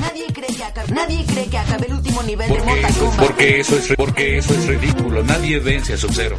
Nadie 0.00 0.26
cree 0.32 0.56
que 0.56 0.64
acabe, 0.64 0.92
nadie 0.94 1.24
cree 1.26 1.46
que 1.48 1.58
acabe 1.58 1.86
el 1.86 1.92
último 1.94 2.22
nivel 2.22 2.48
de 2.48 2.54
Porque 2.56 2.70
Mortal 2.70 2.90
eso, 2.90 3.04
es, 3.04 3.08
Kombat. 3.10 3.26
porque 3.26 3.60
eso 3.60 3.76
es 3.76 3.94
porque 3.96 4.38
eso 4.38 4.54
es 4.54 4.66
ridículo. 4.66 5.22
Nadie 5.24 5.58
vence 5.58 5.92
a 5.94 5.96
Sub-Zero. 5.96 6.36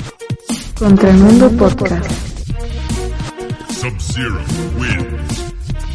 Contra 0.77 1.09
el 1.09 1.17
Mundo 1.17 1.49
Podcast. 1.51 2.11
Sub-Zero 3.79 4.39
wins. 4.77 5.53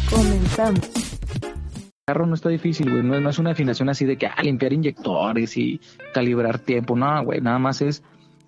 Comenzamos. 0.09 0.81
carro 2.05 2.25
no 2.27 2.35
está 2.35 2.49
difícil, 2.49 2.89
güey. 2.91 3.03
No, 3.03 3.19
no 3.19 3.29
es 3.29 3.39
una 3.39 3.51
afinación 3.51 3.89
así 3.89 4.05
de 4.05 4.17
que, 4.17 4.27
ah, 4.27 4.35
limpiar 4.43 4.73
inyectores 4.73 5.57
y 5.57 5.81
calibrar 6.13 6.59
tiempo. 6.59 6.95
No, 6.95 7.23
güey. 7.23 7.41
Nada 7.41 7.59
más 7.59 7.81
es 7.81 8.03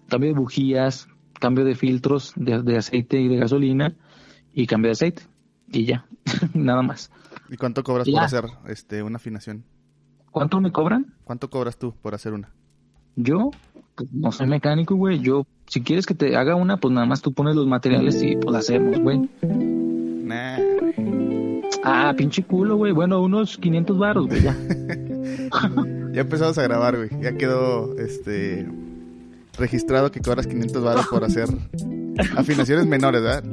cambio 0.09 0.29
de 0.29 0.35
bujías, 0.39 1.07
cambio 1.39 1.65
de 1.65 1.75
filtros 1.75 2.33
de, 2.35 2.61
de 2.61 2.77
aceite 2.77 3.19
y 3.19 3.27
de 3.27 3.37
gasolina 3.37 3.93
y 4.53 4.67
cambio 4.67 4.89
de 4.89 4.93
aceite. 4.93 5.23
Y 5.71 5.85
ya. 5.85 6.05
Nada 6.53 6.81
más. 6.81 7.11
¿Y 7.49 7.57
cuánto 7.57 7.83
cobras 7.83 8.09
por 8.09 8.21
hacer 8.21 8.45
este 8.67 9.03
una 9.03 9.17
afinación? 9.17 9.63
¿Cuánto 10.31 10.59
me 10.59 10.71
cobran? 10.71 11.15
¿Cuánto 11.23 11.49
cobras 11.49 11.77
tú 11.77 11.93
por 12.01 12.13
hacer 12.13 12.33
una? 12.33 12.51
Yo, 13.15 13.51
pues, 13.95 14.13
no 14.13 14.31
soy 14.31 14.47
mecánico, 14.47 14.95
güey. 14.95 15.19
Yo, 15.19 15.45
si 15.65 15.81
quieres 15.81 16.05
que 16.05 16.13
te 16.13 16.35
haga 16.35 16.55
una, 16.55 16.77
pues 16.77 16.93
nada 16.93 17.07
más 17.07 17.21
tú 17.21 17.33
pones 17.33 17.55
los 17.55 17.65
materiales 17.65 18.21
y 18.21 18.35
pues 18.35 18.51
la 18.51 18.59
hacemos, 18.59 18.99
güey. 18.99 19.29
Nah. 19.41 20.59
Ah, 21.83 22.13
pinche 22.15 22.43
culo, 22.43 22.75
güey. 22.75 22.91
Bueno, 22.91 23.21
unos 23.21 23.57
500 23.57 23.97
baros, 23.97 24.27
güey, 24.27 24.41
ya. 24.43 24.55
Ya 26.13 26.21
empezamos 26.21 26.57
a 26.57 26.63
grabar, 26.63 26.97
güey. 26.97 27.09
Ya 27.21 27.37
quedó 27.37 27.95
este 27.99 28.67
registrado 29.57 30.11
que 30.11 30.19
cobras 30.19 30.47
500 30.47 30.83
baros 30.83 31.07
por 31.07 31.23
hacer 31.23 31.47
afinaciones 32.35 32.87
menores, 32.87 33.21
¿verdad? 33.21 33.43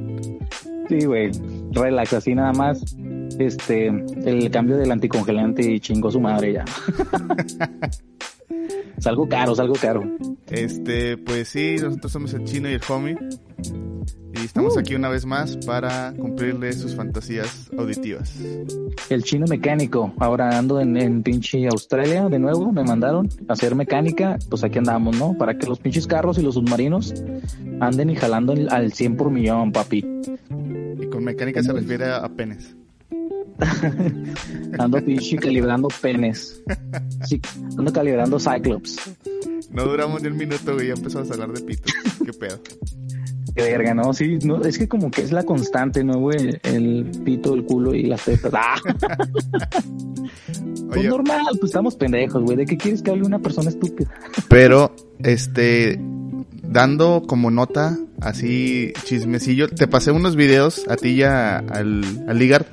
Sí, 0.89 1.05
güey. 1.05 1.31
Relax, 1.75 2.13
así 2.13 2.35
nada 2.35 2.53
más. 2.53 2.97
Este, 3.39 3.89
el 3.89 4.51
cambio 4.51 4.77
del 4.77 4.91
anticongelante 4.93 5.63
y 5.63 5.81
chingó 5.81 6.11
su 6.11 6.21
madre 6.21 6.53
ya. 6.55 6.65
salgo 8.99 9.29
caro, 9.29 9.55
salgo 9.55 9.75
caro. 9.75 10.03
Este, 10.49 11.17
pues 11.17 11.49
sí, 11.49 11.77
nosotros 11.81 12.13
somos 12.13 12.35
el 12.35 12.45
chino 12.45 12.69
y 12.69 12.75
el 12.75 12.81
homie. 12.89 13.17
Y 14.35 14.45
estamos 14.45 14.77
aquí 14.77 14.95
una 14.95 15.09
vez 15.09 15.25
más 15.27 15.57
para 15.59 16.13
cumplirle 16.13 16.73
sus 16.73 16.97
fantasías 16.97 17.71
auditivas. 17.79 18.35
El 19.09 19.23
chino 19.23 19.47
mecánico. 19.47 20.13
Ahora 20.19 20.59
ando 20.59 20.81
en, 20.81 20.97
en 20.97 21.23
pinche 21.23 21.67
Australia 21.69 22.29
de 22.29 22.39
nuevo. 22.39 22.73
Me 22.73 22.83
mandaron 22.83 23.29
a 23.49 23.53
hacer 23.53 23.75
mecánica. 23.75 24.39
Pues 24.51 24.65
aquí 24.65 24.79
andamos, 24.79 25.17
¿no? 25.17 25.39
Para 25.39 25.57
que 25.57 25.67
los 25.67 25.79
pinches 25.79 26.07
carros 26.07 26.39
y 26.39 26.43
los 26.43 26.55
submarinos 26.55 27.15
anden 27.81 28.11
y 28.11 28.17
jalando 28.17 28.55
al 28.71 28.93
100 28.93 29.17
por 29.17 29.31
millón, 29.31 29.73
papi. 29.73 30.05
Mecánica 31.25 31.63
se 31.63 31.73
refiere 31.73 32.11
a 32.13 32.29
penes. 32.29 32.77
Ando 34.79 35.05
pinche 35.05 35.37
calibrando 35.37 35.89
penes. 36.01 36.63
Sí, 37.25 37.41
ando 37.79 37.93
calibrando 37.93 38.39
Cyclops. 38.39 38.99
No 39.71 39.85
duramos 39.85 40.23
ni 40.23 40.29
un 40.29 40.37
minuto, 40.37 40.75
güey, 40.75 40.89
ya 40.89 40.95
empezamos 40.95 41.31
a 41.31 41.35
hablar 41.35 41.53
de 41.53 41.63
pitos. 41.63 41.93
Qué 42.25 42.33
pedo. 42.33 42.61
Qué 43.55 43.63
verga, 43.63 43.95
¿no? 43.95 44.13
Sí, 44.13 44.39
no, 44.45 44.63
es 44.63 44.79
que 44.79 44.89
como 44.89 45.11
que 45.11 45.23
es 45.23 45.31
la 45.31 45.45
constante, 45.45 46.03
¿no, 46.03 46.19
güey? 46.19 46.59
El 46.65 47.11
pito, 47.25 47.55
el 47.55 47.65
culo 47.65 47.95
y 47.95 48.05
las 48.05 48.25
tetas. 48.25 48.53
¡Ah! 48.55 48.77
Pues 50.89 51.09
normal, 51.09 51.45
pues 51.59 51.71
estamos 51.71 51.97
pendejos, 51.97 52.43
güey. 52.43 52.57
¿De 52.57 52.67
qué 52.67 52.77
quieres 52.77 53.03
que 53.03 53.11
hable 53.11 53.25
una 53.25 53.41
persona 53.41 53.69
estúpida? 53.69 54.11
pero, 54.49 54.95
este, 55.19 55.99
dando 56.75 57.23
como 57.27 57.51
nota, 57.51 57.97
así 58.21 58.93
chismecillo, 59.05 59.69
te 59.69 59.87
pasé 59.87 60.11
unos 60.11 60.37
videos 60.37 60.85
a 60.91 60.97
ti 60.97 61.11
y 61.11 61.23
a- 61.23 61.59
al, 61.59 62.05
al 62.29 62.39
Ligard 62.39 62.67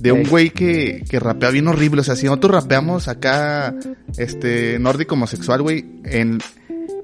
de 0.00 0.12
un 0.12 0.22
güey 0.24 0.50
que, 0.50 1.04
que 1.08 1.20
rapea 1.20 1.50
bien 1.50 1.68
horrible. 1.68 2.00
O 2.00 2.04
sea, 2.04 2.16
si 2.16 2.26
nosotros 2.26 2.52
rapeamos 2.62 3.08
acá, 3.08 3.74
este, 4.16 4.78
nórdico 4.78 5.14
homosexual, 5.14 5.62
güey, 5.62 5.84
en, 6.04 6.38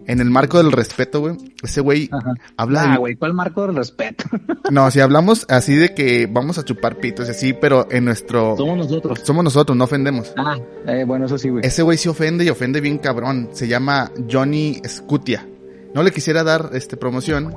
en 0.06 0.20
el 0.20 0.30
marco 0.30 0.58
del 0.58 0.72
respeto, 0.72 1.20
güey, 1.20 1.36
ese 1.62 1.80
güey 1.80 2.08
habla... 2.56 2.94
Ah, 2.94 2.96
güey, 2.98 3.14
¿cuál 3.16 3.34
marco 3.34 3.66
del 3.66 3.76
respeto? 3.76 4.24
No, 4.70 4.90
si 4.90 5.00
hablamos 5.00 5.46
así 5.48 5.74
de 5.76 5.94
que 5.94 6.28
vamos 6.30 6.58
a 6.58 6.64
chupar 6.64 6.98
pitos 6.98 7.26
y 7.28 7.30
así, 7.30 7.52
pero 7.54 7.86
en 7.90 8.04
nuestro... 8.04 8.54
Somos 8.56 8.76
nosotros. 8.76 9.20
Somos 9.24 9.42
nosotros, 9.44 9.76
no 9.78 9.84
ofendemos. 9.84 10.32
Ah, 10.36 10.56
eh, 10.86 11.04
bueno, 11.06 11.24
eso 11.26 11.38
sí, 11.38 11.48
güey. 11.48 11.64
Ese 11.66 11.82
güey 11.82 11.96
se 11.98 12.08
ofende 12.10 12.44
y 12.44 12.48
ofende 12.50 12.80
bien 12.80 12.98
cabrón. 12.98 13.48
Se 13.52 13.66
llama 13.66 14.10
Johnny 14.30 14.80
Scutia. 14.86 15.46
No 15.94 16.02
le 16.02 16.10
quisiera 16.12 16.44
dar 16.44 16.70
este 16.74 16.96
promoción, 16.96 17.54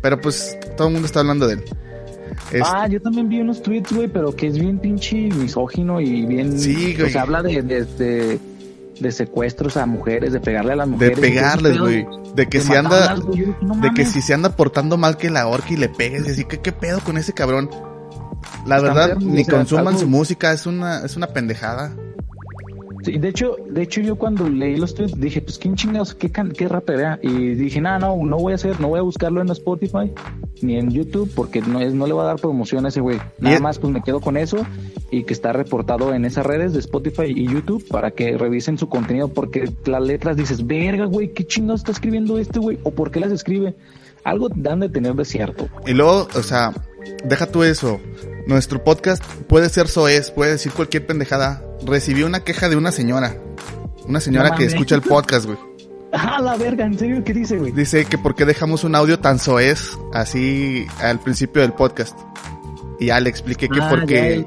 pero 0.00 0.20
pues 0.20 0.56
todo 0.76 0.88
el 0.88 0.94
mundo 0.94 1.06
está 1.06 1.20
hablando 1.20 1.46
de 1.46 1.54
él. 1.54 1.64
Es- 2.52 2.62
Ah, 2.64 2.86
yo 2.88 3.00
también 3.00 3.28
vi 3.28 3.40
unos 3.40 3.62
tweets, 3.62 3.92
güey, 3.92 4.08
pero 4.08 4.34
que 4.34 4.46
es 4.48 4.58
bien 4.58 4.78
pinche 4.78 5.16
misógino 5.16 6.00
y 6.00 6.24
bien... 6.26 6.58
Sí, 6.58 6.94
güey. 6.94 7.08
O 7.08 7.10
sea, 7.10 7.22
habla 7.22 7.42
de, 7.42 7.62
de, 7.62 7.84
de, 7.84 8.38
de 9.00 9.12
secuestros 9.12 9.76
a 9.76 9.86
mujeres, 9.86 10.32
de 10.32 10.40
pegarle 10.40 10.72
a 10.72 10.76
las 10.76 10.86
de 10.86 10.92
mujeres. 10.92 11.18
pegarles, 11.18 11.72
¿Qué 11.74 11.78
güey. 11.78 12.06
De 12.34 12.46
que 12.48 12.58
De 12.58 12.64
si 12.64 12.74
anda, 12.74 13.14
no 13.62 13.76
de 13.76 13.90
que 13.94 14.04
si 14.04 14.20
se 14.20 14.34
anda 14.34 14.54
portando 14.54 14.96
mal 14.98 15.16
que 15.16 15.30
la 15.30 15.46
orque 15.46 15.74
y 15.74 15.76
le 15.76 15.88
pegues 15.88 16.26
y 16.26 16.30
así 16.32 16.44
que 16.44 16.58
qué 16.60 16.72
pedo 16.72 17.00
con 17.00 17.16
ese 17.16 17.32
cabrón. 17.32 17.70
La 18.66 18.80
verdad, 18.80 19.16
ni 19.16 19.44
consuman 19.44 19.98
su 19.98 20.06
música, 20.06 20.52
es 20.52 20.66
una, 20.66 21.04
es 21.04 21.16
una 21.16 21.28
pendejada. 21.28 21.96
Sí, 23.06 23.18
de 23.18 23.28
hecho, 23.28 23.54
de 23.70 23.82
hecho 23.82 24.00
yo 24.00 24.16
cuando 24.16 24.48
leí 24.48 24.76
los 24.76 24.92
tweets 24.96 25.16
dije, 25.16 25.40
pues 25.40 25.58
quién 25.58 25.76
chingados, 25.76 26.12
qué, 26.12 26.28
can- 26.30 26.50
qué 26.50 26.66
rapera. 26.66 27.20
Y 27.22 27.54
dije, 27.54 27.80
no, 27.80 27.96
no, 28.00 28.16
no 28.16 28.36
voy 28.36 28.50
a 28.50 28.56
hacer, 28.56 28.80
no 28.80 28.88
voy 28.88 28.98
a 28.98 29.02
buscarlo 29.02 29.40
en 29.40 29.48
Spotify 29.50 30.10
ni 30.60 30.76
en 30.76 30.90
YouTube 30.90 31.30
porque 31.36 31.60
no 31.60 31.80
es, 31.80 31.94
no 31.94 32.08
le 32.08 32.14
va 32.14 32.24
a 32.24 32.26
dar 32.26 32.36
promoción 32.40 32.84
a 32.84 32.88
ese 32.88 33.00
güey. 33.00 33.18
Nada 33.38 33.60
más 33.60 33.78
pues 33.78 33.92
me 33.92 34.02
quedo 34.02 34.20
con 34.20 34.36
eso 34.36 34.66
y 35.12 35.22
que 35.22 35.32
está 35.34 35.52
reportado 35.52 36.12
en 36.14 36.24
esas 36.24 36.44
redes 36.44 36.72
de 36.72 36.80
Spotify 36.80 37.26
y 37.28 37.46
YouTube 37.46 37.86
para 37.86 38.10
que 38.10 38.36
revisen 38.36 38.76
su 38.76 38.88
contenido 38.88 39.28
porque 39.28 39.70
las 39.84 40.02
letras 40.02 40.36
dices, 40.36 40.66
verga, 40.66 41.04
güey, 41.04 41.32
qué 41.32 41.46
chingados 41.46 41.82
está 41.82 41.92
escribiendo 41.92 42.38
este 42.40 42.58
güey 42.58 42.78
o 42.82 42.90
por 42.90 43.12
qué 43.12 43.20
las 43.20 43.30
escribe. 43.30 43.76
Algo 44.24 44.48
dan 44.52 44.80
de 44.80 44.88
tener 44.88 45.14
de 45.14 45.24
cierto. 45.24 45.68
Y 45.86 45.92
luego, 45.92 46.26
o 46.34 46.42
sea, 46.42 46.72
deja 47.24 47.46
tú 47.46 47.62
eso. 47.62 48.00
Nuestro 48.48 48.82
podcast 48.82 49.22
puede 49.46 49.68
ser 49.68 49.86
soez, 49.86 50.32
puede 50.32 50.50
decir 50.52 50.72
cualquier 50.72 51.06
pendejada. 51.06 51.62
Recibí 51.86 52.22
una 52.22 52.40
queja 52.40 52.68
de 52.68 52.76
una 52.76 52.92
señora. 52.92 53.36
Una 54.06 54.20
señora 54.20 54.50
No 54.50 54.56
que 54.56 54.64
escucha 54.64 54.94
el 54.94 55.02
podcast, 55.02 55.46
güey. 55.46 55.58
Ah, 56.12 56.40
la 56.40 56.56
verga, 56.56 56.86
¿en 56.86 56.96
serio 56.98 57.22
qué 57.24 57.34
dice, 57.34 57.58
güey? 57.58 57.72
Dice 57.72 58.06
que 58.06 58.16
por 58.16 58.34
qué 58.34 58.46
dejamos 58.46 58.84
un 58.84 58.94
audio 58.94 59.18
tan 59.18 59.38
soez 59.38 59.98
así 60.14 60.86
al 61.00 61.18
principio 61.20 61.60
del 61.60 61.72
podcast. 61.74 62.18
Y 62.98 63.06
ya 63.06 63.20
le 63.20 63.28
expliqué 63.28 63.68
que 63.68 63.80
Ah, 63.82 63.88
porque 63.90 64.46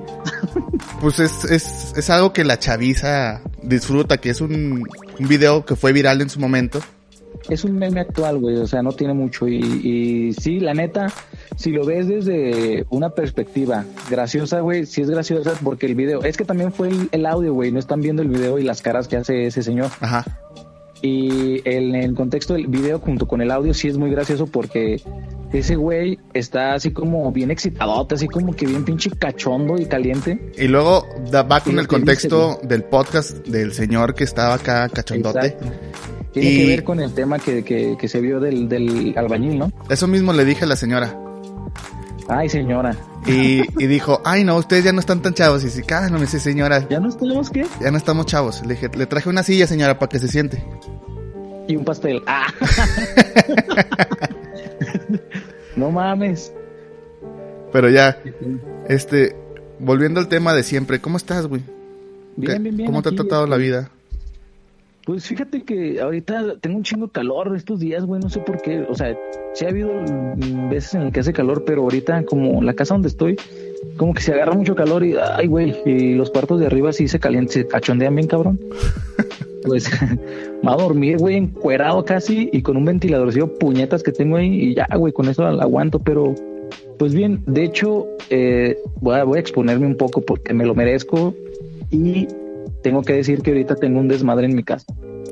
pues 1.01 1.19
es, 1.19 1.44
es, 1.44 1.94
es 1.95 2.09
algo 2.09 2.33
que 2.33 2.44
la 2.44 2.57
chaviza 2.57 3.41
disfruta, 3.61 4.17
que 4.17 4.31
es 4.31 4.41
un, 4.41 4.83
un 5.19 5.28
video 5.28 5.63
que 5.63 5.75
fue 5.75 5.91
viral 5.94 6.22
en 6.22 6.29
su 6.31 6.39
momento. 6.39 6.79
es 7.49 7.63
un 7.66 7.78
meme 7.78 7.99
actual, 7.99 8.39
güey, 8.39 8.55
o 8.57 8.66
sea, 8.66 8.81
no 8.81 8.94
tiene 8.94 9.13
mucho. 9.13 9.47
Y, 9.47 9.57
y 9.59 10.33
sí, 10.33 10.59
la 10.59 10.73
neta, 10.73 11.07
si 11.55 11.71
lo 11.71 11.85
ves 11.85 12.07
desde 12.07 12.85
una 12.89 13.09
perspectiva 13.11 13.85
graciosa, 14.09 14.59
güey, 14.61 14.85
sí 14.85 15.01
es 15.01 15.09
graciosa 15.09 15.53
porque 15.63 15.85
el 15.85 15.96
video, 15.96 16.23
es 16.23 16.37
que 16.37 16.46
también 16.46 16.72
fue 16.72 16.90
el, 16.90 17.09
el 17.11 17.25
audio, 17.25 17.53
güey, 17.53 17.72
no 17.72 17.79
están 17.79 18.01
viendo 18.01 18.22
el 18.22 18.29
video 18.29 18.59
y 18.59 18.63
las 18.63 18.81
caras 18.81 19.07
que 19.07 19.17
hace 19.17 19.46
ese 19.47 19.63
señor. 19.63 19.90
Ajá. 19.99 20.25
Y 21.01 21.61
en 21.69 21.96
el 21.96 22.13
contexto 22.13 22.55
del 22.55 22.67
video 22.67 22.99
junto 22.99 23.25
con 23.25 23.41
el 23.41 23.51
audio 23.51 23.73
sí 23.73 23.87
es 23.87 23.97
muy 23.97 24.11
gracioso 24.11 24.47
porque 24.47 25.01
ese 25.53 25.78
güey 25.78 26.19
está 26.34 26.73
así 26.73 26.91
como 26.91 27.31
bien 27.31 27.52
excitadote, 27.52 28.16
así 28.16 28.28
como 28.28 28.53
que 28.53 28.66
bien 28.66 28.84
pinche 28.84 29.09
cachondo 29.11 29.78
y 29.78 29.85
caliente. 29.85 30.52
Y 30.57 30.67
luego 30.67 31.05
va 31.34 31.61
con 31.61 31.73
el 31.73 31.78
dice, 31.79 31.87
contexto 31.87 32.59
del 32.63 32.84
podcast 32.84 33.47
del 33.47 33.72
señor 33.72 34.13
que 34.13 34.25
estaba 34.25 34.55
acá 34.55 34.90
cachondote. 34.90 35.47
Exacto. 35.47 35.67
Tiene 36.34 36.52
Y- 36.52 36.57
que 36.57 36.67
ver 36.67 36.84
con 36.84 36.99
el 36.99 37.13
tema 37.13 37.40
que, 37.40 37.63
que, 37.63 37.95
que 37.97 38.07
se 38.09 38.19
vio 38.19 38.41
del, 38.41 38.67
del 38.67 39.13
albañil, 39.17 39.57
¿no? 39.57 39.72
Eso 39.90 40.05
mismo 40.05 40.34
le 40.34 40.43
dije 40.43 40.66
a 40.66 40.67
la 40.67 40.75
señora. 40.75 41.17
Ay, 42.29 42.47
señora. 42.47 42.96
Y, 43.26 43.61
y 43.84 43.87
dijo, 43.87 44.22
ay 44.23 44.43
no, 44.43 44.55
ustedes 44.55 44.84
ya 44.84 44.93
no 44.93 44.99
están 44.99 45.22
tan 45.22 45.34
chavos. 45.34 45.64
Y 45.64 45.66
dice, 45.66 45.84
ah, 45.93 46.08
no 46.09 46.16
me 46.16 46.22
dice 46.22 46.40
señora, 46.40 46.87
¿Ya 46.87 46.99
no 46.99 47.11
tenemos 47.11 47.49
qué? 47.49 47.66
ya 47.81 47.90
no 47.90 47.97
estamos 47.97 48.28
chavos. 48.28 48.61
Le 48.66 48.76
dije, 48.76 48.90
le 48.96 49.08
traje 49.08 49.29
una 49.29 49.41
silla 49.41 49.66
señora 49.66 49.97
para 49.97 50.09
que 50.09 50.20
se 50.20 50.28
siente. 50.28 50.64
Y 51.67 51.76
un 51.76 51.84
pastel. 51.84 52.22
¡Ah! 52.28 52.47
no 55.76 55.91
mames. 55.91 56.53
Pero 57.72 57.90
ya, 57.90 58.17
este, 58.87 59.35
volviendo 59.79 60.20
al 60.20 60.28
tema 60.28 60.53
de 60.53 60.64
siempre, 60.64 60.99
¿cómo 60.99 61.17
estás, 61.17 61.47
güey? 61.47 61.61
Bien, 62.35 62.64
bien, 62.64 62.78
bien. 62.78 62.87
¿Cómo 62.87 63.02
te 63.02 63.09
ha 63.09 63.11
tratado 63.11 63.47
la 63.47 63.58
este, 63.58 63.67
vida? 63.67 63.91
Pues 65.09 65.26
fíjate 65.26 65.64
que 65.64 66.00
ahorita 66.00 66.59
tengo 66.61 66.78
un 66.78 66.84
chingo 66.84 67.08
de 67.08 67.11
calor 67.11 67.56
estos 67.56 67.79
días, 67.79 68.06
güey, 68.06 68.22
no 68.22 68.29
sé 68.29 68.41
por 68.41 68.61
qué. 68.61 68.82
O 68.88 68.94
sea, 68.94 69.17
sí 69.56 69.66
ha 69.66 69.70
habido 69.70 69.90
veces 70.70 70.94
en 70.94 71.02
el 71.02 71.11
que 71.11 71.22
hace 71.22 71.34
calor, 71.34 71.64
pero 71.66 71.82
ahorita 71.82 72.26
como 72.26 72.61
la 72.61 72.76
casa 72.76 72.94
donde 72.94 73.08
estoy, 73.08 73.35
como 73.97 74.14
que 74.14 74.22
se 74.22 74.34
agarra 74.34 74.53
mucho 74.53 74.76
calor 74.76 75.03
y, 75.03 75.16
ay, 75.16 75.47
güey, 75.47 75.76
y 75.84 76.14
los 76.14 76.29
cuartos 76.29 76.59
de 76.59 76.67
arriba 76.67 76.94
sí 76.94 77.08
se 77.08 77.20
calientan, 77.20 77.52
se 77.52 77.67
cachondean 77.67 78.14
bien, 78.14 78.28
cabrón. 78.28 78.59
Pues 79.64 79.90
va 80.66 80.73
a 80.73 80.78
dormir, 80.78 81.17
güey, 81.17 81.38
encuerado 81.38 82.05
casi 82.05 82.47
y 82.53 82.62
con 82.62 82.78
un 82.78 82.85
ventiladorcillo 82.85 83.58
puñetas 83.58 84.03
que 84.03 84.12
tengo 84.12 84.38
ahí 84.38 84.47
y 84.47 84.76
ya, 84.76 84.88
güey, 84.96 85.12
con 85.12 85.28
eso 85.28 85.44
aguanto, 85.44 86.00
pero 86.00 86.35
pues 87.00 87.16
bien, 87.16 87.41
de 87.47 87.64
hecho, 87.64 88.08
eh, 88.29 88.78
voy, 89.02 89.16
a, 89.16 89.23
voy 89.23 89.38
a 89.38 89.41
exponerme 89.41 89.88
un 89.88 89.97
poco 89.97 90.22
porque 90.22 90.53
me 90.53 90.67
lo 90.67 90.76
merezco 90.76 91.34
y 91.91 92.28
tengo 92.81 93.02
que 93.02 93.14
decir 93.14 93.41
que 93.41 93.52
ahorita 93.52 93.76
tengo 93.76 93.99
un 93.99 94.08
desmadre 94.08 94.46
en 94.46 94.55
mi 94.55 94.64
casa. 94.64 94.85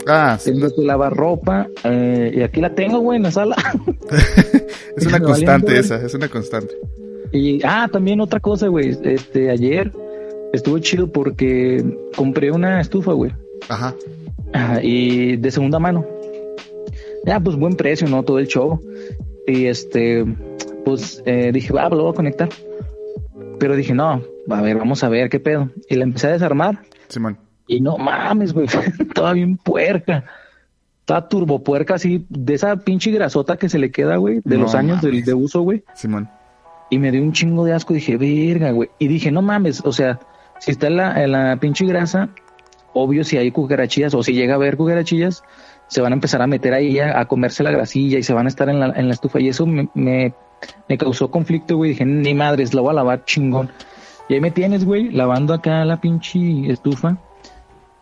Ah, 0.08 0.38
sí, 0.40 0.52
Tengo 0.52 0.74
que 0.74 0.82
lavar 0.84 1.14
ropa 1.14 1.68
eh, 1.84 2.32
y 2.36 2.42
aquí 2.42 2.62
la 2.62 2.74
tengo, 2.74 3.00
güey, 3.00 3.18
en 3.18 3.24
la 3.24 3.32
sala. 3.32 3.56
es 4.98 5.06
una 5.06 5.20
constante 5.22 5.78
esa, 5.78 6.04
es 6.04 6.14
una 6.14 6.30
constante. 6.30 6.76
Y, 7.32 7.60
ah, 7.64 7.90
también 7.92 8.22
otra 8.22 8.40
cosa, 8.40 8.68
güey. 8.68 8.98
Este, 9.04 9.50
ayer 9.50 9.92
estuvo 10.54 10.80
chido 10.80 11.12
porque 11.12 11.84
compré 12.16 12.52
una 12.52 12.80
estufa, 12.80 13.12
güey. 13.14 13.32
Ajá. 13.68 13.96
Ajá, 14.54 14.82
y 14.82 15.36
de 15.36 15.52
segunda 15.52 15.80
mano. 15.80 16.06
Ya, 17.26 17.40
pues 17.42 17.58
buen 17.58 17.76
precio, 17.76 18.08
¿no? 18.08 18.24
Todo 18.24 18.40
el 18.40 18.48
show. 18.48 18.80
Y 19.46 19.66
este, 19.66 20.26
pues 20.86 21.22
eh, 21.26 21.52
dije, 21.54 21.74
va, 21.74 21.90
lo 21.90 22.04
voy 22.04 22.12
a 22.12 22.16
conectar. 22.16 22.50
Pero 23.60 23.76
dije, 23.76 23.94
no, 23.94 24.22
a 24.50 24.62
ver, 24.62 24.78
vamos 24.78 25.04
a 25.04 25.10
ver 25.10 25.30
qué 25.30 25.40
pedo. 25.40 25.70
Y 25.90 25.96
la 25.96 26.06
empecé 26.06 26.28
a 26.28 26.32
desarmar. 26.32 26.80
Simón. 27.08 27.38
Y 27.68 27.82
no 27.82 27.98
mames, 27.98 28.54
güey, 28.54 28.68
estaba 29.00 29.34
bien 29.34 29.58
puerca. 29.58 30.24
Estaba 31.02 31.30
turbo 31.30 31.64
puerca, 31.64 31.96
así, 31.96 32.26
de 32.30 32.54
esa 32.54 32.76
pinche 32.78 33.12
grasota 33.12 33.58
que 33.58 33.70
se 33.70 33.80
le 33.80 33.92
queda, 33.92 34.18
güey, 34.18 34.42
de 34.44 34.58
No 34.58 34.64
los 34.64 34.76
años 34.76 35.02
de, 35.02 35.22
de 35.22 35.34
uso, 35.34 35.62
güey. 35.62 35.84
Simón. 35.94 36.30
Y 36.90 37.00
me 37.00 37.12
dio 37.12 37.22
un 37.22 37.32
chingo 37.32 37.66
de 37.66 37.74
asco. 37.74 37.94
Dije, 37.94 38.18
verga, 38.18 38.72
güey. 38.72 38.90
Y 39.00 39.08
dije, 39.08 39.32
no 39.32 39.42
mames, 39.42 39.82
o 39.86 39.92
sea, 39.94 40.20
si 40.60 40.72
está 40.72 40.88
en 40.88 40.98
la, 40.98 41.24
en 41.24 41.32
la 41.32 41.58
pinche 41.58 41.86
grasa, 41.86 42.30
obvio 42.94 43.24
si 43.24 43.38
hay 43.38 43.52
cucarachillas 43.52 44.14
o 44.14 44.24
si 44.24 44.34
llega 44.34 44.54
a 44.54 44.56
haber 44.58 44.76
cucarachillas, 44.76 45.44
se 45.88 46.02
van 46.02 46.12
a 46.12 46.16
empezar 46.16 46.42
a 46.42 46.48
meter 46.48 46.74
ahí 46.74 47.00
a, 47.00 47.20
a 47.20 47.26
comerse 47.26 47.64
la 47.64 47.72
grasilla 47.72 48.20
y 48.20 48.24
se 48.24 48.34
van 48.34 48.46
a 48.46 48.50
estar 48.50 48.70
en 48.70 48.80
la, 48.80 48.88
en 48.88 49.08
la 49.08 49.14
estufa. 49.14 49.40
Y 49.40 49.48
eso 49.48 49.66
me, 49.66 49.88
me, 49.94 50.34
me 50.90 50.98
causó 50.98 51.32
conflicto, 51.32 51.78
güey. 51.78 51.92
Dije, 51.92 52.06
ni 52.06 52.34
madres, 52.34 52.74
la 52.74 52.82
voy 52.82 52.92
a 52.92 52.96
lavar 52.96 53.24
chingón. 53.26 53.70
Y 54.30 54.34
ahí 54.34 54.42
me 54.42 54.52
tienes, 54.52 54.86
güey, 54.86 55.12
lavando 55.12 55.54
acá 55.54 55.86
la 55.86 56.02
pinche 56.02 56.72
estufa 56.72 57.18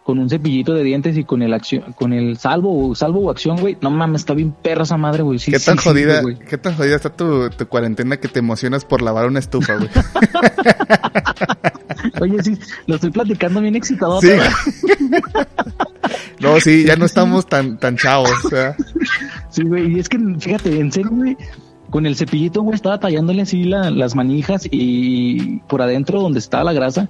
con 0.06 0.20
un 0.20 0.30
cepillito 0.30 0.76
de 0.76 0.84
dientes 0.84 1.18
y 1.18 1.24
con 1.24 1.42
el 1.42 1.52
acción, 1.52 1.94
con 1.94 2.14
el 2.14 2.38
salvo, 2.38 2.94
salvo 2.94 3.22
o 3.22 3.32
acción, 3.32 3.58
güey. 3.58 3.76
No 3.82 3.90
mames, 3.90 4.22
está 4.22 4.36
bien 4.36 4.52
perra 4.52 4.84
esa 4.84 4.98
madre, 4.98 5.24
güey. 5.24 5.40
Sí, 5.40 5.52
¿Qué 5.52 5.58
tan 5.58 5.78
sí, 5.78 5.84
sí, 5.84 5.90
jodida, 5.90 6.22
güey. 6.22 6.38
qué 6.38 6.60
tan 6.60 6.76
jodida 6.76 6.96
está 6.96 7.10
tu, 7.10 7.50
tu 7.50 7.68
cuarentena 7.68 8.18
que 8.18 8.28
te 8.28 8.38
emocionas 8.38 8.86
por 8.86 9.02
lavar 9.02 9.26
una 9.26 9.40
estufa, 9.40 9.78
güey? 9.78 9.90
Oye, 12.22 12.44
sí, 12.44 12.56
lo 12.86 12.96
estoy 12.96 13.10
platicando 13.10 13.62
bien 13.62 13.76
excitado. 13.76 14.22
Sí. 14.22 14.30
no, 16.40 16.60
sí, 16.60 16.86
ya 16.86 16.96
no 16.96 17.06
estamos 17.06 17.48
tan, 17.48 17.80
tan 17.80 17.98
chavos, 17.98 18.46
o 18.46 18.50
sea. 18.50 18.76
Sí, 19.50 19.64
güey, 19.64 19.96
y 19.96 20.00
es 20.00 20.08
que, 20.08 20.20
fíjate, 20.40 20.80
en 20.80 20.92
serio, 20.92 21.10
güey, 21.14 21.36
con 21.90 22.06
el 22.06 22.16
cepillito, 22.16 22.62
güey, 22.62 22.76
estaba 22.76 23.00
tallándole 23.00 23.42
así 23.44 23.64
la- 23.64 23.90
las 23.92 24.16
manijas 24.16 24.68
y 24.72 25.60
por 25.68 25.82
adentro 25.82 26.22
donde 26.22 26.40
estaba 26.40 26.64
la 26.64 26.74
grasa, 26.74 27.10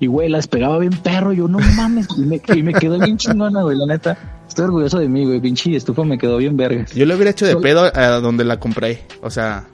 y, 0.00 0.06
güey, 0.08 0.28
las 0.28 0.46
pegaba 0.48 0.78
bien 0.78 0.92
perro, 0.92 1.32
yo, 1.32 1.48
no 1.48 1.58
mames, 1.58 2.06
y 2.16 2.20
me, 2.22 2.40
y 2.54 2.62
me 2.62 2.72
quedó 2.74 2.98
bien 2.98 3.16
chingona, 3.16 3.62
güey, 3.62 3.78
la 3.78 3.86
neta. 3.86 4.18
Estoy 4.48 4.66
orgulloso 4.66 4.98
de 4.98 5.08
mí, 5.08 5.24
güey, 5.24 5.40
pinche 5.40 5.74
estufa 5.74 6.04
me 6.04 6.18
quedó 6.18 6.36
bien 6.38 6.56
vergas. 6.56 6.92
Yo 6.94 7.06
lo 7.06 7.14
hubiera 7.14 7.30
hecho 7.30 7.46
de 7.46 7.56
pedo 7.56 7.90
a 7.94 8.20
donde 8.20 8.44
la 8.44 8.58
compré, 8.60 9.02
o 9.22 9.30
sea, 9.30 9.64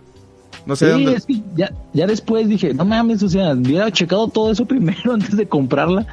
no 0.65 0.77
sé 0.77 0.87
Sí, 0.87 0.93
dónde. 0.93 1.15
es 1.15 1.27
que 1.27 1.43
ya, 1.57 1.73
ya 1.93 2.07
después 2.07 2.49
dije, 2.49 2.73
no 2.73 2.85
mames, 2.85 3.23
o 3.23 3.29
sea, 3.29 3.53
hubiera 3.55 3.91
checado 3.91 4.29
todo 4.29 4.53
eso 4.53 4.65
primero 4.65 5.13
antes 5.15 5.37
de 5.37 5.47
comprarla. 5.47 6.07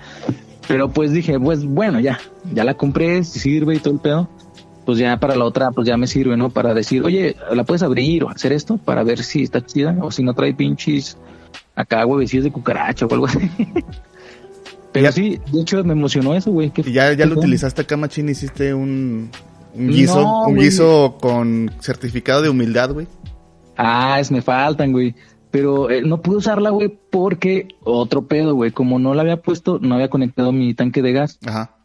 Pero 0.68 0.88
pues 0.90 1.12
dije, 1.12 1.40
pues 1.40 1.66
bueno, 1.66 2.00
ya, 2.00 2.20
ya 2.54 2.64
la 2.64 2.76
compré, 2.76 3.24
si 3.24 3.40
sirve 3.40 3.76
y 3.76 3.80
todo 3.80 3.94
el 3.96 4.00
pedo. 4.00 4.30
Pues 4.90 4.98
ya 4.98 5.20
para 5.20 5.36
la 5.36 5.46
otra, 5.46 5.70
pues 5.70 5.86
ya 5.88 5.98
me 5.98 6.08
sirve, 6.08 6.36
¿no? 6.36 6.50
Para 6.50 6.74
decir, 6.74 7.04
oye, 7.04 7.36
la 7.54 7.64
puedes 7.64 7.84
abrir 7.84 8.24
o 8.24 8.30
hacer 8.30 8.52
esto 8.54 8.78
para 8.78 9.04
ver 9.04 9.22
si 9.22 9.44
está 9.44 9.64
chida 9.64 9.96
o 10.02 10.10
si 10.10 10.24
no 10.24 10.34
trae 10.34 10.52
pinches 10.56 11.16
acá 11.76 12.04
huevecillos 12.08 12.44
de 12.46 12.52
cucaracha 12.52 13.06
o 13.06 13.14
algo 13.14 13.28
así. 13.28 13.38
Pero 14.92 15.04
Ya- 15.06 15.12
sí, 15.12 15.40
de 15.52 15.62
hecho 15.62 15.84
me 15.84 15.94
emocionó 15.94 16.34
eso, 16.34 16.52
güey. 16.52 16.72
que- 16.72 16.82
Y 16.82 16.92
ya, 16.94 17.14
ya 17.14 17.28
lo 17.28 17.36
fue- 17.36 17.44
utilizaste 17.44 17.84
acá, 17.84 17.98
machín, 17.98 18.30
hiciste 18.30 18.74
un, 18.74 19.30
un 19.76 19.88
guiso, 19.90 20.22
No, 20.22 20.46
un 20.48 20.56
güey. 20.56 20.64
guiso 20.66 21.18
con 21.22 21.70
certificado 21.82 22.42
de 22.42 22.50
humildad, 22.50 22.92
güey. 22.92 23.06
Ah, 23.78 24.18
es 24.20 24.32
me 24.32 24.42
faltan, 24.42 24.92
güey. 24.92 25.14
Pero 25.52 25.92
eh, 25.92 26.02
no 26.02 26.24
pude 26.24 26.38
usarla, 26.38 26.72
güey, 26.72 26.98
porque 27.12 27.68
otro 27.84 28.26
pedo, 28.26 28.56
güey. 28.56 28.72
Como 28.72 28.98
no 28.98 29.14
la 29.14 29.22
había 29.22 29.38
puesto, 29.38 29.78
no 29.80 29.94
había 29.94 30.10
conectado 30.10 30.52
mi 30.52 30.74
tanque 30.74 31.04
de 31.04 31.14
gas. 31.14 31.38
Ajá. 31.46 31.76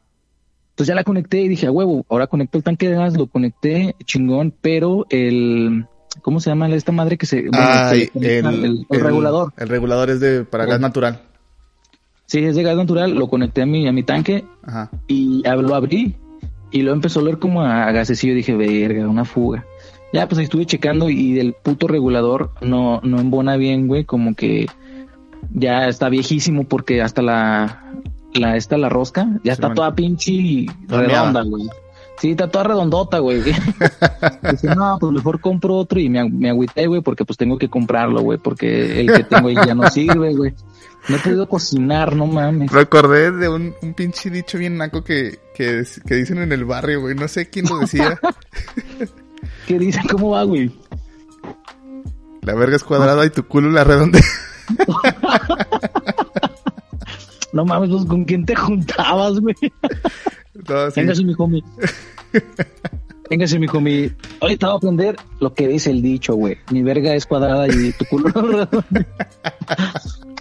Entonces 0.74 0.88
ya 0.88 0.94
la 0.96 1.04
conecté 1.04 1.40
y 1.40 1.48
dije, 1.48 1.68
a 1.68 1.70
huevo, 1.70 2.04
ahora 2.08 2.26
conecto 2.26 2.58
el 2.58 2.64
tanque 2.64 2.88
de 2.88 2.96
gas, 2.96 3.16
lo 3.16 3.28
conecté, 3.28 3.94
chingón, 4.04 4.52
pero 4.60 5.06
el, 5.08 5.86
¿cómo 6.20 6.40
se 6.40 6.50
llama 6.50 6.68
esta 6.70 6.90
madre 6.90 7.16
que 7.16 7.26
se, 7.26 7.42
bueno, 7.42 7.58
Ay, 7.60 7.98
se 7.98 8.02
el, 8.04 8.10
conecta? 8.10 8.48
el- 8.50 8.86
el 8.90 9.00
regulador? 9.00 9.52
El 9.56 9.68
regulador 9.68 10.10
es 10.10 10.18
de 10.18 10.44
para 10.44 10.66
gas 10.66 10.78
Oh. 10.78 10.80
natural. 10.80 11.20
Sí, 12.26 12.40
es 12.44 12.56
de 12.56 12.62
gas 12.64 12.76
natural, 12.76 13.14
lo 13.14 13.28
conecté 13.28 13.62
a 13.62 13.66
mi, 13.66 13.86
a 13.86 13.92
mi 13.92 14.02
tanque 14.02 14.44
Ajá. 14.64 14.90
y 15.06 15.42
lo 15.44 15.74
abrí 15.76 16.16
y 16.72 16.82
lo 16.82 16.92
empezó 16.92 17.20
a 17.20 17.22
oler 17.22 17.38
como 17.38 17.62
a 17.62 17.92
gasecillo. 17.92 18.34
Dije, 18.34 18.56
verga, 18.56 19.06
una 19.08 19.24
fuga. 19.24 19.64
Ya, 20.12 20.26
pues 20.26 20.38
ahí 20.38 20.44
estuve 20.44 20.66
checando 20.66 21.08
y 21.08 21.34
del 21.34 21.52
puto 21.52 21.86
regulador 21.86 22.50
no, 22.62 23.00
no 23.04 23.20
embona 23.20 23.56
bien, 23.56 23.86
güey, 23.86 24.04
como 24.04 24.34
que 24.34 24.66
ya 25.52 25.86
está 25.86 26.08
viejísimo 26.08 26.64
porque 26.64 27.00
hasta 27.02 27.20
la, 27.22 27.83
la, 28.34 28.56
esta, 28.56 28.76
la 28.76 28.88
rosca, 28.88 29.28
ya 29.42 29.52
está 29.52 29.72
toda 29.74 29.94
pinche 29.94 30.66
redonda, 30.88 31.42
güey. 31.42 31.68
Sí, 32.18 32.30
está 32.30 32.48
toda 32.48 32.64
redondota, 32.64 33.18
güey. 33.18 33.42
Dije, 33.42 34.74
no, 34.76 34.98
pues 35.00 35.12
mejor 35.12 35.40
compro 35.40 35.76
otro 35.76 35.98
y 35.98 36.08
me, 36.08 36.28
me 36.28 36.50
agüité, 36.50 36.86
güey, 36.86 37.00
porque 37.00 37.24
pues 37.24 37.36
tengo 37.36 37.58
que 37.58 37.68
comprarlo, 37.68 38.20
güey, 38.20 38.38
porque 38.38 39.00
el 39.00 39.12
que 39.12 39.24
tengo 39.24 39.48
ahí 39.48 39.56
ya 39.66 39.74
no 39.74 39.90
sirve, 39.90 40.34
güey. 40.34 40.54
No 41.08 41.16
he 41.16 41.18
podido 41.18 41.48
cocinar, 41.48 42.16
no 42.16 42.26
mames. 42.26 42.70
Recordé 42.70 43.30
de 43.30 43.48
un, 43.48 43.74
un 43.82 43.94
pinche 43.94 44.30
dicho 44.30 44.56
bien 44.58 44.78
naco 44.78 45.04
que, 45.04 45.38
que, 45.54 45.84
que 46.06 46.14
dicen 46.14 46.38
en 46.38 46.52
el 46.52 46.64
barrio, 46.64 47.02
güey. 47.02 47.14
No 47.14 47.28
sé 47.28 47.50
quién 47.50 47.66
lo 47.66 47.78
decía. 47.78 48.18
¿Qué 49.66 49.78
dicen? 49.78 50.04
¿Cómo 50.08 50.30
va, 50.30 50.44
güey? 50.44 50.72
la 52.44 52.54
verga 52.54 52.76
es 52.76 52.84
cuadrada 52.84 53.24
y 53.24 53.30
tu 53.30 53.46
culo 53.46 53.70
la 53.70 53.84
redonda. 53.84 54.20
No 57.54 57.64
mames, 57.64 57.88
pues, 57.88 58.04
¿con 58.04 58.24
quién 58.24 58.44
te 58.44 58.54
juntabas, 58.56 59.38
güey? 59.40 59.54
No, 60.68 60.90
sí. 60.90 61.00
Véngase, 61.00 61.24
mi 61.24 61.34
homie. 61.38 61.62
Véngase, 63.30 63.58
mi 63.58 63.66
homie. 63.72 64.12
Ahorita 64.40 64.66
voy 64.66 64.74
a 64.74 64.76
aprender 64.76 65.16
lo 65.40 65.54
que 65.54 65.68
dice 65.68 65.90
el 65.90 66.02
dicho, 66.02 66.34
güey. 66.34 66.58
Mi 66.70 66.82
verga 66.82 67.14
es 67.14 67.26
cuadrada 67.26 67.66
y 67.68 67.92
tu 67.92 68.04
culo. 68.06 68.68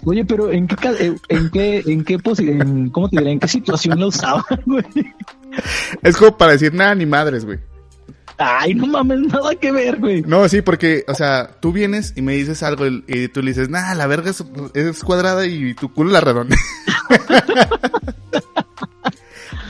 Oye, 0.06 0.24
pero 0.24 0.50
¿en 0.52 0.66
qué, 0.66 1.14
en, 1.28 1.50
qué, 1.50 1.82
en 1.86 2.04
qué 2.04 2.18
en- 2.38 2.90
¿cómo 2.90 3.08
te 3.08 3.18
diré? 3.18 3.30
¿En 3.32 3.38
qué 3.38 3.48
situación 3.48 3.98
lo 4.00 4.08
usaban, 4.08 4.44
güey? 4.66 4.84
Es 6.02 6.16
como 6.16 6.36
para 6.36 6.52
decir 6.52 6.74
nada 6.74 6.94
ni 6.94 7.06
madres, 7.06 7.44
güey. 7.44 7.58
Ay, 8.36 8.74
no 8.74 8.86
mames, 8.88 9.20
nada 9.20 9.54
que 9.54 9.70
ver, 9.70 9.98
güey. 10.00 10.22
No, 10.22 10.48
sí, 10.48 10.60
porque, 10.60 11.04
o 11.06 11.14
sea, 11.14 11.52
tú 11.60 11.72
vienes 11.72 12.12
y 12.16 12.22
me 12.22 12.32
dices 12.34 12.62
algo 12.64 12.86
y 12.86 13.04
y 13.06 13.28
tú 13.28 13.40
le 13.40 13.52
dices, 13.52 13.68
nah, 13.70 13.94
la 13.94 14.08
verga 14.08 14.30
es, 14.30 14.44
es 14.74 15.04
cuadrada 15.04 15.46
y 15.46 15.72
tu 15.74 15.92
culo 15.92 16.10
la 16.10 16.20
redonda. 16.20 16.56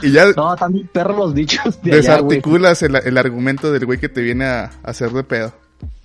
Y 0.02 0.10
ya 0.12 0.26
No, 0.36 0.54
también 0.56 0.88
perros 0.92 1.16
los 1.16 1.34
dichos 1.34 1.80
de 1.82 1.92
allá, 1.92 2.18
güey. 2.20 2.36
desarticulas 2.38 2.82
el, 2.82 2.96
el 2.96 3.18
argumento 3.18 3.72
del 3.72 3.86
güey 3.86 3.98
que 3.98 4.08
te 4.08 4.20
viene 4.20 4.44
a, 4.44 4.64
a 4.82 4.90
hacer 4.90 5.10
de 5.10 5.24
pedo. 5.24 5.52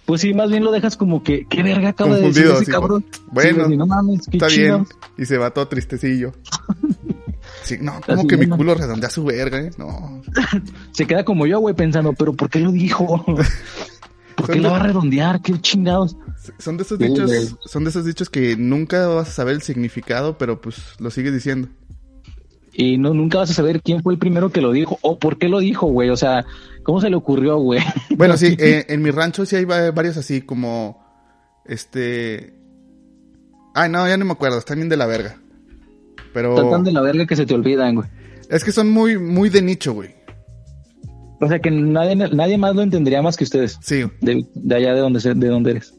Pues 0.05 0.21
sí, 0.21 0.33
más 0.33 0.49
bien 0.49 0.63
lo 0.63 0.71
dejas 0.71 0.97
como 0.97 1.21
que, 1.21 1.45
¿qué 1.47 1.61
verga 1.61 1.89
acaba 1.89 2.15
de 2.15 2.21
decir 2.23 2.47
ese 2.47 2.65
sí, 2.65 2.71
cabrón? 2.71 3.05
bueno, 3.27 3.57
Sí, 3.59 3.63
güey, 3.65 3.77
no 3.77 3.85
mames, 3.85 4.25
qué 4.29 4.37
Está 4.37 4.47
chido. 4.47 4.77
bien. 4.79 4.87
Y 5.17 5.25
se 5.25 5.37
va 5.37 5.51
todo 5.51 5.67
tristecillo. 5.67 6.33
Sí, 7.63 7.77
no, 7.81 7.99
como 8.05 8.25
que 8.25 8.37
mi 8.37 8.47
culo 8.47 8.73
redondea 8.73 9.09
su 9.09 9.23
verga, 9.25 9.59
eh? 9.59 9.71
No. 9.77 10.21
Se 10.91 11.05
queda 11.05 11.23
como 11.25 11.45
yo, 11.45 11.59
güey, 11.59 11.75
pensando, 11.75 12.13
pero 12.13 12.33
¿por 12.33 12.49
qué 12.49 12.59
lo 12.59 12.71
dijo? 12.71 13.23
¿Por 14.39 14.51
qué 14.51 14.59
de- 14.61 14.69
va 14.69 14.77
a 14.77 14.83
redondear? 14.83 15.41
¿Qué 15.41 15.53
chingados? 15.59 16.15
Son 16.57 16.77
de 16.77 16.83
esos 16.83 16.97
dichos, 16.99 17.55
son 17.65 17.83
de 17.83 17.89
esos 17.89 18.05
dichos 18.05 18.29
que 18.29 18.55
nunca 18.55 19.07
vas 19.07 19.29
a 19.29 19.31
saber 19.31 19.55
el 19.55 19.61
significado, 19.61 20.37
pero 20.37 20.61
pues 20.61 20.77
lo 20.99 21.11
sigues 21.11 21.33
diciendo. 21.33 21.67
Y 22.73 22.97
no, 22.97 23.13
nunca 23.13 23.39
vas 23.39 23.49
a 23.51 23.53
saber 23.53 23.81
quién 23.81 24.01
fue 24.03 24.13
el 24.13 24.19
primero 24.19 24.51
que 24.51 24.61
lo 24.61 24.71
dijo 24.71 24.97
o 25.01 25.19
por 25.19 25.37
qué 25.37 25.49
lo 25.49 25.59
dijo, 25.59 25.87
güey. 25.87 26.09
O 26.09 26.15
sea, 26.15 26.45
¿cómo 26.83 27.01
se 27.01 27.09
le 27.09 27.15
ocurrió, 27.17 27.57
güey? 27.57 27.81
Bueno, 28.15 28.37
sí, 28.37 28.55
eh, 28.57 28.85
en 28.87 29.01
mi 29.01 29.11
rancho 29.11 29.45
sí 29.45 29.55
hay 29.57 29.65
va- 29.65 29.91
varios 29.91 30.15
así, 30.17 30.41
como, 30.41 31.03
este, 31.65 32.53
Ay, 33.75 33.89
no, 33.89 34.07
ya 34.07 34.17
no 34.17 34.25
me 34.25 34.31
acuerdo, 34.31 34.57
están 34.59 34.77
bien 34.77 34.89
de 34.89 34.97
la 34.97 35.05
verga. 35.05 35.37
Pero 36.33 36.55
Están 36.55 36.69
tan 36.71 36.83
de 36.83 36.91
la 36.91 37.01
verga 37.01 37.25
que 37.25 37.35
se 37.35 37.45
te 37.45 37.53
olvidan, 37.53 37.95
güey. 37.95 38.07
es 38.49 38.63
que 38.63 38.71
son 38.71 38.89
muy, 38.91 39.17
muy 39.17 39.49
de 39.49 39.61
nicho, 39.61 39.93
güey. 39.93 40.15
O 41.41 41.47
sea 41.47 41.59
que 41.59 41.71
nadie, 41.71 42.15
nadie 42.15 42.57
más 42.57 42.75
lo 42.75 42.81
entendería 42.81 43.21
más 43.21 43.37
que 43.37 43.45
ustedes. 43.45 43.77
Sí, 43.81 44.03
De, 44.21 44.45
de 44.53 44.75
allá 44.75 44.93
de 44.93 44.99
donde, 44.99 45.19
de 45.19 45.47
donde 45.47 45.71
eres. 45.71 45.93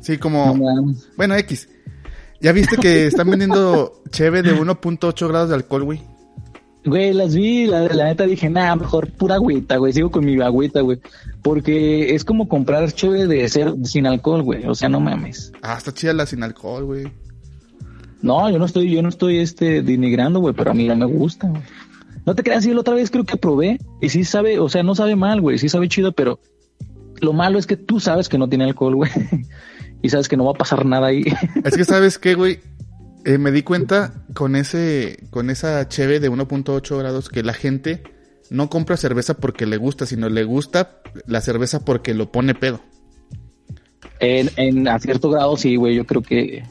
sí, 0.00 0.16
como... 0.18 0.56
No. 0.56 0.94
Bueno, 1.16 1.34
X. 1.36 1.68
¿Ya 2.40 2.52
viste 2.52 2.76
que 2.76 3.06
están 3.08 3.30
vendiendo 3.30 4.02
cheve 4.10 4.42
de 4.42 4.54
1.8 4.54 5.28
grados 5.28 5.48
de 5.50 5.54
alcohol, 5.56 5.84
güey? 5.84 6.00
Güey, 6.84 7.12
las 7.14 7.34
vi, 7.34 7.66
la, 7.66 7.80
la 7.88 8.04
neta 8.04 8.24
dije, 8.26 8.48
nah, 8.48 8.76
mejor 8.76 9.10
pura 9.10 9.34
agüita, 9.34 9.76
güey. 9.76 9.92
Sigo 9.92 10.10
con 10.10 10.24
mi 10.24 10.40
agüita, 10.40 10.80
güey. 10.82 11.00
Porque 11.42 12.14
es 12.14 12.24
como 12.24 12.48
comprar 12.48 12.90
cheve 12.92 13.26
de 13.26 13.48
ser 13.48 13.74
sin 13.82 14.06
alcohol, 14.06 14.42
güey. 14.44 14.64
O 14.66 14.74
sea, 14.74 14.88
no 14.88 15.00
mames. 15.00 15.52
Ah, 15.62 15.74
está 15.76 15.92
chida 15.92 16.12
la 16.12 16.26
sin 16.26 16.44
alcohol, 16.44 16.84
güey. 16.84 17.08
No, 18.22 18.48
yo 18.50 18.58
no 18.58 18.64
estoy, 18.66 18.88
yo 18.90 19.02
no 19.02 19.08
estoy 19.08 19.38
este 19.38 19.82
denigrando, 19.82 20.38
güey, 20.40 20.54
pero 20.54 20.70
a 20.70 20.74
mí 20.74 20.86
no 20.86 20.94
me 20.96 21.06
gusta, 21.06 21.48
güey. 21.48 21.62
No 22.26 22.34
te 22.34 22.42
creas, 22.42 22.64
sí, 22.64 22.74
la 22.74 22.80
otra 22.80 22.94
vez 22.94 23.10
creo 23.10 23.24
que 23.24 23.36
probé 23.36 23.78
y 24.00 24.08
sí 24.08 24.24
sabe, 24.24 24.58
o 24.58 24.68
sea, 24.68 24.82
no 24.82 24.96
sabe 24.96 25.14
mal, 25.14 25.40
güey, 25.40 25.58
sí 25.58 25.68
sabe 25.68 25.88
chido, 25.88 26.12
pero 26.12 26.40
lo 27.20 27.32
malo 27.32 27.58
es 27.58 27.66
que 27.66 27.76
tú 27.76 28.00
sabes 28.00 28.28
que 28.28 28.36
no 28.36 28.48
tiene 28.48 28.64
alcohol, 28.64 28.96
güey. 28.96 29.10
Y 30.02 30.10
sabes 30.10 30.28
que 30.28 30.36
no 30.36 30.44
va 30.44 30.50
a 30.50 30.58
pasar 30.58 30.84
nada 30.84 31.06
ahí. 31.06 31.24
Es 31.64 31.74
que, 31.74 31.84
¿sabes 31.84 32.18
qué, 32.18 32.34
güey? 32.34 32.60
Eh, 33.24 33.38
me 33.38 33.50
di 33.50 33.62
cuenta 33.62 34.12
con 34.34 34.54
ese, 34.54 35.26
con 35.30 35.48
esa 35.48 35.88
cheve 35.88 36.20
de 36.20 36.30
1.8 36.30 36.98
grados 36.98 37.28
que 37.28 37.42
la 37.42 37.54
gente 37.54 38.02
no 38.50 38.68
compra 38.68 38.96
cerveza 38.98 39.34
porque 39.34 39.66
le 39.66 39.78
gusta, 39.78 40.06
sino 40.06 40.28
le 40.28 40.44
gusta 40.44 41.00
la 41.26 41.40
cerveza 41.40 41.84
porque 41.84 42.14
lo 42.14 42.30
pone 42.30 42.54
pedo. 42.54 42.80
En, 44.20 44.50
en 44.56 44.86
a 44.86 44.98
cierto 44.98 45.30
grado, 45.30 45.56
sí, 45.56 45.76
güey, 45.76 45.96
yo 45.96 46.04
creo 46.04 46.22
que. 46.22 46.62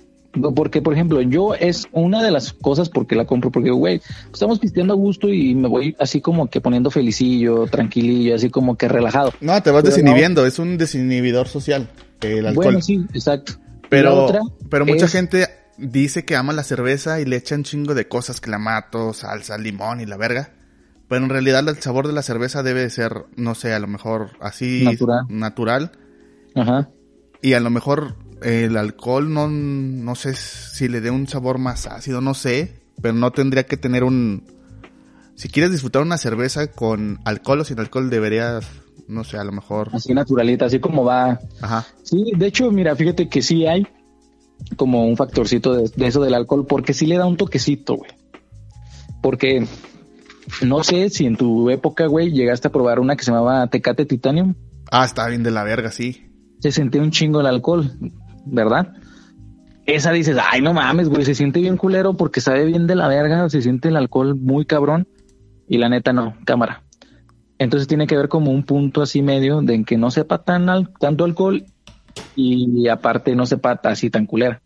Porque, 0.56 0.82
por 0.82 0.94
ejemplo, 0.94 1.22
yo 1.22 1.54
es 1.56 1.88
una 1.92 2.22
de 2.24 2.32
las 2.32 2.54
cosas 2.54 2.90
porque 2.90 3.16
la 3.16 3.26
compro, 3.26 3.52
porque, 3.52 3.72
güey, 3.72 4.02
estamos 4.34 4.60
pisteando 4.60 4.94
a 4.94 4.98
gusto 4.98 5.30
y 5.30 5.56
me 5.56 5.68
voy 5.68 5.96
así 6.00 6.22
como 6.22 6.48
que 6.50 6.62
poniendo 6.62 6.92
felicillo, 6.92 7.68
tranquilillo, 7.68 8.36
así 8.36 8.50
como 8.50 8.76
que 8.78 8.88
relajado. 8.88 9.34
No, 9.42 9.62
te 9.64 9.72
vas 9.72 9.84
Pero 9.84 9.96
desinhibiendo, 9.96 10.46
es 10.46 10.60
un 10.60 10.78
desinhibidor 10.78 11.48
social, 11.48 11.90
el 12.22 12.46
alcohol. 12.48 12.66
Bueno, 12.66 12.82
sí, 12.82 13.06
exacto. 13.14 13.54
La 13.84 13.90
pero, 13.90 14.28
pero 14.70 14.86
mucha 14.86 15.06
es- 15.06 15.12
gente 15.12 15.48
dice 15.78 16.26
que 16.26 16.36
ama 16.36 16.54
la 16.54 16.64
cerveza 16.64 17.20
y 17.22 17.26
le 17.26 17.36
echan 17.38 17.64
chingo 17.64 17.94
de 17.94 18.08
cosas, 18.08 18.42
clamato, 18.42 19.14
salsa, 19.14 19.58
limón 19.58 20.02
y 20.02 20.06
la 20.06 20.18
verga. 20.18 20.52
Pero 21.08 21.24
en 21.24 21.30
realidad 21.30 21.68
el 21.70 21.78
sabor 21.78 22.08
de 22.08 22.14
la 22.14 22.24
cerveza 22.24 22.64
debe 22.64 22.82
de 22.82 22.90
ser, 22.90 23.26
no 23.36 23.54
sé, 23.56 23.74
a 23.74 23.80
lo 23.80 23.88
mejor 23.88 24.32
así 24.42 24.84
Natural. 24.84 25.26
natural. 25.30 25.92
Ajá. 26.56 26.90
Y 27.42 27.54
a 27.54 27.60
lo 27.60 27.70
mejor 27.70 28.16
el 28.42 28.78
alcohol 28.78 29.34
no, 29.34 29.48
no 29.48 30.16
sé 30.16 30.34
si 30.36 30.88
le 30.88 31.02
dé 31.02 31.12
un 31.12 31.28
sabor 31.28 31.58
más 31.58 31.88
ácido, 31.88 32.22
no 32.22 32.34
sé, 32.34 32.82
pero 33.02 33.14
no 33.14 33.32
tendría 33.32 33.66
que 33.66 33.78
tener 33.78 34.04
un... 34.04 34.44
Si 35.36 35.50
quieres 35.50 35.72
disfrutar 35.72 36.02
una 36.02 36.18
cerveza 36.18 36.72
con 36.72 37.20
alcohol 37.26 37.62
o 37.62 37.64
sin 37.66 37.80
alcohol 37.80 38.10
deberías, 38.10 38.66
no 39.08 39.24
sé, 39.24 39.38
a 39.38 39.44
lo 39.44 39.52
mejor... 39.52 39.90
Así 39.94 40.14
naturalita, 40.14 40.66
así 40.66 40.80
como 40.80 41.04
va. 41.04 41.40
Ajá. 41.62 41.86
Sí, 42.04 42.32
de 42.36 42.48
hecho, 42.48 42.72
mira, 42.72 42.96
fíjate 42.96 43.28
que 43.28 43.42
sí 43.42 43.66
hay 43.66 43.86
como 44.78 45.06
un 45.06 45.18
factorcito 45.18 45.74
de, 45.74 45.92
de 45.94 46.08
eso 46.08 46.22
del 46.22 46.34
alcohol, 46.34 46.66
porque 46.68 46.94
sí 46.94 47.06
le 47.06 47.18
da 47.18 47.26
un 47.26 47.36
toquecito, 47.36 47.96
güey. 47.96 48.12
Porque 49.22 49.68
no 50.62 50.84
sé 50.84 51.10
si 51.10 51.26
en 51.26 51.36
tu 51.36 51.70
época, 51.70 52.08
güey, 52.08 52.32
llegaste 52.32 52.68
a 52.68 52.72
probar 52.72 53.00
una 53.00 53.16
que 53.16 53.24
se 53.24 53.32
llamaba 53.32 53.68
Tecate 53.68 54.06
Titanium. 54.06 54.56
Ah, 54.92 55.06
está 55.06 55.28
bien 55.28 55.44
de 55.44 55.52
la 55.52 55.64
verga, 55.64 55.92
sí. 55.92 56.30
Se 56.60 56.72
sentía 56.72 57.02
un 57.02 57.12
chingo 57.12 57.42
el 57.42 57.48
alcohol, 57.48 57.92
¿verdad? 58.46 58.94
Esa 59.86 60.12
dices, 60.12 60.38
ay, 60.52 60.62
no 60.62 60.74
mames, 60.74 61.10
güey, 61.10 61.26
se 61.26 61.36
siente 61.36 61.60
bien 61.60 61.78
culero 61.78 62.16
porque 62.16 62.42
sabe 62.42 62.66
bien 62.66 62.88
de 62.88 62.96
la 62.96 63.08
verga, 63.08 63.50
se 63.50 63.62
siente 63.62 63.90
el 63.90 63.98
alcohol 63.98 64.36
muy 64.36 64.66
cabrón. 64.66 65.08
Y 65.68 65.78
la 65.78 65.90
neta 65.90 66.14
no, 66.14 66.36
cámara. 66.46 66.84
Entonces 67.58 67.88
tiene 67.88 68.08
que 68.08 68.18
ver 68.18 68.28
como 68.30 68.52
un 68.52 68.64
punto 68.64 69.02
así 69.02 69.22
medio 69.22 69.62
de 69.62 69.74
en 69.76 69.86
que 69.86 69.98
no 69.98 70.12
sepa 70.12 70.44
tan 70.44 70.70
al- 70.70 70.92
tanto 71.00 71.24
alcohol 71.24 71.66
y 72.36 72.88
aparte 72.88 73.36
no 73.36 73.46
sepa 73.46 73.80
así 73.84 74.10
tan 74.10 74.26
culera. 74.26 74.62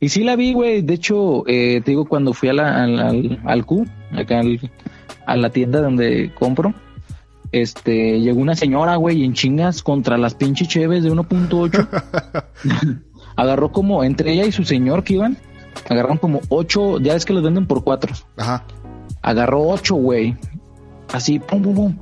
Y 0.00 0.08
sí 0.10 0.24
la 0.24 0.36
vi, 0.36 0.52
güey. 0.52 0.82
De 0.82 0.94
hecho, 0.94 1.44
eh, 1.46 1.80
te 1.84 1.92
digo, 1.92 2.04
cuando 2.06 2.32
fui 2.34 2.48
al, 2.50 2.60
al, 2.60 3.40
al 3.44 3.64
Q, 3.64 3.86
acá 4.12 4.40
al- 4.40 4.70
a 5.26 5.36
la 5.36 5.50
tienda 5.50 5.80
donde 5.80 6.32
compro, 6.38 6.74
este, 7.52 8.20
llegó 8.20 8.40
una 8.40 8.56
señora, 8.56 8.96
güey, 8.96 9.24
en 9.24 9.32
chingas 9.32 9.82
contra 9.82 10.18
las 10.18 10.34
pinches 10.34 10.68
cheves 10.68 11.02
de 11.02 11.10
1.8. 11.12 13.00
Agarró 13.36 13.70
como, 13.70 14.02
entre 14.02 14.32
ella 14.32 14.44
y 14.44 14.52
su 14.52 14.64
señor 14.64 15.04
que 15.04 15.14
iban, 15.14 15.36
agarraron 15.88 16.18
como 16.18 16.40
ocho, 16.48 16.98
ya 16.98 17.14
es 17.14 17.24
que 17.24 17.32
los 17.32 17.42
venden 17.42 17.66
por 17.66 17.84
cuatro. 17.84 18.14
Ajá. 18.36 18.64
Agarró 19.22 19.62
ocho, 19.62 19.94
güey. 19.96 20.36
Así, 21.12 21.38
pum, 21.38 21.62
pum, 21.62 21.74
pum. 21.74 21.96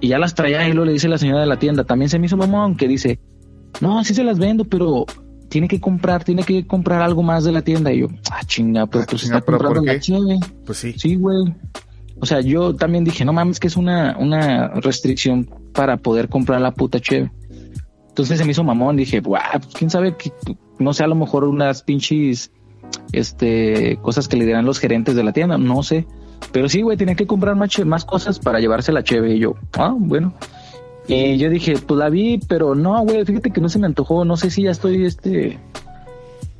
Y 0.00 0.08
ya 0.08 0.18
las 0.18 0.34
traía 0.34 0.68
y 0.68 0.72
luego 0.72 0.86
le 0.86 0.92
dice 0.92 1.08
la 1.08 1.18
señora 1.18 1.40
de 1.40 1.46
la 1.46 1.58
tienda. 1.58 1.84
También 1.84 2.08
se 2.08 2.18
me 2.18 2.26
hizo 2.26 2.36
mamón 2.36 2.76
que 2.76 2.86
dice, 2.86 3.18
no, 3.80 4.02
sí 4.04 4.14
se 4.14 4.24
las 4.24 4.38
vendo, 4.38 4.64
pero 4.64 5.06
tiene 5.48 5.66
que 5.66 5.80
comprar, 5.80 6.24
tiene 6.24 6.42
que 6.42 6.66
comprar 6.66 7.02
algo 7.02 7.22
más 7.22 7.44
de 7.44 7.52
la 7.52 7.62
tienda. 7.62 7.92
Y 7.92 8.00
yo, 8.00 8.08
ah, 8.30 8.42
chinga, 8.46 8.86
pero 8.86 9.04
Ah, 9.04 9.06
pues 9.08 9.22
chinga, 9.22 9.38
está 9.38 9.46
¿pero 9.46 9.58
por 9.58 9.66
comprando 9.66 9.92
la 9.92 10.00
cheve. 10.00 10.38
Pues 10.64 10.78
sí. 10.78 10.94
Sí, 10.96 11.16
güey. 11.16 11.54
O 12.20 12.26
sea, 12.26 12.40
yo 12.40 12.74
también 12.74 13.04
dije, 13.04 13.24
no 13.24 13.32
mames, 13.32 13.60
que 13.60 13.68
es 13.68 13.76
una, 13.76 14.16
una 14.18 14.68
restricción 14.68 15.48
para 15.72 15.96
poder 15.96 16.28
comprar 16.28 16.60
la 16.60 16.72
puta 16.72 17.00
cheve. 17.00 17.30
Entonces 18.18 18.38
se 18.38 18.44
me 18.44 18.50
hizo 18.50 18.64
mamón, 18.64 18.96
dije, 18.96 19.20
guau, 19.20 19.60
pues 19.60 19.74
quién 19.74 19.90
sabe, 19.90 20.16
que, 20.16 20.32
no 20.80 20.92
sé, 20.92 21.04
a 21.04 21.06
lo 21.06 21.14
mejor 21.14 21.44
unas 21.44 21.84
pinches, 21.84 22.50
este, 23.12 23.96
cosas 24.02 24.26
que 24.26 24.36
le 24.36 24.44
dirán 24.44 24.64
los 24.64 24.80
gerentes 24.80 25.14
de 25.14 25.22
la 25.22 25.32
tienda, 25.32 25.56
no 25.56 25.84
sé. 25.84 26.04
Pero 26.50 26.68
sí, 26.68 26.82
güey, 26.82 26.96
tenía 26.96 27.14
que 27.14 27.28
comprar 27.28 27.54
más, 27.54 28.04
cosas 28.04 28.40
para 28.40 28.58
llevarse 28.58 28.90
la 28.90 29.04
cheve. 29.04 29.36
Y 29.36 29.38
yo, 29.38 29.54
ah, 29.74 29.94
bueno. 29.96 30.34
Y 31.06 31.38
yo 31.38 31.48
dije, 31.48 31.74
pues 31.74 31.96
la 31.96 32.10
vi, 32.10 32.40
pero 32.48 32.74
no, 32.74 33.00
güey, 33.04 33.24
fíjate 33.24 33.52
que 33.52 33.60
no 33.60 33.68
se 33.68 33.78
me 33.78 33.86
antojó, 33.86 34.24
no 34.24 34.36
sé 34.36 34.50
si 34.50 34.64
ya 34.64 34.72
estoy, 34.72 35.06
este, 35.06 35.60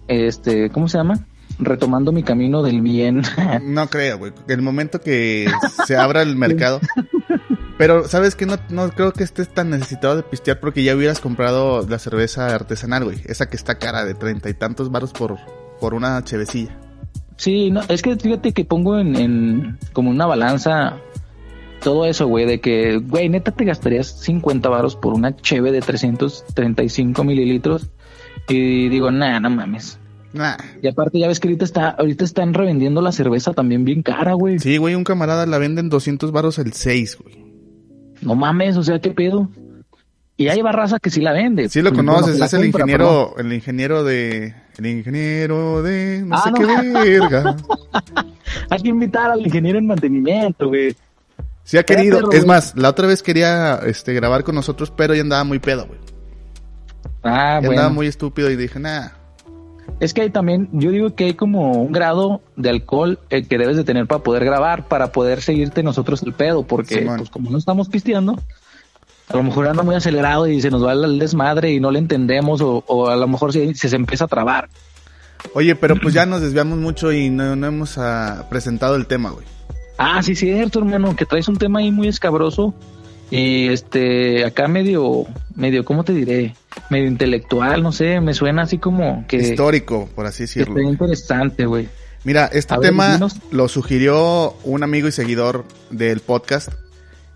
este, 0.07 0.71
¿cómo 0.71 0.87
se 0.87 0.99
llama? 0.99 1.27
Retomando 1.59 2.13
mi 2.13 2.23
camino 2.23 2.63
del 2.63 2.83
bien. 2.83 3.23
No 3.65 3.89
creo, 3.89 4.19
güey. 4.19 4.33
El 4.47 4.63
momento 4.63 5.01
que 5.01 5.51
se 5.89 5.97
abra 5.97 6.23
el 6.23 6.37
mercado. 6.37 6.79
Pero, 7.79 8.09
¿sabes 8.09 8.35
qué? 8.35 8.45
No, 8.45 8.57
no 8.71 8.91
creo 8.91 9.13
que 9.13 9.23
estés 9.23 9.49
tan 9.49 9.71
necesitado 9.71 10.17
de 10.17 10.25
pistear 10.25 10.59
porque 10.59 10.83
ya 10.83 10.97
hubieras 10.97 11.21
comprado 11.21 11.87
la 11.89 12.01
cerveza 12.01 12.53
artesanal, 12.53 13.05
güey. 13.05 13.19
Esa 13.25 13.49
que 13.49 13.57
está 13.57 13.77
cara 13.77 14.05
de 14.05 14.15
treinta 14.15 14.51
y 14.51 14.55
tantos 14.55 14.91
baros 14.91 15.13
por, 15.13 15.37
por 15.81 15.95
una 15.95 16.23
chevecilla. 16.25 16.77
Sí, 17.37 17.71
no, 17.71 17.83
es 17.89 18.03
que 18.03 18.17
fíjate 18.17 18.53
que 18.53 18.65
pongo 18.65 18.99
en, 18.99 19.15
en 19.15 19.79
como 19.93 20.11
una 20.11 20.27
balanza 20.27 20.97
todo 21.81 22.05
eso, 22.05 22.27
güey, 22.27 22.47
de 22.47 22.61
que, 22.61 22.99
güey, 22.99 23.29
neta 23.29 23.53
te 23.53 23.65
gastarías 23.65 24.09
50 24.09 24.69
varos 24.69 24.97
por 24.97 25.15
una 25.15 25.37
cheve 25.37 25.71
de 25.71 25.81
335 25.81 27.23
mililitros. 27.23 27.91
Y 28.49 28.89
digo, 28.89 29.13
nah, 29.13 29.39
no 29.39 29.51
mames. 29.51 29.99
Nah. 30.33 30.57
Y 30.83 30.89
aparte 30.89 31.19
ya 31.19 31.29
ves 31.29 31.39
que 31.39 31.49
ahorita 31.49 31.65
está, 31.65 31.91
ahorita 31.91 32.25
están 32.25 32.55
revendiendo 32.55 33.01
la 33.01 33.13
cerveza 33.13 33.53
también 33.53 33.85
bien 33.85 34.03
cara, 34.03 34.33
güey. 34.35 34.59
Sí, 34.59 34.77
güey, 34.79 34.95
un 34.95 35.05
camarada 35.05 35.47
la 35.47 35.59
venden 35.59 35.89
200 35.89 36.33
baros 36.33 36.59
el 36.59 36.73
6, 36.73 37.19
güey. 37.23 37.48
No 38.23 38.35
mames, 38.35 38.77
o 38.77 38.83
sea, 38.83 38.99
qué 39.01 39.11
pedo. 39.11 39.49
Y 40.37 40.49
hay 40.49 40.63
barraza 40.63 40.99
que 41.01 41.11
sí 41.11 41.21
la 41.21 41.33
vende. 41.33 41.69
Sí 41.69 41.83
lo 41.83 41.91
Bueno, 41.91 42.13
conoces, 42.15 42.41
es 42.41 42.53
el 42.55 42.63
compra, 42.63 42.83
ingeniero, 42.83 43.35
el 43.39 43.53
ingeniero 43.53 44.05
de, 44.05 44.55
el 44.79 44.87
ingeniero 44.87 45.83
de, 45.83 46.23
no 46.25 46.37
Ah, 46.37 46.43
sé 46.45 46.51
no. 46.53 46.57
qué 46.59 46.89
verga. 46.93 47.57
Hay 48.71 48.81
que 48.83 48.89
invitar 48.89 49.31
al 49.33 49.41
ingeniero 49.45 49.79
en 49.79 49.87
mantenimiento, 49.87 50.69
güey. 50.69 50.95
Sí 51.65 51.77
ha 51.77 51.83
querido, 51.83 52.19
perro, 52.19 52.33
es 52.33 52.39
güey. 52.39 52.47
más, 52.49 52.75
la 52.77 52.89
otra 52.89 53.07
vez 53.09 53.23
quería, 53.23 53.81
este, 53.85 54.15
grabar 54.15 54.45
con 54.45 54.55
nosotros, 54.55 54.91
pero 54.97 55.15
ya 55.15 55.21
andaba 55.23 55.43
muy 55.45 55.59
pedo, 55.59 55.87
güey. 55.87 55.99
Ah, 57.25 57.55
Ya 57.61 57.67
bueno. 57.67 57.71
andaba 57.73 57.89
muy 57.95 58.07
estúpido 58.07 58.49
y 58.51 58.57
dije, 58.57 58.79
nah, 58.79 59.09
Es 60.01 60.15
que 60.15 60.23
hay 60.23 60.31
también, 60.31 60.69
yo 60.73 60.91
digo 60.91 61.15
que 61.15 61.25
hay 61.25 61.35
como 61.35 61.73
un 61.73 61.93
grado 61.93 62.41
de 62.57 62.71
alcohol 62.71 63.19
eh, 63.31 63.43
que 63.45 63.59
debes 63.59 63.77
de 63.77 63.85
tener 63.85 64.07
para 64.07 64.23
poder 64.23 64.45
grabar, 64.45 64.87
para 64.87 65.11
poder 65.11 65.43
seguirte 65.43 65.83
nosotros 65.83 66.23
el 66.23 66.33
pedo, 66.33 66.63
porque 66.63 67.05
pues 67.17 67.31
como 67.31 67.51
no 67.51 67.59
estamos 67.59 67.89
pisteando, 67.89 68.39
a 69.29 69.37
lo 69.37 69.43
mejor 69.43 69.67
anda 69.67 69.83
muy 69.83 69.97
acelerado 69.97 70.47
y 70.47 70.61
se 70.61 70.71
nos 70.71 70.85
va 70.85 70.93
el 70.93 71.19
desmadre 71.19 71.73
y 71.73 71.81
no 71.81 71.91
le 71.91 71.99
entendemos 71.99 72.61
o, 72.61 72.85
o 72.87 73.09
a 73.09 73.17
lo 73.17 73.27
mejor 73.27 73.53
se, 73.53 73.75
se, 73.75 73.89
se 73.89 73.97
empieza 73.97 74.27
a 74.27 74.29
trabar. 74.29 74.69
Oye, 75.55 75.75
pero 75.75 75.97
pues 75.97 76.15
ya 76.15 76.27
nos 76.27 76.41
desviamos 76.41 76.79
mucho 76.79 77.13
y 77.13 77.31
no, 77.31 77.57
no 77.57 77.67
hemos 77.67 77.99
ah, 77.99 78.47
presentado 78.49 78.95
el 78.97 79.07
tema, 79.07 79.31
güey. 79.31 79.47
Ah, 79.97 80.23
sí, 80.23 80.37
cierto, 80.37 80.79
hermano, 80.79 81.17
que 81.17 81.27
traes 81.27 81.49
un 81.49 81.57
tema 81.57 81.81
ahí 81.81 81.91
muy 81.91 82.07
escabroso 82.07 82.73
y 83.31 83.69
este, 83.69 84.45
acá 84.45 84.69
medio, 84.69 85.27
medio, 85.55 85.85
¿cómo 85.85 86.05
te 86.05 86.13
diré? 86.13 86.55
Medio 86.91 87.07
intelectual, 87.07 87.83
no 87.83 87.93
sé, 87.93 88.21
me 88.21 88.35
suena 88.35 88.63
así 88.63 88.79
como 88.79 89.27
que, 89.27 89.37
Histórico, 89.37 90.09
por 90.15 90.27
así 90.27 90.45
decirlo. 90.45 90.81
interesante, 90.81 91.67
güey. 91.67 91.89
Mira, 92.25 92.47
este 92.53 92.75
A 92.75 92.81
tema 92.81 93.19
lo 93.51 93.69
sugirió 93.69 94.55
un 94.65 94.83
amigo 94.83 95.09
y 95.09 95.13
seguidor 95.13 95.65
del 95.91 96.21
podcast. 96.21 96.73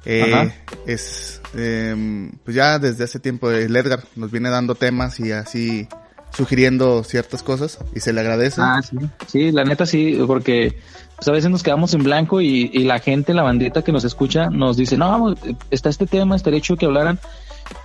Eh, 0.05 0.53
es, 0.87 1.41
eh, 1.55 2.31
pues 2.45 2.57
ya 2.57 2.79
desde 2.81 3.05
hace 3.05 3.21
tiempo 3.21 3.51
el 3.51 3.75
Edgar 3.77 4.03
nos 4.17 4.33
viene 4.33 4.51
dando 4.51 4.75
temas 4.75 5.21
y 5.21 5.31
así 5.31 5.87
sugiriendo 6.35 7.05
ciertas 7.05 7.43
cosas 7.43 7.79
y 7.95 8.01
se 8.01 8.13
le 8.13 8.21
agradece. 8.21 8.61
Ah, 8.61 8.81
sí. 8.83 8.97
Sí, 9.29 9.53
la 9.53 9.65
neta 9.65 9.87
sí, 9.87 10.19
porque 10.27 10.77
pues, 11.25 11.29
a 11.29 11.33
veces 11.33 11.51
nos 11.51 11.63
quedamos 11.63 11.95
en 11.95 12.03
blanco 12.03 12.41
y, 12.41 12.71
y 12.73 12.85
la 12.85 12.99
gente, 12.99 13.33
la 13.35 13.43
bandita 13.43 13.83
que 13.83 13.93
nos 13.93 14.05
escucha, 14.05 14.51
nos 14.51 14.77
dice, 14.77 14.97
no, 14.97 15.09
vamos, 15.09 15.39
está 15.71 15.89
este 15.89 16.07
tema, 16.07 16.35
estaría 16.37 16.61
chido 16.61 16.77
que 16.77 16.87
hablaran. 16.87 17.19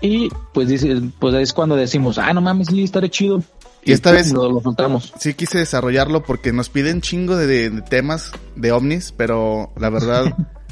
Y 0.01 0.29
pues 0.53 0.67
dice, 0.67 1.01
pues 1.19 1.35
es 1.35 1.53
cuando 1.53 1.75
decimos, 1.75 2.17
ah, 2.17 2.33
no 2.33 2.41
mames, 2.41 2.67
sí, 2.67 2.83
estaría 2.83 3.09
chido. 3.09 3.41
Y 3.83 3.91
esta 3.93 4.11
vez- 4.11 4.31
lo, 4.33 4.51
lo 4.51 4.59
soltamos. 4.59 5.13
Sí 5.19 5.33
quise 5.35 5.59
desarrollarlo 5.59 6.23
porque 6.23 6.51
nos 6.51 6.69
piden 6.69 6.99
chingo 7.01 7.35
de, 7.37 7.47
de- 7.47 7.69
de 7.69 7.81
temas 7.83 8.31
de 8.55 8.71
ovnis, 8.71 9.13
pero 9.15 9.71
la 9.77 9.89
verdad 9.89 10.25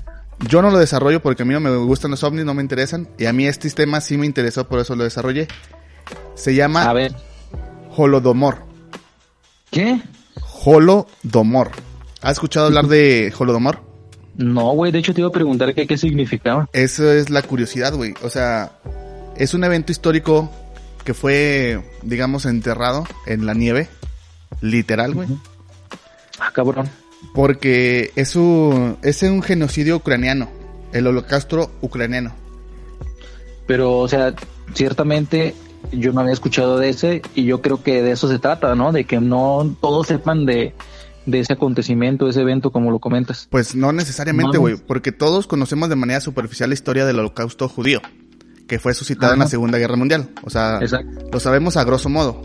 yo 0.49 0.61
no 0.61 0.69
lo 0.71 0.79
desarrollo 0.79 1.21
porque 1.21 1.43
a 1.43 1.45
mí 1.45 1.53
no 1.53 1.59
me 1.61 1.73
gustan 1.77 2.11
los 2.11 2.23
ovnis, 2.23 2.43
no 2.45 2.53
me 2.55 2.61
interesan. 2.63 3.07
Y 3.17 3.25
a 3.25 3.31
mí 3.33 3.45
este 3.47 3.69
tema 3.69 4.01
sí 4.01 4.17
me 4.17 4.25
interesó, 4.25 4.67
por 4.67 4.79
eso 4.79 4.95
lo 4.95 5.03
desarrollé. 5.05 5.47
Se 6.33 6.49
A 6.49 6.53
llama 6.53 6.91
ver, 6.93 7.13
Holodomor. 7.95 8.57
¿qué? 9.71 10.01
Holodomor. 10.65 11.71
¿Has 12.25 12.37
escuchado 12.37 12.65
hablar 12.65 12.87
de 12.87 13.31
Holodomor? 13.37 13.81
No, 14.35 14.71
güey, 14.71 14.91
de 14.91 14.97
hecho 14.97 15.13
te 15.13 15.21
iba 15.21 15.27
a 15.27 15.31
preguntar 15.31 15.75
qué, 15.75 15.85
qué 15.85 15.95
significaba. 15.95 16.67
Eso 16.73 17.11
es 17.11 17.29
la 17.29 17.43
curiosidad, 17.43 17.93
güey. 17.93 18.15
O 18.23 18.31
sea, 18.31 18.79
es 19.37 19.53
un 19.53 19.63
evento 19.63 19.91
histórico 19.91 20.49
que 21.03 21.13
fue, 21.13 21.83
digamos, 22.01 22.47
enterrado 22.47 23.05
en 23.27 23.45
la 23.45 23.53
nieve. 23.53 23.89
Literal, 24.59 25.13
güey. 25.13 25.27
Ah, 26.39 26.49
cabrón. 26.51 26.89
Porque 27.35 28.11
es 28.15 28.35
un, 28.35 28.97
es 29.03 29.21
un 29.21 29.43
genocidio 29.43 29.97
ucraniano. 29.97 30.49
El 30.93 31.05
holocausto 31.05 31.69
ucraniano. 31.81 32.33
Pero, 33.67 33.99
o 33.99 34.07
sea, 34.07 34.33
ciertamente 34.73 35.53
yo 35.91 36.11
no 36.11 36.21
había 36.21 36.33
escuchado 36.33 36.79
de 36.79 36.89
ese 36.89 37.21
y 37.35 37.45
yo 37.45 37.61
creo 37.61 37.83
que 37.83 38.01
de 38.01 38.13
eso 38.13 38.27
se 38.27 38.39
trata, 38.39 38.73
¿no? 38.73 38.91
De 38.91 39.03
que 39.03 39.21
no 39.21 39.75
todos 39.79 40.07
sepan 40.07 40.47
de, 40.47 40.73
de 41.25 41.39
ese 41.39 41.53
acontecimiento, 41.53 42.27
ese 42.29 42.41
evento, 42.41 42.71
como 42.71 42.91
lo 42.91 42.99
comentas. 42.99 43.47
Pues 43.49 43.75
no 43.75 43.91
necesariamente, 43.91 44.57
güey. 44.57 44.75
Porque 44.75 45.11
todos 45.11 45.47
conocemos 45.47 45.89
de 45.89 45.95
manera 45.95 46.21
superficial 46.21 46.69
la 46.69 46.73
historia 46.75 47.05
del 47.05 47.19
holocausto 47.19 47.67
judío. 47.69 48.01
Que 48.67 48.79
fue 48.79 48.93
suscitado 48.93 49.33
en 49.33 49.39
la. 49.39 49.47
Segunda 49.47 49.77
Guerra 49.77 49.95
Mundial. 49.95 50.29
O 50.43 50.49
sea, 50.49 50.79
Exacto. 50.81 51.27
lo 51.31 51.39
sabemos 51.39 51.77
a 51.77 51.83
grosso 51.83 52.09
modo. 52.09 52.41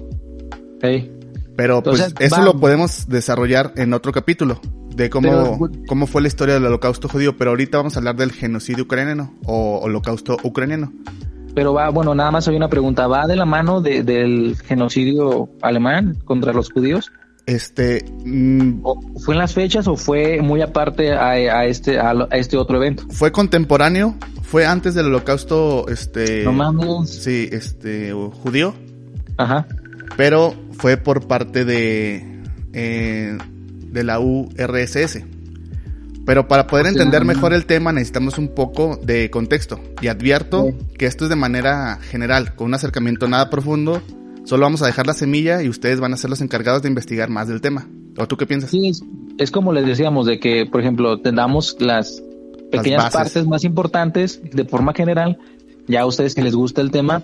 Ey. 0.82 1.10
Pero 1.56 1.82
pues 1.82 2.14
eso 2.18 2.42
lo 2.42 2.58
podemos 2.58 3.08
desarrollar 3.08 3.72
en 3.76 3.92
otro 3.92 4.12
capítulo. 4.12 4.60
De 4.94 5.08
cómo, 5.08 5.58
Pero- 5.58 5.70
cómo 5.86 6.06
fue 6.06 6.20
la 6.22 6.28
historia 6.28 6.54
del 6.54 6.66
holocausto 6.66 7.08
judío. 7.08 7.36
Pero 7.36 7.50
ahorita 7.50 7.78
vamos 7.78 7.96
a 7.96 8.00
hablar 8.00 8.16
del 8.16 8.32
genocidio 8.32 8.84
ucraniano. 8.84 9.34
O 9.44 9.78
holocausto 9.82 10.36
ucraniano. 10.42 10.92
Pero 11.54 11.72
va, 11.74 11.88
bueno, 11.90 12.14
nada 12.14 12.30
más 12.30 12.46
hay 12.48 12.56
una 12.56 12.68
pregunta. 12.68 13.06
¿Va 13.06 13.26
de 13.26 13.36
la 13.36 13.44
mano 13.44 13.80
de- 13.80 14.02
del 14.02 14.56
genocidio 14.64 15.50
alemán 15.62 16.16
contra 16.24 16.52
los 16.52 16.70
judíos? 16.70 17.10
Este, 17.50 18.04
mm, 18.24 18.78
¿O 18.84 19.00
¿Fue 19.24 19.34
en 19.34 19.40
las 19.40 19.54
fechas 19.54 19.88
o 19.88 19.96
fue 19.96 20.40
muy 20.40 20.62
aparte 20.62 21.12
a, 21.12 21.30
a 21.30 21.66
este, 21.66 21.98
a, 21.98 22.14
este 22.30 22.56
otro 22.56 22.76
evento? 22.76 23.02
fue 23.10 23.32
contemporáneo, 23.32 24.14
fue 24.42 24.66
antes 24.66 24.94
del 24.94 25.06
holocausto, 25.06 25.88
este, 25.88 26.44
No 26.44 26.52
mames. 26.52 27.10
sí, 27.10 27.48
este, 27.50 28.12
judío, 28.12 28.72
Ajá. 29.36 29.66
pero 30.16 30.54
fue 30.78 30.96
por 30.96 31.26
parte 31.26 31.64
de, 31.64 32.24
eh, 32.72 33.36
de 33.90 34.04
la 34.04 34.20
URSS. 34.20 35.24
Pero 36.24 36.46
para 36.46 36.68
poder 36.68 36.84
sea, 36.84 36.92
entender 36.92 37.24
mejor 37.24 37.52
el 37.52 37.66
tema 37.66 37.92
necesitamos 37.92 38.38
un 38.38 38.54
poco 38.54 39.00
de 39.02 39.28
contexto. 39.30 39.80
Y 40.00 40.06
advierto 40.06 40.72
que 40.96 41.06
esto 41.06 41.24
es 41.24 41.30
de 41.30 41.34
manera 41.34 41.98
general, 42.00 42.54
con 42.54 42.68
un 42.68 42.74
acercamiento 42.74 43.26
nada 43.26 43.50
profundo. 43.50 44.00
Solo 44.44 44.62
vamos 44.64 44.82
a 44.82 44.86
dejar 44.86 45.06
la 45.06 45.14
semilla 45.14 45.62
y 45.62 45.68
ustedes 45.68 46.00
van 46.00 46.12
a 46.12 46.16
ser 46.16 46.30
los 46.30 46.40
encargados 46.40 46.82
de 46.82 46.88
investigar 46.88 47.30
más 47.30 47.48
del 47.48 47.60
tema. 47.60 47.88
¿O 48.18 48.26
tú 48.26 48.36
qué 48.36 48.46
piensas? 48.46 48.70
Sí, 48.70 48.88
es, 48.88 49.02
es 49.38 49.50
como 49.50 49.72
les 49.72 49.86
decíamos, 49.86 50.26
de 50.26 50.40
que, 50.40 50.66
por 50.66 50.80
ejemplo, 50.80 51.20
tengamos 51.20 51.76
las 51.80 52.22
pequeñas 52.70 53.12
partes 53.12 53.46
más 53.46 53.64
importantes 53.64 54.40
de 54.42 54.64
forma 54.64 54.92
general. 54.94 55.38
Ya 55.86 56.02
a 56.02 56.06
ustedes 56.06 56.34
que 56.34 56.42
les 56.42 56.54
gusta 56.54 56.80
el 56.80 56.90
tema, 56.90 57.22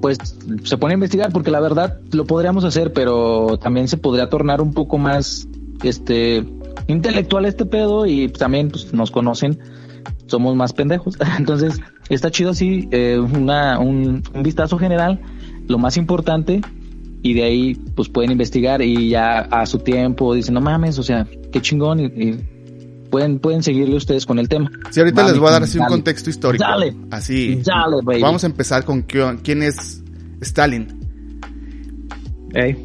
pues 0.00 0.18
se 0.64 0.76
pone 0.76 0.94
a 0.94 0.96
investigar, 0.96 1.32
porque 1.32 1.50
la 1.50 1.60
verdad 1.60 2.00
lo 2.12 2.26
podríamos 2.26 2.64
hacer, 2.64 2.92
pero 2.92 3.58
también 3.58 3.88
se 3.88 3.96
podría 3.96 4.28
tornar 4.28 4.60
un 4.60 4.72
poco 4.72 4.98
más 4.98 5.48
este 5.82 6.44
intelectual 6.86 7.46
este 7.46 7.64
pedo 7.64 8.06
y 8.06 8.28
también 8.28 8.70
pues, 8.70 8.92
nos 8.92 9.10
conocen, 9.10 9.58
somos 10.26 10.56
más 10.56 10.72
pendejos. 10.72 11.16
Entonces, 11.38 11.80
está 12.08 12.30
chido 12.30 12.50
así, 12.50 12.88
eh, 12.90 13.18
una, 13.18 13.78
un, 13.78 14.22
un 14.34 14.42
vistazo 14.42 14.78
general, 14.78 15.20
lo 15.68 15.78
más 15.78 15.96
importante, 15.96 16.60
y 17.22 17.34
de 17.34 17.42
ahí 17.44 17.74
pues 17.94 18.08
pueden 18.08 18.30
investigar 18.32 18.82
y 18.82 19.08
ya 19.10 19.38
a 19.40 19.64
su 19.66 19.78
tiempo 19.78 20.34
dicen, 20.34 20.54
no 20.54 20.60
mames, 20.60 20.98
o 20.98 21.02
sea, 21.02 21.26
qué 21.52 21.60
chingón, 21.62 22.00
y, 22.00 22.04
y 22.04 22.38
pueden, 23.10 23.38
pueden 23.38 23.62
seguirle 23.62 23.96
ustedes 23.96 24.26
con 24.26 24.38
el 24.38 24.48
tema. 24.48 24.70
Sí, 24.90 25.00
ahorita 25.00 25.22
Mami, 25.22 25.30
les 25.32 25.40
voy 25.40 25.48
a 25.48 25.52
dar 25.52 25.62
así 25.62 25.78
un 25.78 25.86
contexto 25.86 26.30
histórico. 26.30 26.64
Dale. 26.64 26.94
Así. 27.10 27.62
Dale, 27.64 27.96
baby. 28.02 28.20
Vamos 28.20 28.44
a 28.44 28.46
empezar 28.46 28.84
con 28.84 29.06
qui- 29.06 29.40
quién 29.42 29.62
es 29.62 30.02
Stalin. 30.40 30.88
Ey. 32.54 32.76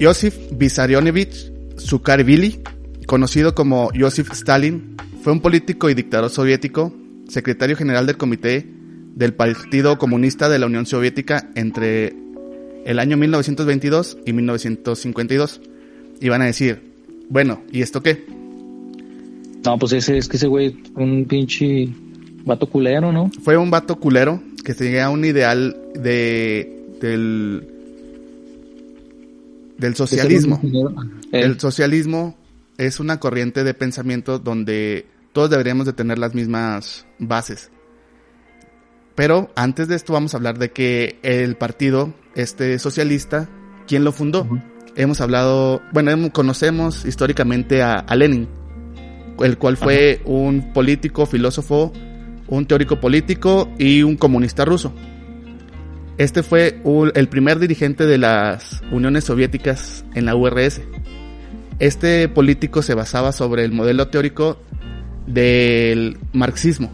Josif 0.00 0.36
Vissarionovich 0.52 1.52
Sukarvili, 1.76 2.60
conocido 3.06 3.54
como 3.54 3.90
Joseph 3.98 4.32
Stalin, 4.32 4.96
fue 5.22 5.32
un 5.32 5.40
político 5.40 5.88
y 5.88 5.94
dictador 5.94 6.30
soviético, 6.30 6.92
secretario 7.28 7.76
general 7.76 8.06
del 8.06 8.16
Comité 8.16 8.73
del 9.14 9.34
Partido 9.34 9.98
Comunista 9.98 10.48
de 10.48 10.58
la 10.58 10.66
Unión 10.66 10.86
Soviética 10.86 11.48
entre 11.54 12.14
el 12.84 12.98
año 12.98 13.16
1922 13.16 14.18
y 14.26 14.32
1952. 14.32 15.60
Y 16.20 16.28
van 16.28 16.42
a 16.42 16.46
decir, 16.46 16.82
bueno, 17.28 17.62
¿y 17.70 17.82
esto 17.82 18.02
qué? 18.02 18.24
No, 19.64 19.78
pues 19.78 19.92
ese 19.92 20.18
es 20.18 20.28
que 20.28 20.36
ese 20.36 20.46
güey, 20.46 20.76
un 20.94 21.24
pinche 21.24 21.88
vato 22.44 22.68
culero, 22.68 23.12
¿no? 23.12 23.30
Fue 23.42 23.56
un 23.56 23.70
vato 23.70 23.96
culero 23.96 24.42
que 24.64 24.74
seguía 24.74 25.10
un 25.10 25.24
ideal 25.24 25.76
de 25.94 26.70
del 27.00 27.68
del 29.78 29.94
socialismo. 29.96 30.60
El, 31.32 31.44
El 31.44 31.60
socialismo 31.60 32.36
es 32.78 33.00
una 33.00 33.20
corriente 33.20 33.64
de 33.64 33.74
pensamiento 33.74 34.38
donde 34.38 35.06
todos 35.32 35.50
deberíamos 35.50 35.86
de 35.86 35.92
tener 35.92 36.18
las 36.18 36.34
mismas 36.34 37.06
bases. 37.18 37.70
Pero 39.14 39.50
antes 39.54 39.88
de 39.88 39.94
esto 39.96 40.12
vamos 40.12 40.34
a 40.34 40.38
hablar 40.38 40.58
de 40.58 40.70
que 40.72 41.18
el 41.22 41.56
partido 41.56 42.12
este 42.34 42.78
socialista, 42.78 43.48
¿quién 43.86 44.02
lo 44.04 44.12
fundó? 44.12 44.46
Hemos 44.96 45.20
hablado, 45.20 45.82
bueno, 45.92 46.10
hemos- 46.10 46.30
conocemos 46.30 47.04
históricamente 47.04 47.82
a, 47.82 47.94
a 47.94 48.16
Lenin, 48.16 48.48
el 49.40 49.56
cual 49.58 49.76
fue 49.76 50.20
un 50.24 50.72
político, 50.72 51.26
filósofo, 51.26 51.92
un 52.48 52.66
teórico 52.66 53.00
político 53.00 53.68
y 53.78 54.02
un 54.02 54.16
comunista 54.16 54.64
ruso. 54.64 54.92
Este 56.18 56.42
fue 56.42 56.80
un- 56.84 57.12
el 57.14 57.28
primer 57.28 57.58
dirigente 57.58 58.06
de 58.06 58.18
las 58.18 58.82
uniones 58.92 59.24
soviéticas 59.24 60.04
en 60.14 60.24
la 60.26 60.34
URS. 60.36 60.80
Este 61.80 62.28
político 62.28 62.82
se 62.82 62.94
basaba 62.94 63.32
sobre 63.32 63.64
el 63.64 63.72
modelo 63.72 64.08
teórico 64.08 64.58
del 65.26 66.18
marxismo. 66.32 66.90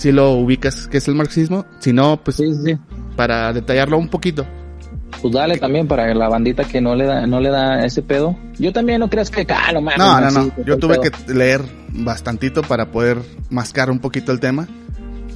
Si 0.00 0.12
lo 0.12 0.30
ubicas, 0.30 0.86
¿qué 0.86 0.96
es 0.96 1.08
el 1.08 1.14
marxismo? 1.14 1.66
Si 1.78 1.92
no, 1.92 2.18
pues 2.24 2.38
Sí, 2.38 2.46
sí, 2.64 2.74
para 3.16 3.52
detallarlo 3.52 3.98
un 3.98 4.08
poquito. 4.08 4.46
Pues 5.20 5.34
dale 5.34 5.58
también 5.58 5.86
para 5.86 6.14
la 6.14 6.26
bandita 6.26 6.64
que 6.64 6.80
no 6.80 6.94
le 6.94 7.04
da, 7.04 7.26
no 7.26 7.38
le 7.38 7.50
da 7.50 7.84
ese 7.84 8.00
pedo. 8.00 8.34
Yo 8.58 8.72
también 8.72 9.00
no 9.00 9.10
creas 9.10 9.28
que, 9.28 9.46
ah, 9.50 9.72
no 9.74 9.82
mames. 9.82 9.98
No, 9.98 10.30
no, 10.30 10.64
Yo 10.64 10.78
tuve 10.78 10.98
pedo. 10.98 11.12
que 11.26 11.34
leer 11.34 11.60
bastantito 11.90 12.62
para 12.62 12.90
poder 12.90 13.18
mascar 13.50 13.90
un 13.90 13.98
poquito 13.98 14.32
el 14.32 14.40
tema. 14.40 14.66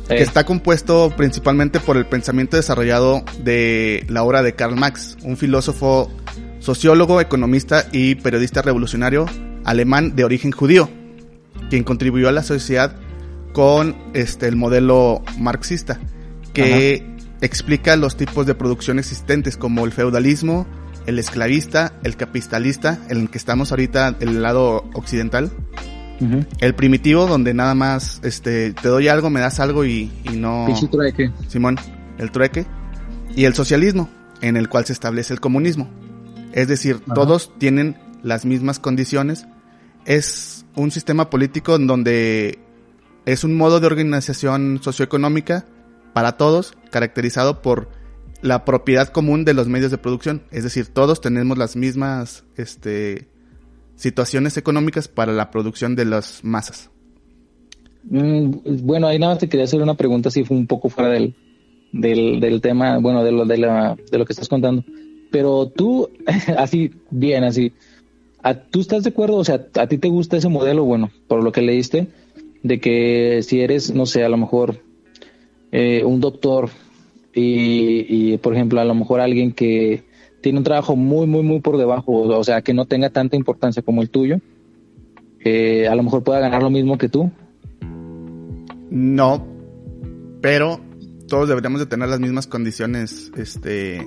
Que 0.08 0.22
está 0.22 0.44
compuesto 0.44 1.12
principalmente 1.14 1.78
por 1.78 1.98
el 1.98 2.06
pensamiento 2.06 2.56
desarrollado 2.56 3.22
de 3.40 4.06
la 4.08 4.22
obra 4.22 4.42
de 4.42 4.54
Karl 4.54 4.76
Marx, 4.76 5.18
un 5.24 5.36
filósofo, 5.36 6.10
sociólogo, 6.58 7.20
economista 7.20 7.84
y 7.92 8.14
periodista 8.14 8.62
revolucionario 8.62 9.26
alemán 9.66 10.16
de 10.16 10.24
origen 10.24 10.52
judío, 10.52 10.88
quien 11.68 11.84
contribuyó 11.84 12.30
a 12.30 12.32
la 12.32 12.42
sociedad 12.42 12.96
con 13.54 13.96
este 14.14 14.48
el 14.48 14.56
modelo 14.56 15.22
marxista, 15.38 16.00
que 16.52 17.06
explica 17.40 17.96
los 17.96 18.16
tipos 18.16 18.46
de 18.46 18.54
producción 18.54 18.98
existentes 18.98 19.56
como 19.56 19.84
el 19.84 19.92
feudalismo, 19.92 20.66
el 21.06 21.20
esclavista, 21.20 21.94
el 22.02 22.16
capitalista, 22.16 22.98
en 23.08 23.22
el 23.22 23.30
que 23.30 23.38
estamos 23.38 23.70
ahorita 23.70 24.16
el 24.18 24.42
lado 24.42 24.84
occidental, 24.92 25.52
el 26.60 26.74
primitivo 26.74 27.26
donde 27.26 27.54
nada 27.54 27.74
más 27.74 28.20
este 28.24 28.72
te 28.72 28.88
doy 28.88 29.06
algo, 29.06 29.30
me 29.30 29.40
das 29.40 29.60
algo 29.60 29.84
y, 29.84 30.10
y 30.24 30.36
no 30.36 30.66
trueque. 30.90 31.30
Simón, 31.48 31.78
el 32.18 32.32
trueque 32.32 32.66
y 33.36 33.44
el 33.44 33.54
socialismo 33.54 34.10
en 34.40 34.56
el 34.56 34.68
cual 34.68 34.84
se 34.84 34.92
establece 34.92 35.32
el 35.32 35.40
comunismo. 35.40 35.88
Es 36.52 36.66
decir, 36.66 37.00
todos 37.14 37.52
tienen 37.58 37.96
las 38.22 38.44
mismas 38.44 38.80
condiciones. 38.80 39.46
Es 40.06 40.66
un 40.74 40.90
sistema 40.90 41.30
político 41.30 41.76
en 41.76 41.86
donde 41.86 42.63
es 43.26 43.44
un 43.44 43.56
modo 43.56 43.80
de 43.80 43.86
organización 43.86 44.80
socioeconómica 44.82 45.66
para 46.12 46.36
todos, 46.36 46.74
caracterizado 46.90 47.62
por 47.62 47.88
la 48.42 48.64
propiedad 48.64 49.08
común 49.08 49.44
de 49.44 49.54
los 49.54 49.68
medios 49.68 49.90
de 49.90 49.98
producción. 49.98 50.42
Es 50.50 50.64
decir, 50.64 50.88
todos 50.88 51.20
tenemos 51.20 51.56
las 51.56 51.76
mismas 51.76 52.44
este, 52.56 53.28
situaciones 53.96 54.56
económicas 54.56 55.08
para 55.08 55.32
la 55.32 55.50
producción 55.50 55.96
de 55.96 56.04
las 56.04 56.44
masas. 56.44 56.90
Mm, 58.04 58.50
bueno, 58.82 59.06
ahí 59.06 59.18
nada 59.18 59.32
más 59.32 59.38
te 59.40 59.48
quería 59.48 59.64
hacer 59.64 59.80
una 59.80 59.94
pregunta, 59.94 60.30
si 60.30 60.44
fue 60.44 60.56
un 60.56 60.66
poco 60.66 60.90
fuera 60.90 61.10
del, 61.10 61.34
del, 61.92 62.38
del 62.38 62.60
tema, 62.60 62.98
bueno, 62.98 63.24
de 63.24 63.32
lo, 63.32 63.46
de, 63.46 63.56
la, 63.56 63.96
de 64.10 64.18
lo 64.18 64.26
que 64.26 64.34
estás 64.34 64.48
contando. 64.48 64.84
Pero 65.30 65.68
tú, 65.68 66.10
así, 66.58 66.90
bien, 67.10 67.44
así, 67.44 67.72
¿a, 68.42 68.54
¿tú 68.54 68.80
estás 68.80 69.04
de 69.04 69.10
acuerdo? 69.10 69.36
O 69.36 69.44
sea, 69.44 69.66
¿a 69.74 69.86
ti 69.86 69.96
te 69.96 70.08
gusta 70.08 70.36
ese 70.36 70.48
modelo? 70.48 70.84
Bueno, 70.84 71.10
por 71.28 71.42
lo 71.42 71.50
que 71.50 71.62
leíste, 71.62 72.08
de 72.64 72.80
que 72.80 73.40
si 73.42 73.60
eres, 73.60 73.94
no 73.94 74.06
sé, 74.06 74.24
a 74.24 74.28
lo 74.28 74.36
mejor 74.36 74.80
eh, 75.70 76.02
un 76.04 76.20
doctor 76.20 76.70
y, 77.36 78.36
por 78.38 78.54
ejemplo, 78.54 78.80
a 78.80 78.84
lo 78.84 78.94
mejor 78.94 79.20
alguien 79.20 79.52
que 79.52 80.04
tiene 80.40 80.58
un 80.58 80.64
trabajo 80.64 80.96
muy, 80.96 81.26
muy, 81.26 81.42
muy 81.42 81.60
por 81.60 81.78
debajo, 81.78 82.12
o 82.22 82.44
sea, 82.44 82.62
que 82.62 82.72
no 82.72 82.86
tenga 82.86 83.10
tanta 83.10 83.36
importancia 83.36 83.82
como 83.82 84.02
el 84.02 84.10
tuyo, 84.10 84.40
eh, 85.44 85.88
a 85.88 85.94
lo 85.94 86.02
mejor 86.02 86.22
pueda 86.22 86.40
ganar 86.40 86.62
lo 86.62 86.70
mismo 86.70 86.96
que 86.96 87.08
tú. 87.08 87.30
No, 88.90 89.46
pero 90.40 90.80
todos 91.28 91.48
deberíamos 91.48 91.80
de 91.80 91.86
tener 91.86 92.08
las 92.08 92.20
mismas 92.20 92.46
condiciones 92.46 93.30
este, 93.36 94.06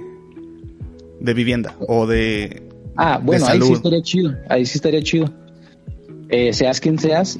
de 1.19 1.33
vivienda 1.33 1.75
o 1.87 2.07
de 2.07 2.63
Ah, 2.95 3.19
bueno, 3.21 3.45
ahí 3.45 3.61
sí 3.61 3.73
estaría 3.73 4.01
chido, 4.01 4.35
ahí 4.49 4.65
sí 4.65 4.77
estaría 4.79 5.03
chido. 5.03 5.31
Eh, 6.29 6.51
seas 6.53 6.79
quien 6.79 6.97
seas, 6.97 7.37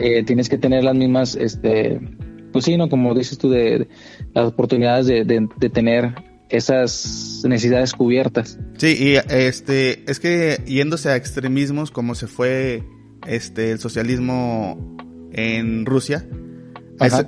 eh, 0.00 0.24
tienes 0.24 0.48
que 0.48 0.58
tener 0.58 0.84
las 0.84 0.94
mismas 0.94 1.34
este, 1.34 2.00
pues 2.52 2.64
sí, 2.64 2.76
¿no? 2.76 2.88
Como 2.88 3.14
dices 3.14 3.38
tú, 3.38 3.50
de, 3.50 3.88
las 4.34 4.46
oportunidades 4.46 5.06
de, 5.06 5.24
de, 5.24 5.70
tener 5.70 6.14
esas 6.48 7.42
necesidades 7.44 7.92
cubiertas. 7.92 8.58
Sí, 8.76 8.96
y 8.98 9.34
este, 9.34 10.10
es 10.10 10.20
que 10.20 10.62
yéndose 10.66 11.10
a 11.10 11.16
extremismos 11.16 11.90
como 11.90 12.14
se 12.14 12.26
fue 12.26 12.82
este 13.26 13.72
el 13.72 13.78
socialismo 13.78 14.96
en 15.32 15.86
Rusia, 15.86 16.26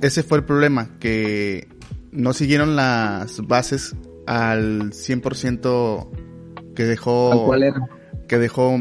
ese, 0.01 0.23
fue 0.23 0.39
el 0.39 0.43
problema, 0.43 0.97
que 0.99 1.67
no 2.11 2.33
siguieron 2.33 2.75
las 2.75 3.39
bases 3.47 3.95
al 4.27 4.91
100% 4.91 6.73
que 6.75 6.83
dejó 6.83 7.51
que 8.27 8.37
dejó 8.37 8.75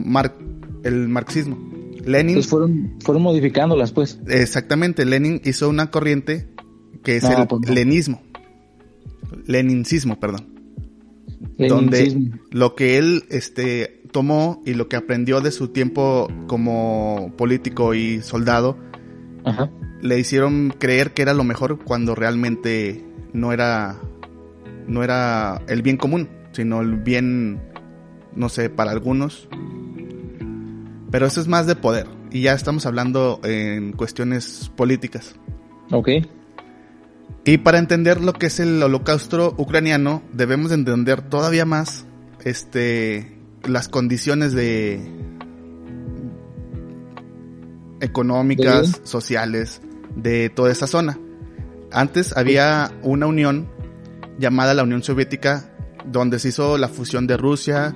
el 0.85 1.09
marxismo. 1.09 1.72
Lenin. 2.05 2.37
Pues 2.37 2.47
fueron, 2.47 2.99
fueron 3.01 3.23
modificándolas, 3.23 3.93
pues. 3.93 4.21
Exactamente, 4.27 5.05
Lenin 5.05 5.41
hizo 5.45 5.69
una 5.69 5.91
corriente 5.91 6.49
que 7.03 7.17
es 7.17 7.25
el 7.25 7.47
pues 7.47 7.69
lenismo. 7.69 8.23
Lenincismo, 9.47 10.19
perdón. 10.21 10.49
Donde 11.59 12.31
lo 12.51 12.75
que 12.75 12.99
él 12.99 13.25
este, 13.31 14.03
tomó 14.11 14.63
y 14.65 14.75
lo 14.75 14.89
que 14.89 14.97
aprendió 14.97 15.41
de 15.41 15.51
su 15.51 15.69
tiempo 15.69 16.29
como 16.47 17.33
político 17.37 17.95
y 17.95 18.21
soldado, 18.21 18.77
le 20.01 20.19
hicieron 20.19 20.75
creer 20.79 21.13
que 21.13 21.23
era 21.23 21.35
lo 21.35 21.45
mejor 21.45 21.79
cuando 21.85 22.15
realmente 22.15 23.05
no 23.33 23.53
era, 23.53 23.99
no 24.87 25.03
era 25.03 25.63
el 25.69 25.83
bien 25.83 25.97
común, 25.97 26.29
sino 26.53 26.81
el 26.81 26.97
bien, 26.97 27.61
no 28.35 28.49
sé, 28.49 28.71
para 28.71 28.91
algunos 28.91 29.49
pero 31.13 31.27
eso 31.27 31.41
es 31.43 31.47
más 31.47 31.67
de 31.67 31.77
poder. 31.77 32.09
Y 32.33 32.41
ya 32.41 32.55
estamos 32.55 32.87
hablando 32.87 33.39
en 33.45 33.93
cuestiones 33.93 34.73
políticas. 34.75 35.35
Ok. 35.93 36.09
Y 37.45 37.59
para 37.59 37.79
entender 37.79 38.23
lo 38.23 38.33
que 38.33 38.47
es 38.47 38.59
el 38.61 38.83
holocausto 38.83 39.55
ucraniano, 39.59 40.23
debemos 40.33 40.73
entender 40.73 41.21
todavía 41.21 41.67
más 41.67 42.07
este, 42.45 43.39
las 43.63 43.89
condiciones 43.89 44.55
de 44.55 45.03
económicas, 48.01 49.03
sociales 49.05 49.83
de 50.17 50.49
toda 50.49 50.73
esa 50.73 50.87
zona. 50.87 51.19
Antes 51.93 52.35
había 52.37 52.91
una 53.03 53.27
unión 53.27 53.69
llamada 54.39 54.73
la 54.73 54.83
Unión 54.83 55.03
Soviética, 55.03 55.71
donde 56.07 56.39
se 56.39 56.49
hizo 56.49 56.79
la 56.79 56.89
fusión 56.89 57.27
de 57.27 57.37
Rusia, 57.37 57.95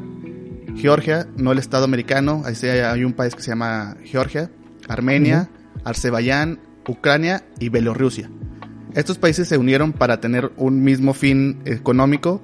Georgia, 0.76 1.26
no 1.36 1.52
el 1.52 1.58
Estado 1.58 1.84
americano, 1.84 2.42
ahí 2.44 2.54
hay 2.68 3.04
un 3.04 3.12
país 3.12 3.34
que 3.34 3.42
se 3.42 3.50
llama 3.50 3.96
Georgia, 4.04 4.50
Armenia, 4.88 5.48
Azerbaiyán, 5.84 6.60
Ucrania 6.86 7.44
y 7.58 7.68
Bielorrusia. 7.68 8.30
Estos 8.94 9.18
países 9.18 9.48
se 9.48 9.58
unieron 9.58 9.92
para 9.92 10.20
tener 10.20 10.52
un 10.56 10.82
mismo 10.82 11.12
fin 11.12 11.60
económico, 11.64 12.40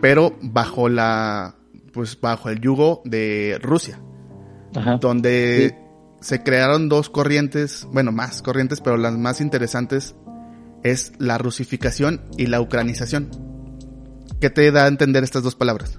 pero 0.00 0.36
bajo 0.40 0.88
la 0.88 1.56
pues 1.92 2.18
bajo 2.20 2.48
el 2.48 2.60
yugo 2.60 3.02
de 3.04 3.58
Rusia. 3.60 3.98
Donde 5.00 5.76
se 6.20 6.42
crearon 6.42 6.88
dos 6.88 7.10
corrientes, 7.10 7.86
bueno, 7.92 8.12
más 8.12 8.42
corrientes, 8.42 8.80
pero 8.80 8.96
las 8.96 9.16
más 9.16 9.40
interesantes 9.40 10.14
es 10.84 11.12
la 11.18 11.38
rusificación 11.38 12.22
y 12.36 12.46
la 12.46 12.60
ucranización. 12.60 13.30
¿Qué 14.40 14.50
te 14.50 14.70
da 14.70 14.84
a 14.84 14.88
entender 14.88 15.24
estas 15.24 15.42
dos 15.42 15.56
palabras? 15.56 15.98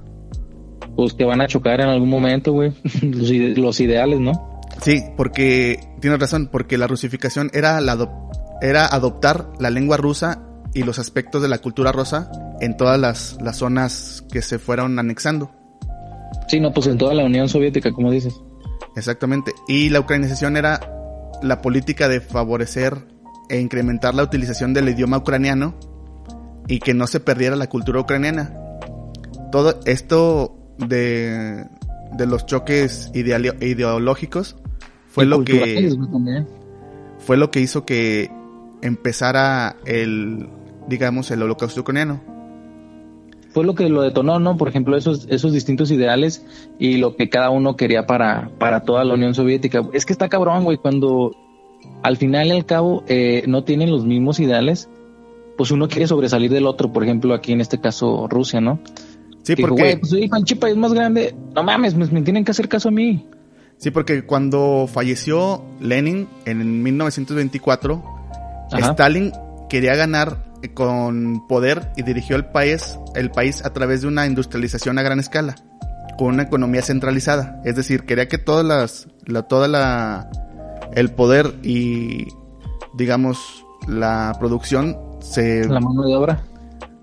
Pues 0.99 1.13
que 1.13 1.23
van 1.23 1.39
a 1.39 1.47
chocar 1.47 1.79
en 1.79 1.87
algún 1.87 2.09
momento, 2.09 2.51
güey. 2.51 2.73
los, 3.01 3.79
ideales, 3.79 4.19
¿no? 4.19 4.61
Sí, 4.81 5.01
porque 5.15 5.79
tienes 6.01 6.19
razón, 6.19 6.49
porque 6.51 6.77
la 6.77 6.87
rusificación 6.87 7.49
era, 7.53 7.79
la 7.79 8.09
era 8.61 8.85
adoptar 8.85 9.47
la 9.59 9.69
lengua 9.69 9.95
rusa 9.95 10.43
y 10.73 10.83
los 10.83 10.99
aspectos 10.99 11.41
de 11.41 11.47
la 11.47 11.59
cultura 11.59 11.93
rusa 11.93 12.29
en 12.59 12.75
todas 12.75 12.99
las, 12.99 13.37
las 13.41 13.55
zonas 13.55 14.25
que 14.29 14.41
se 14.41 14.59
fueron 14.59 14.99
anexando. 14.99 15.51
Sí, 16.49 16.59
no, 16.59 16.73
pues 16.73 16.87
en 16.87 16.97
toda 16.97 17.13
la 17.13 17.23
Unión 17.23 17.47
Soviética, 17.47 17.93
como 17.93 18.11
dices. 18.11 18.35
Exactamente. 18.97 19.53
Y 19.69 19.87
la 19.87 20.01
ucranización 20.01 20.57
era 20.57 20.81
la 21.41 21.61
política 21.61 22.09
de 22.09 22.19
favorecer 22.19 23.07
e 23.47 23.61
incrementar 23.61 24.15
la 24.15 24.23
utilización 24.23 24.73
del 24.73 24.89
idioma 24.89 25.17
ucraniano 25.17 25.75
y 26.67 26.79
que 26.79 26.93
no 26.93 27.07
se 27.07 27.21
perdiera 27.21 27.55
la 27.55 27.67
cultura 27.67 28.01
ucraniana. 28.01 28.53
Todo 29.49 29.79
esto 29.85 30.58
de, 30.87 31.65
de 32.13 32.25
los 32.25 32.45
choques 32.45 33.11
ideológicos 33.13 34.55
fue 35.07 35.25
lo 35.25 35.43
que 35.43 35.95
fue 37.19 37.37
lo 37.37 37.51
que 37.51 37.59
hizo 37.59 37.85
que 37.85 38.31
empezara 38.81 39.75
el 39.85 40.47
digamos 40.87 41.29
el 41.31 41.41
holocausto 41.43 41.81
ucraniano. 41.81 42.21
Fue 43.51 43.65
lo 43.65 43.73
que 43.73 43.89
lo 43.89 44.03
detonó 44.03 44.39
no 44.39 44.57
por 44.57 44.69
ejemplo 44.69 44.95
esos 44.95 45.27
esos 45.29 45.51
distintos 45.51 45.91
ideales 45.91 46.45
y 46.77 46.97
lo 46.97 47.15
que 47.15 47.29
cada 47.29 47.49
uno 47.49 47.75
quería 47.75 48.05
para 48.05 48.49
para 48.59 48.81
toda 48.81 49.03
la 49.03 49.15
Unión 49.15 49.33
Soviética. 49.33 49.81
Es 49.93 50.05
que 50.05 50.13
está 50.13 50.29
cabrón 50.29 50.63
güey 50.63 50.77
cuando 50.77 51.35
al 52.03 52.17
final 52.17 52.47
y 52.47 52.51
al 52.51 52.65
cabo 52.65 53.03
eh, 53.07 53.43
no 53.47 53.63
tienen 53.63 53.91
los 53.91 54.05
mismos 54.05 54.39
ideales 54.39 54.89
pues 55.57 55.71
uno 55.71 55.89
quiere 55.89 56.07
sobresalir 56.07 56.51
del 56.51 56.67
otro 56.67 56.93
por 56.93 57.03
ejemplo 57.03 57.33
aquí 57.33 57.51
en 57.51 57.61
este 57.61 57.81
caso 57.81 58.27
Rusia 58.29 58.61
no 58.61 58.79
Sí, 59.43 59.55
porque. 59.55 59.97
pues 59.99 60.13
el 60.13 60.29
Panchipa 60.29 60.69
es 60.69 60.77
más 60.77 60.93
grande. 60.93 61.35
No 61.55 61.63
mames, 61.63 61.95
me, 61.95 62.21
tienen 62.21 62.43
que 62.43 62.51
hacer 62.51 62.67
caso 62.67 62.89
a 62.89 62.91
mí. 62.91 63.27
Sí, 63.77 63.91
porque 63.91 64.25
cuando 64.25 64.89
falleció 64.91 65.63
Lenin 65.79 66.27
en 66.45 66.83
1924, 66.83 68.03
Stalin 68.73 69.31
quería 69.69 69.95
ganar 69.95 70.43
con 70.73 71.47
poder 71.47 71.89
y 71.95 72.03
dirigió 72.03 72.35
el 72.35 72.45
país, 72.45 72.99
el 73.15 73.31
país 73.31 73.63
a 73.63 73.71
través 73.71 74.01
de 74.01 74.07
una 74.07 74.25
industrialización 74.25 74.99
a 74.99 75.01
gran 75.01 75.19
escala, 75.19 75.55
con 76.17 76.27
una 76.33 76.43
economía 76.43 76.81
centralizada. 76.81 77.61
Es 77.63 77.77
decir, 77.77 78.03
quería 78.03 78.27
que 78.27 78.37
todas 78.37 78.65
las, 78.65 79.07
la, 79.25 79.43
toda 79.43 79.69
la, 79.69 80.29
el 80.93 81.11
poder 81.11 81.55
y, 81.63 82.27
digamos, 82.95 83.65
la 83.87 84.35
producción 84.39 84.97
se, 85.21 85.65
la 85.65 85.79
mano 85.79 86.03
de 86.03 86.15
obra 86.15 86.43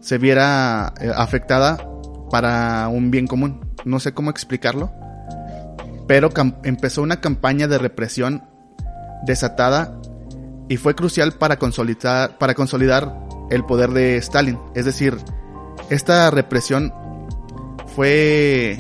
se 0.06 0.18
viera 0.18 0.94
eh, 1.00 1.10
afectada 1.12 1.78
para 2.30 2.88
un 2.88 3.10
bien 3.10 3.26
común. 3.26 3.60
No 3.84 4.00
sé 4.00 4.14
cómo 4.14 4.30
explicarlo. 4.30 4.92
Pero 6.06 6.30
empezó 6.62 7.02
una 7.02 7.20
campaña 7.20 7.66
de 7.66 7.78
represión 7.78 8.44
desatada 9.24 10.00
y 10.68 10.76
fue 10.76 10.94
crucial 10.94 11.32
para 11.32 11.58
consolidar, 11.58 12.38
para 12.38 12.54
consolidar 12.54 13.26
el 13.50 13.64
poder 13.64 13.90
de 13.90 14.16
Stalin. 14.16 14.58
Es 14.74 14.84
decir, 14.84 15.16
esta 15.90 16.30
represión 16.30 16.92
fue, 17.94 18.78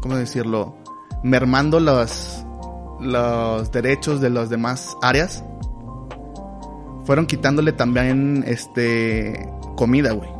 ¿cómo 0.00 0.16
decirlo? 0.16 0.76
Mermando 1.22 1.80
los, 1.80 2.44
los 3.00 3.70
derechos 3.72 4.20
de 4.20 4.30
las 4.30 4.50
demás 4.50 4.96
áreas. 5.02 5.44
Fueron 7.04 7.26
quitándole 7.26 7.72
también 7.72 8.44
este 8.46 9.48
comida, 9.76 10.12
güey, 10.12 10.30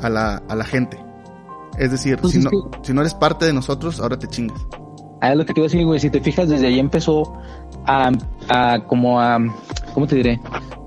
a 0.00 0.08
la, 0.08 0.42
a 0.48 0.54
la 0.56 0.64
gente. 0.64 1.09
Es 1.80 1.90
decir, 1.90 2.18
pues 2.20 2.34
si, 2.34 2.38
no, 2.40 2.50
si 2.82 2.92
no 2.92 3.00
eres 3.00 3.14
parte 3.14 3.46
de 3.46 3.52
nosotros, 3.52 4.00
ahora 4.00 4.18
te 4.18 4.28
chingas. 4.28 4.64
Ah, 5.20 5.32
es 5.32 5.36
lo 5.36 5.44
que 5.44 5.52
te 5.54 5.60
iba 5.60 5.64
a 5.66 5.68
decir, 5.70 5.84
güey. 5.84 5.98
Si 6.00 6.10
te 6.10 6.20
fijas, 6.20 6.48
desde 6.48 6.66
ahí 6.66 6.78
empezó 6.78 7.32
a, 7.86 8.10
a 8.48 8.84
como 8.86 9.20
a, 9.20 9.38
¿cómo 9.94 10.06
te 10.06 10.16
diré? 10.16 10.40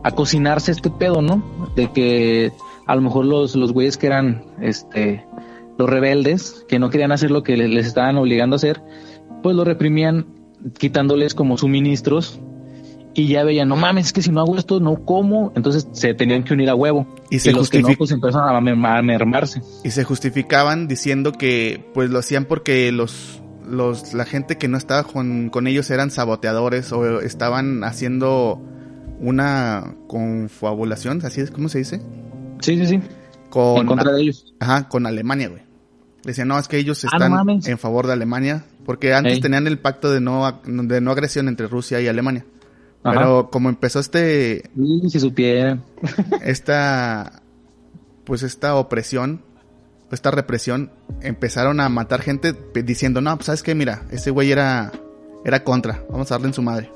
A 0.03 0.11
cocinarse 0.11 0.71
este 0.71 0.89
pedo, 0.89 1.21
¿no? 1.21 1.43
De 1.75 1.91
que 1.91 2.51
a 2.85 2.95
lo 2.95 3.01
mejor 3.01 3.25
los, 3.25 3.55
los 3.55 3.73
güeyes 3.73 3.97
que 3.97 4.07
eran, 4.07 4.43
este, 4.61 5.25
los 5.77 5.89
rebeldes, 5.89 6.65
que 6.67 6.79
no 6.79 6.89
querían 6.89 7.11
hacer 7.11 7.31
lo 7.31 7.43
que 7.43 7.57
le- 7.57 7.67
les 7.67 7.85
estaban 7.87 8.17
obligando 8.17 8.55
a 8.55 8.57
hacer, 8.57 8.81
pues 9.41 9.55
lo 9.55 9.63
reprimían 9.63 10.25
quitándoles 10.77 11.35
como 11.35 11.57
suministros 11.57 12.39
y 13.15 13.27
ya 13.27 13.43
veían, 13.43 13.69
no 13.69 13.75
mames, 13.75 14.07
es 14.07 14.13
que 14.13 14.21
si 14.21 14.31
no 14.31 14.41
hago 14.41 14.57
esto, 14.57 14.79
no 14.79 15.05
como, 15.05 15.51
entonces 15.55 15.87
se 15.91 16.13
tenían 16.13 16.43
que 16.43 16.53
unir 16.53 16.69
a 16.69 16.75
huevo. 16.75 17.05
Y 17.29 17.39
se 17.39 17.51
los 17.51 17.69
que 17.69 17.81
no, 17.81 17.89
pues 17.97 18.11
empezaron 18.11 18.49
a, 18.55 18.59
merma- 18.59 18.97
a 18.97 19.01
mermarse. 19.01 19.61
y 19.83 19.91
se 19.91 20.03
justificaban 20.03 20.87
diciendo 20.87 21.31
que 21.31 21.85
pues 21.93 22.09
lo 22.09 22.19
hacían 22.19 22.45
porque 22.45 22.91
los 22.91 23.39
los 23.69 24.13
la 24.13 24.25
gente 24.25 24.57
que 24.57 24.67
no 24.67 24.77
estaba 24.77 25.03
con, 25.03 25.49
con 25.49 25.67
ellos 25.67 25.89
eran 25.89 26.11
saboteadores 26.11 26.91
o 26.91 27.21
estaban 27.21 27.83
haciendo 27.85 28.61
una 29.21 29.95
confabulación, 30.07 31.21
así 31.25 31.41
es 31.41 31.51
como 31.51 31.69
se 31.69 31.77
dice, 31.79 32.01
Sí, 32.59 32.77
sí, 32.77 32.85
sí. 32.85 32.99
con 33.49 33.77
en 33.81 33.87
contra 33.87 34.11
de 34.11 34.21
ellos. 34.21 34.53
ajá, 34.59 34.87
con 34.89 35.05
Alemania, 35.05 35.49
güey. 35.49 35.61
Decían, 36.23 36.47
"No, 36.47 36.57
es 36.57 36.67
que 36.69 36.77
ellos 36.77 37.03
Ah, 37.05 37.17
no 37.19 37.41
están 37.51 37.71
en 37.71 37.77
favor 37.77 38.07
de 38.07 38.13
Alemania 38.13 38.63
porque 38.85 39.13
antes 39.13 39.33
Ey. 39.33 39.41
tenían 39.41 39.67
el 39.67 39.77
pacto 39.79 40.09
de 40.11 40.21
no 40.21 40.61
de 40.65 41.01
no 41.01 41.11
agresión 41.11 41.47
entre 41.49 41.67
Rusia 41.67 41.99
y 42.01 42.07
Alemania." 42.07 42.45
Ajá. 43.03 43.17
Pero 43.17 43.49
como 43.51 43.69
empezó 43.69 43.99
este 43.99 44.69
si 45.09 45.19
supieran. 45.19 45.83
esta 46.43 47.41
pues 48.23 48.43
esta 48.43 48.75
opresión 48.75 49.41
esta 50.11 50.31
represión 50.31 50.91
empezaron 51.21 51.79
a 51.79 51.89
matar 51.89 52.21
gente 52.21 52.53
diciendo 52.85 53.19
no 53.21 53.35
pues 53.35 53.47
sabes 53.47 53.63
qué 53.63 53.75
mira 53.75 54.03
ese 54.11 54.31
güey 54.31 54.51
era 54.51 54.91
era 55.43 55.63
contra 55.63 56.03
vamos 56.09 56.31
a 56.31 56.35
darle 56.35 56.47
en 56.47 56.53
su 56.53 56.61
madre 56.61 56.89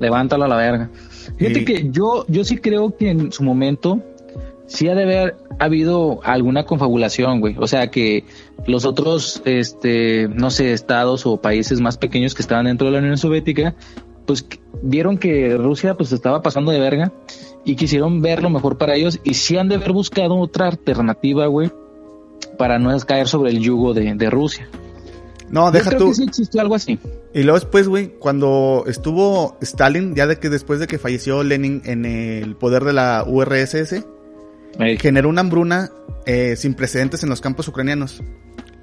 Levántalo 0.00 0.44
a 0.44 0.48
la 0.48 0.56
verga. 0.56 0.90
Fíjate 1.38 1.60
Y- 1.60 1.64
que 1.64 1.90
yo, 1.90 2.26
yo 2.28 2.44
sí 2.44 2.58
creo 2.58 2.96
que 2.96 3.10
en 3.10 3.30
su 3.30 3.44
momento 3.44 4.02
sí 4.66 4.88
ha 4.88 4.94
de 4.96 5.04
haber 5.04 5.36
habido 5.60 6.20
alguna 6.24 6.64
confabulación, 6.66 7.38
güey. 7.40 7.54
O 7.58 7.66
sea 7.68 7.90
que 7.92 8.24
los 8.66 8.84
otros, 8.86 9.40
este, 9.44 10.26
no 10.28 10.50
sé, 10.50 10.72
estados 10.72 11.24
o 11.26 11.40
países 11.40 11.80
más 11.80 11.96
pequeños 11.96 12.34
que 12.34 12.42
estaban 12.42 12.64
dentro 12.64 12.88
de 12.88 12.92
la 12.94 12.98
Unión 12.98 13.16
Soviética, 13.16 13.76
pues 14.26 14.46
vieron 14.82 15.18
que 15.18 15.56
Rusia 15.56 15.94
pues 15.94 16.12
estaba 16.12 16.42
pasando 16.42 16.72
de 16.72 16.80
verga 16.80 17.12
y 17.64 17.76
quisieron 17.76 18.20
ver 18.20 18.42
lo 18.42 18.50
mejor 18.50 18.78
para 18.78 18.94
ellos 18.94 19.20
y 19.24 19.34
sí 19.34 19.56
han 19.56 19.68
de 19.68 19.76
haber 19.76 19.92
buscado 19.92 20.36
otra 20.36 20.68
alternativa, 20.68 21.46
güey, 21.46 21.70
para 22.58 22.78
no 22.78 22.96
caer 23.00 23.28
sobre 23.28 23.50
el 23.50 23.60
yugo 23.60 23.94
de, 23.94 24.14
de 24.14 24.30
Rusia. 24.30 24.68
no 25.50 25.66
Yo 25.66 25.72
deja 25.72 25.90
creo 25.90 26.00
tú 26.00 26.08
que 26.08 26.14
sí 26.14 26.24
existió 26.24 26.60
algo 26.60 26.74
así. 26.74 26.98
y 27.32 27.42
luego 27.42 27.58
después 27.58 27.88
güey 27.88 28.10
cuando 28.18 28.84
estuvo 28.86 29.56
Stalin 29.60 30.14
ya 30.14 30.26
de 30.26 30.38
que 30.38 30.48
después 30.50 30.80
de 30.80 30.86
que 30.86 30.98
falleció 30.98 31.42
Lenin 31.42 31.82
en 31.84 32.04
el 32.04 32.56
poder 32.56 32.84
de 32.84 32.92
la 32.92 33.24
URSS 33.26 34.04
generó 34.98 35.28
una 35.28 35.40
hambruna 35.42 35.90
eh, 36.26 36.56
sin 36.56 36.74
precedentes 36.74 37.22
en 37.22 37.28
los 37.28 37.40
campos 37.40 37.68
ucranianos. 37.68 38.22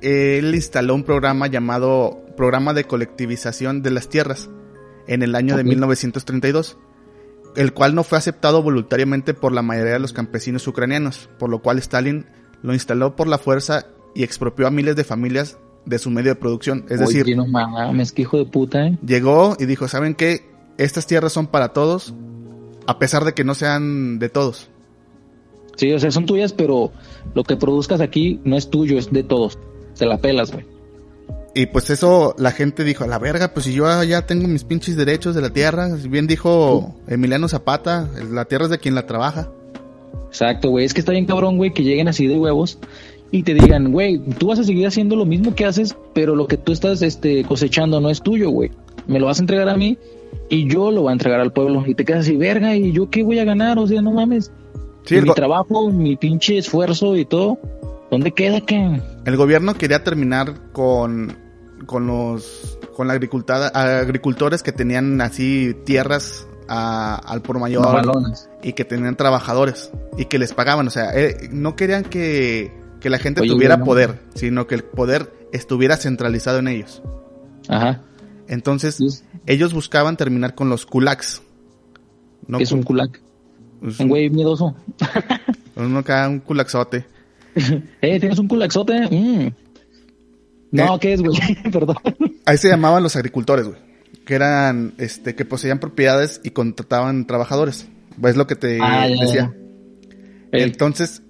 Él 0.01 0.55
instaló 0.55 0.95
un 0.95 1.03
programa 1.03 1.47
llamado 1.47 2.21
Programa 2.37 2.73
de 2.73 2.85
Colectivización 2.85 3.81
de 3.83 3.91
las 3.91 4.07
Tierras 4.09 4.49
en 5.13 5.23
el 5.23 5.35
año 5.35 5.55
de 5.55 5.63
Ok. 5.63 5.67
1932, 5.67 6.77
el 7.57 7.73
cual 7.73 7.95
no 7.95 8.03
fue 8.03 8.17
aceptado 8.17 8.63
voluntariamente 8.63 9.33
por 9.33 9.51
la 9.51 9.61
mayoría 9.61 9.93
de 9.93 9.99
los 9.99 10.13
campesinos 10.13 10.65
ucranianos, 10.67 11.29
por 11.37 11.49
lo 11.49 11.59
cual 11.61 11.79
Stalin 11.79 12.25
lo 12.61 12.73
instaló 12.73 13.15
por 13.15 13.27
la 13.27 13.37
fuerza 13.37 13.87
y 14.15 14.23
expropió 14.23 14.67
a 14.67 14.71
miles 14.71 14.95
de 14.95 15.03
familias 15.03 15.57
de 15.85 15.99
su 15.99 16.09
medio 16.09 16.31
de 16.31 16.35
producción. 16.35 16.85
Es 16.89 17.01
oye, 17.01 17.19
decir, 17.19 17.35
no 17.35 17.45
mames, 17.45 18.13
que 18.13 18.21
hijo 18.21 18.37
de 18.37 18.45
puta, 18.45 18.87
eh. 18.87 18.97
llegó 19.05 19.57
y 19.59 19.65
dijo, 19.65 19.87
¿saben 19.87 20.15
qué? 20.15 20.49
Estas 20.77 21.07
tierras 21.07 21.33
son 21.33 21.47
para 21.47 21.73
todos, 21.73 22.13
a 22.87 22.97
pesar 22.99 23.25
de 23.25 23.33
que 23.33 23.43
no 23.43 23.53
sean 23.53 24.17
de 24.17 24.29
todos. 24.29 24.69
Sí, 25.75 25.91
o 25.91 25.99
sea, 25.99 26.11
son 26.11 26.25
tuyas, 26.25 26.53
pero 26.53 26.91
lo 27.33 27.43
que 27.43 27.57
produzcas 27.57 27.99
aquí 27.99 28.39
no 28.45 28.55
es 28.55 28.69
tuyo, 28.69 28.97
es 28.97 29.11
de 29.11 29.23
todos. 29.23 29.59
Te 29.97 30.05
la 30.05 30.17
pelas, 30.17 30.51
güey. 30.51 30.65
Y 31.53 31.65
pues 31.65 31.89
eso 31.89 32.33
la 32.37 32.51
gente 32.51 32.83
dijo, 32.83 33.03
a 33.03 33.07
la 33.07 33.19
verga, 33.19 33.53
pues 33.53 33.65
si 33.65 33.73
yo 33.73 34.03
ya 34.03 34.25
tengo 34.25 34.47
mis 34.47 34.63
pinches 34.63 34.95
derechos 34.95 35.35
de 35.35 35.41
la 35.41 35.49
tierra, 35.49 35.97
si 35.97 36.07
bien 36.07 36.25
dijo 36.25 36.95
Emiliano 37.07 37.49
Zapata, 37.49 38.09
la 38.31 38.45
tierra 38.45 38.65
es 38.65 38.71
de 38.71 38.79
quien 38.79 38.95
la 38.95 39.05
trabaja. 39.05 39.49
Exacto, 40.27 40.69
güey. 40.69 40.85
Es 40.85 40.93
que 40.93 41.01
está 41.01 41.11
bien 41.11 41.25
cabrón, 41.25 41.57
güey, 41.57 41.73
que 41.73 41.83
lleguen 41.83 42.07
así 42.07 42.25
de 42.25 42.37
huevos 42.37 42.79
y 43.31 43.43
te 43.43 43.53
digan, 43.53 43.91
güey, 43.91 44.19
tú 44.37 44.47
vas 44.47 44.59
a 44.59 44.63
seguir 44.63 44.87
haciendo 44.87 45.17
lo 45.17 45.25
mismo 45.25 45.53
que 45.53 45.65
haces, 45.65 45.95
pero 46.13 46.35
lo 46.35 46.47
que 46.47 46.55
tú 46.55 46.71
estás 46.71 47.01
este, 47.01 47.43
cosechando 47.43 47.99
no 47.99 48.09
es 48.09 48.21
tuyo, 48.21 48.49
güey. 48.49 48.71
Me 49.07 49.19
lo 49.19 49.25
vas 49.25 49.39
a 49.39 49.43
entregar 49.43 49.67
a 49.67 49.75
mí 49.75 49.97
y 50.49 50.69
yo 50.69 50.91
lo 50.91 51.01
voy 51.01 51.09
a 51.09 51.13
entregar 51.13 51.41
al 51.41 51.51
pueblo. 51.51 51.83
Y 51.85 51.95
te 51.95 52.05
quedas 52.05 52.21
así, 52.21 52.37
verga, 52.37 52.75
¿y 52.75 52.93
yo 52.93 53.09
qué 53.09 53.23
voy 53.23 53.39
a 53.39 53.43
ganar? 53.43 53.77
O 53.77 53.87
sea, 53.87 54.01
no 54.01 54.11
mames. 54.11 54.51
Sí, 55.03 55.19
mi 55.19 55.33
trabajo, 55.33 55.89
mi 55.91 56.15
pinche 56.15 56.57
esfuerzo 56.57 57.17
y 57.17 57.25
todo, 57.25 57.57
¿dónde 58.09 58.31
queda 58.31 58.61
que? 58.61 59.01
el 59.25 59.37
gobierno 59.37 59.73
quería 59.75 60.03
terminar 60.03 60.71
con, 60.71 61.35
con 61.85 62.07
los 62.07 62.77
con 62.95 63.07
la 63.07 63.13
agricultores 63.13 64.63
que 64.63 64.71
tenían 64.71 65.19
así 65.21 65.75
tierras 65.85 66.47
a- 66.67 67.15
al 67.15 67.41
por 67.41 67.59
mayor 67.59 68.01
y 68.63 68.73
que 68.73 68.85
tenían 68.85 69.15
trabajadores 69.15 69.91
y 70.17 70.25
que 70.25 70.39
les 70.39 70.53
pagaban. 70.53 70.87
O 70.87 70.91
sea, 70.91 71.11
eh, 71.17 71.49
no 71.51 71.75
querían 71.75 72.03
que, 72.03 72.71
que 72.99 73.09
la 73.09 73.17
gente 73.17 73.41
Oye, 73.41 73.49
tuviera 73.51 73.83
poder, 73.83 74.19
sino 74.35 74.67
que 74.67 74.75
el 74.75 74.83
poder 74.83 75.33
estuviera 75.51 75.97
centralizado 75.97 76.59
en 76.59 76.67
ellos. 76.67 77.01
Ajá. 77.67 78.01
Entonces, 78.47 78.95
Sí, 78.95 79.07
ellos 79.45 79.73
buscaban 79.73 80.17
terminar 80.17 80.55
con 80.55 80.69
los 80.69 80.85
kulaks. 80.85 81.41
No 82.47 82.57
que 82.57 82.63
es 82.65 82.71
un 82.71 82.83
pues, 82.83 83.99
Un 83.99 84.07
güey 84.09 84.29
miedoso. 84.29 84.75
Uno 85.75 85.99
acá, 85.99 86.27
un 86.27 86.39
culaxote. 86.39 87.05
Eh, 88.01 88.19
¿tienes 88.19 88.39
un 88.39 88.47
culaxote? 88.47 89.07
Mm. 89.09 89.51
No, 90.71 90.95
Eh. 90.95 90.97
¿qué 91.01 91.13
es, 91.13 91.21
güey? 91.21 91.37
Perdón. 91.71 91.97
Ahí 92.45 92.57
se 92.57 92.69
llamaban 92.69 93.03
los 93.03 93.15
agricultores, 93.15 93.67
güey. 93.67 93.79
Que 94.25 94.35
eran, 94.35 94.93
este, 94.97 95.35
que 95.35 95.45
poseían 95.45 95.79
propiedades 95.79 96.41
y 96.43 96.51
contrataban 96.51 97.25
trabajadores. 97.27 97.87
Es 98.23 98.35
lo 98.37 98.47
que 98.47 98.55
te 98.55 98.79
Ah, 98.81 99.07
ya, 99.07 99.21
decía. 99.25 99.53
Eh, 100.51 100.63
Entonces, 100.63 101.23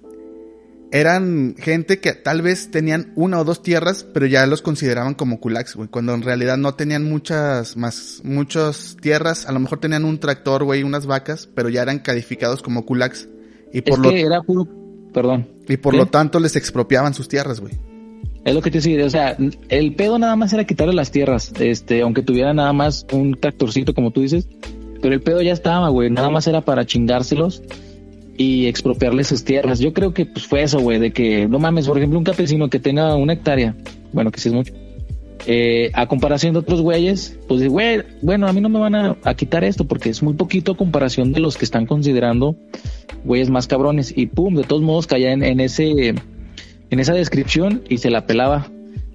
eran 0.90 1.54
gente 1.58 2.00
que 2.00 2.12
tal 2.12 2.42
vez 2.42 2.70
tenían 2.70 3.12
una 3.16 3.40
o 3.40 3.44
dos 3.44 3.62
tierras, 3.62 4.04
pero 4.04 4.26
ya 4.26 4.46
los 4.46 4.60
consideraban 4.60 5.14
como 5.14 5.40
kulaks, 5.40 5.74
güey. 5.74 5.88
Cuando 5.88 6.12
en 6.14 6.22
realidad 6.22 6.58
no 6.58 6.74
tenían 6.74 7.04
muchas 7.04 7.76
más, 7.78 8.20
muchas 8.24 8.96
tierras. 9.00 9.46
A 9.46 9.52
lo 9.52 9.60
mejor 9.60 9.80
tenían 9.80 10.04
un 10.04 10.18
tractor, 10.20 10.64
güey, 10.64 10.82
unas 10.82 11.06
vacas, 11.06 11.48
pero 11.54 11.68
ya 11.70 11.82
eran 11.82 12.00
calificados 12.00 12.62
como 12.62 12.84
kulaks. 12.84 13.28
Y 13.72 13.80
por 13.80 13.94
es 13.94 13.98
lo, 14.00 14.10
que 14.10 14.20
era 14.20 14.42
puro... 14.42 14.68
Perdón. 15.14 15.48
y 15.68 15.76
por 15.78 15.92
¿qué? 15.92 15.98
lo 15.98 16.06
tanto 16.06 16.40
les 16.40 16.56
expropiaban 16.56 17.14
sus 17.14 17.28
tierras, 17.28 17.60
güey. 17.60 17.78
Es 18.44 18.54
lo 18.54 18.60
que 18.60 18.70
te 18.70 18.78
decía, 18.78 19.04
o 19.04 19.10
sea, 19.10 19.36
el 19.68 19.94
pedo 19.94 20.18
nada 20.18 20.34
más 20.34 20.52
era 20.52 20.64
quitarle 20.64 20.94
las 20.94 21.12
tierras, 21.12 21.52
este, 21.60 22.02
aunque 22.02 22.22
tuviera 22.22 22.52
nada 22.52 22.72
más 22.72 23.06
un 23.12 23.34
tractorcito, 23.34 23.94
como 23.94 24.10
tú 24.10 24.22
dices, 24.22 24.48
pero 25.00 25.14
el 25.14 25.20
pedo 25.20 25.42
ya 25.42 25.52
estaba, 25.52 25.88
güey, 25.90 26.10
nada 26.10 26.28
más 26.28 26.46
era 26.48 26.60
para 26.60 26.84
chingárselos 26.84 27.62
y 28.36 28.66
expropiarles 28.66 29.28
sus 29.28 29.44
tierras. 29.44 29.78
Yo 29.78 29.92
creo 29.92 30.12
que 30.12 30.26
pues 30.26 30.46
fue 30.46 30.62
eso, 30.62 30.80
güey, 30.80 30.98
de 30.98 31.12
que, 31.12 31.46
no 31.46 31.60
mames, 31.60 31.86
por 31.86 31.98
ejemplo, 31.98 32.18
un 32.18 32.24
campesino 32.24 32.68
que 32.68 32.80
tenga 32.80 33.14
una 33.14 33.34
hectárea, 33.34 33.76
bueno, 34.12 34.32
que 34.32 34.40
sí 34.40 34.48
es 34.48 34.54
mucho, 34.54 34.72
eh, 35.46 35.90
a 35.94 36.06
comparación 36.06 36.52
de 36.52 36.60
otros 36.60 36.80
güeyes, 36.80 37.38
pues, 37.46 37.66
güey, 37.68 38.02
bueno, 38.22 38.48
a 38.48 38.52
mí 38.52 38.60
no 38.60 38.68
me 38.68 38.80
van 38.80 38.94
a, 38.96 39.16
a 39.22 39.34
quitar 39.34 39.62
esto 39.62 39.84
porque 39.84 40.08
es 40.08 40.20
muy 40.20 40.34
poquito 40.34 40.72
a 40.72 40.76
comparación 40.76 41.32
de 41.32 41.40
los 41.40 41.56
que 41.56 41.64
están 41.64 41.86
considerando 41.86 42.56
güeyes 43.24 43.50
más 43.50 43.68
cabrones 43.68 44.12
y 44.16 44.26
pum, 44.26 44.54
de 44.54 44.64
todos 44.64 44.82
modos 44.82 45.06
caía 45.06 45.32
en, 45.32 45.42
en 45.44 45.60
ese 45.60 46.14
en 46.92 47.00
esa 47.00 47.14
descripción 47.14 47.82
y 47.88 47.98
se 47.98 48.10
la 48.10 48.26
pelaba 48.26 48.70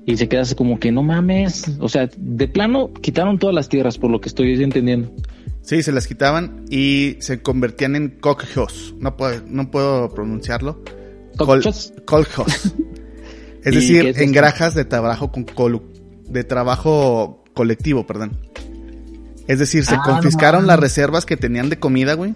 y 0.06 0.18
se 0.18 0.28
queda 0.28 0.42
así 0.42 0.56
como 0.56 0.80
que 0.80 0.92
no 0.92 1.04
mames, 1.04 1.66
o 1.80 1.88
sea, 1.90 2.10
de 2.18 2.48
plano 2.48 2.92
quitaron 3.02 3.38
todas 3.40 3.54
las 3.56 3.70
tierras 3.70 3.98
por 3.98 4.10
lo 4.10 4.20
que 4.20 4.30
estoy 4.30 4.62
entendiendo. 4.64 5.12
Sí, 5.62 5.84
se 5.84 5.92
las 5.92 6.08
quitaban 6.08 6.66
y 6.70 7.18
se 7.20 7.42
convertían 7.42 7.96
en 7.96 8.10
cogjos. 8.10 8.96
No 9.00 9.16
puedo, 9.18 9.42
no 9.48 9.70
puedo 9.70 10.10
pronunciarlo. 10.14 10.82
Col- 11.38 11.62
Cochos. 11.62 11.94
coljos. 12.06 12.48
es 13.64 13.74
¿Y 13.74 13.76
decir, 13.76 14.06
es 14.08 14.18
en 14.20 14.32
granjas 14.32 14.74
de 14.76 14.86
trabajo 14.86 15.32
con 15.32 15.46
colu- 15.46 15.84
de 16.30 16.44
trabajo 16.46 17.44
colectivo, 17.54 18.08
perdón. 18.08 18.40
Es 19.48 19.60
decir, 19.60 19.86
se 19.86 19.96
Ah, 19.96 20.02
no 20.06 20.14
confiscaron 20.14 20.68
las 20.68 20.80
reservas 20.80 21.26
que 21.26 21.38
tenían 21.38 21.70
de 21.70 21.78
comida, 21.80 22.14
güey, 22.16 22.34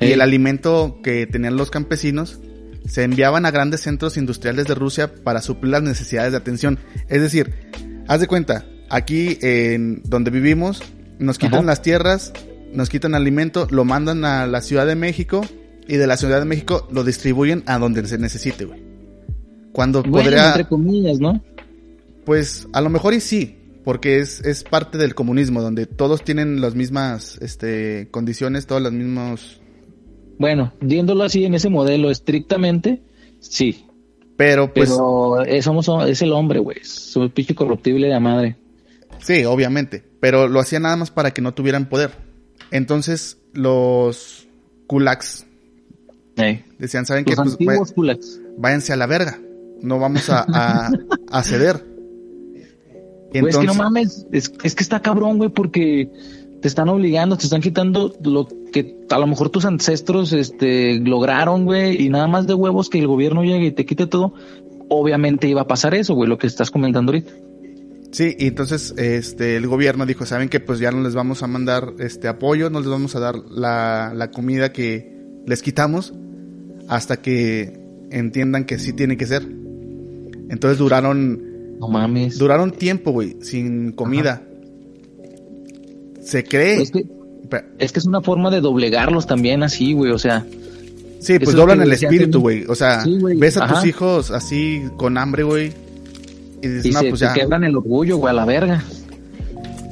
y 0.00 0.06
el 0.12 0.20
alimento 0.20 1.00
que 1.02 1.26
tenían 1.26 1.56
los 1.56 1.70
campesinos 1.70 2.40
se 2.86 3.02
enviaban 3.02 3.46
a 3.46 3.50
grandes 3.50 3.80
centros 3.80 4.16
industriales 4.16 4.66
de 4.66 4.74
Rusia 4.74 5.12
para 5.22 5.40
suplir 5.40 5.72
las 5.72 5.82
necesidades 5.82 6.32
de 6.32 6.38
atención. 6.38 6.78
Es 7.08 7.20
decir, 7.20 7.54
haz 8.08 8.20
de 8.20 8.26
cuenta, 8.26 8.66
aquí 8.90 9.38
en 9.40 10.02
donde 10.04 10.30
vivimos, 10.30 10.82
nos 11.18 11.38
quitan 11.38 11.60
Ajá. 11.60 11.66
las 11.66 11.82
tierras, 11.82 12.32
nos 12.72 12.88
quitan 12.88 13.14
alimento, 13.14 13.66
lo 13.70 13.84
mandan 13.84 14.24
a 14.24 14.46
la 14.46 14.60
Ciudad 14.60 14.86
de 14.86 14.96
México 14.96 15.42
y 15.86 15.96
de 15.96 16.06
la 16.06 16.16
Ciudad 16.16 16.38
de 16.40 16.44
México 16.44 16.88
lo 16.90 17.04
distribuyen 17.04 17.62
a 17.66 17.78
donde 17.78 18.06
se 18.06 18.18
necesite, 18.18 18.64
güey. 18.64 18.82
Cuando 19.72 20.02
Bueno, 20.02 20.24
podría, 20.24 20.48
entre 20.48 20.66
comillas, 20.66 21.18
¿no? 21.18 21.42
pues 22.24 22.68
a 22.72 22.80
lo 22.80 22.90
mejor 22.90 23.14
y 23.14 23.20
sí, 23.20 23.58
porque 23.84 24.18
es, 24.20 24.40
es 24.44 24.64
parte 24.64 24.98
del 24.98 25.14
comunismo, 25.14 25.60
donde 25.62 25.86
todos 25.86 26.22
tienen 26.24 26.60
las 26.60 26.74
mismas 26.74 27.38
este, 27.42 28.08
condiciones, 28.10 28.66
todos 28.66 28.80
los 28.82 28.92
mismos 28.92 29.60
Bueno, 30.38 30.72
viéndolo 30.80 31.24
así 31.24 31.44
en 31.44 31.54
ese 31.54 31.68
modelo 31.68 32.10
estrictamente, 32.10 33.02
sí. 33.40 33.84
Pero 34.36 34.72
pues 34.72 34.90
Pero 34.90 35.44
eh, 35.44 35.62
somos, 35.62 35.88
es 36.08 36.20
el 36.22 36.32
hombre, 36.32 36.58
güey. 36.58 36.78
Es 36.80 37.14
un 37.16 37.30
pinche 37.30 37.54
corruptible 37.54 38.06
de 38.08 38.12
la 38.12 38.20
madre. 38.20 38.56
sí, 39.20 39.44
obviamente, 39.44 40.02
pero 40.20 40.48
lo 40.48 40.58
hacía 40.60 40.80
nada 40.80 40.96
más 40.96 41.10
para 41.10 41.32
que 41.32 41.40
no 41.42 41.54
tuvieran 41.54 41.88
poder. 41.88 42.10
Entonces 42.70 43.38
los 43.52 44.48
kulaks 44.88 45.46
Eh. 46.36 46.64
decían, 46.78 47.06
¿saben 47.06 47.24
qué? 47.24 47.34
Pues 47.36 47.92
kulaks. 47.92 48.40
váyanse 48.58 48.92
a 48.92 48.96
la 48.96 49.06
verga. 49.06 49.38
No 49.82 49.98
vamos 50.00 50.28
a, 50.30 50.44
a, 50.48 50.90
a 51.30 51.42
ceder. 51.44 51.84
Güey, 53.32 53.48
es 53.50 53.58
que 53.58 53.66
no 53.66 53.74
mames, 53.74 54.26
es, 54.32 54.52
es 54.62 54.74
que 54.74 54.82
está 54.82 55.00
cabrón, 55.02 55.38
güey, 55.38 55.50
porque 55.50 56.08
te 56.64 56.68
están 56.68 56.88
obligando, 56.88 57.36
te 57.36 57.44
están 57.44 57.60
quitando 57.60 58.16
lo 58.22 58.48
que 58.72 58.96
a 59.10 59.18
lo 59.18 59.26
mejor 59.26 59.50
tus 59.50 59.66
ancestros 59.66 60.32
este, 60.32 60.98
lograron, 60.98 61.66
güey, 61.66 62.02
y 62.02 62.08
nada 62.08 62.26
más 62.26 62.46
de 62.46 62.54
huevos 62.54 62.88
que 62.88 62.98
el 62.98 63.06
gobierno 63.06 63.44
llegue 63.44 63.66
y 63.66 63.70
te 63.70 63.84
quite 63.84 64.06
todo. 64.06 64.32
Obviamente 64.88 65.46
iba 65.46 65.60
a 65.60 65.66
pasar 65.66 65.94
eso, 65.94 66.14
güey, 66.14 66.26
lo 66.26 66.38
que 66.38 66.46
estás 66.46 66.70
comentando 66.70 67.12
ahorita. 67.12 67.30
Sí, 68.12 68.34
y 68.38 68.46
entonces 68.46 68.94
este 68.96 69.56
el 69.56 69.66
gobierno 69.66 70.06
dijo, 70.06 70.24
saben 70.24 70.48
que 70.48 70.58
pues 70.58 70.78
ya 70.78 70.90
no 70.90 71.02
les 71.02 71.14
vamos 71.14 71.42
a 71.42 71.48
mandar 71.48 71.92
este 71.98 72.28
apoyo, 72.28 72.70
no 72.70 72.80
les 72.80 72.88
vamos 72.88 73.14
a 73.14 73.20
dar 73.20 73.34
la, 73.50 74.12
la 74.16 74.30
comida 74.30 74.72
que 74.72 75.12
les 75.46 75.60
quitamos 75.60 76.14
hasta 76.88 77.18
que 77.20 77.78
entiendan 78.10 78.64
que 78.64 78.78
sí 78.78 78.94
tiene 78.94 79.18
que 79.18 79.26
ser. 79.26 79.42
Entonces 80.48 80.78
duraron 80.78 81.76
No 81.78 81.88
mames. 81.88 82.38
duraron 82.38 82.70
tiempo, 82.70 83.10
güey, 83.10 83.36
sin 83.42 83.92
comida. 83.92 84.44
Se 86.24 86.44
cree. 86.44 86.80
Es 86.82 86.90
que, 86.90 87.04
es 87.78 87.92
que 87.92 87.98
es 87.98 88.06
una 88.06 88.20
forma 88.22 88.50
de 88.50 88.60
doblegarlos 88.60 89.26
también 89.26 89.62
así, 89.62 89.92
güey, 89.92 90.10
o 90.12 90.18
sea, 90.18 90.44
Sí, 91.20 91.38
pues 91.38 91.56
doblan 91.56 91.80
el 91.80 91.90
espíritu, 91.92 92.40
güey. 92.40 92.64
O 92.68 92.74
sea, 92.74 93.02
Sí, 93.02 93.16
ves 93.36 93.56
a 93.56 93.66
tus 93.66 93.86
hijos 93.86 94.30
así 94.30 94.82
con 94.98 95.16
hambre, 95.16 95.42
güey. 95.42 95.72
Y 96.62 96.68
dices, 96.68 96.86
y 96.86 96.90
no, 96.90 97.00
se 97.00 97.08
pues 97.08 97.20
te 97.20 97.26
ya. 97.26 97.32
quebran 97.34 97.64
el 97.64 97.76
orgullo, 97.76 98.18
güey, 98.18 98.30
a 98.30 98.34
la 98.34 98.44
verga. 98.44 98.84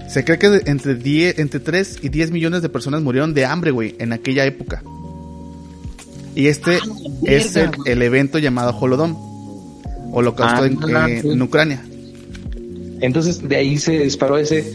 Se 0.09 0.25
cree 0.25 0.39
que 0.39 0.61
entre 0.67 0.95
10, 0.95 1.39
entre 1.39 1.61
3 1.61 2.01
y 2.03 2.11
10 2.11 2.33
millones 2.33 2.61
de 2.61 2.69
personas 2.69 3.01
murieron 3.03 3.33
de 3.33 3.47
hambre, 3.47 3.71
güey, 3.71 3.95
en 3.99 4.13
aquella 4.13 4.45
época. 4.45 4.83
Y 6.35 6.49
este 6.49 6.79
es 7.25 7.57
el, 7.57 7.63
verga, 7.63 7.77
güey. 7.79 7.93
el 7.93 8.03
evento 8.03 8.39
llamado 8.39 8.77
Holodom. 8.79 9.17
Holocausto 10.13 10.65
Ah, 10.65 10.67
en, 10.67 10.97
ah, 10.97 11.09
en- 11.09 11.23
sí. 11.23 11.29
en 11.31 11.41
Ucrania. 11.43 11.83
Entonces 13.01 13.47
de 13.49 13.57
ahí 13.57 13.79
se 13.79 13.99
disparó 14.01 14.37
ese, 14.37 14.71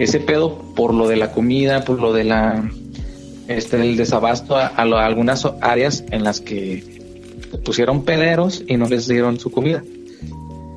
ese 0.00 0.18
pedo 0.20 0.58
por 0.74 0.92
lo 0.94 1.06
de 1.08 1.16
la 1.16 1.30
comida, 1.32 1.84
por 1.84 2.00
lo 2.00 2.12
de 2.12 2.24
la 2.24 2.68
este 3.48 3.76
el 3.80 3.96
desabasto 3.96 4.56
a, 4.56 4.66
a 4.66 4.84
lo- 4.84 4.98
a 4.98 5.06
algunas 5.06 5.44
áreas 5.60 6.04
en 6.10 6.24
las 6.24 6.40
que 6.40 6.84
pusieron 7.64 8.04
pederos 8.04 8.62
y 8.66 8.76
no 8.76 8.88
les 8.88 9.06
dieron 9.08 9.38
su 9.40 9.50
comida. 9.50 9.82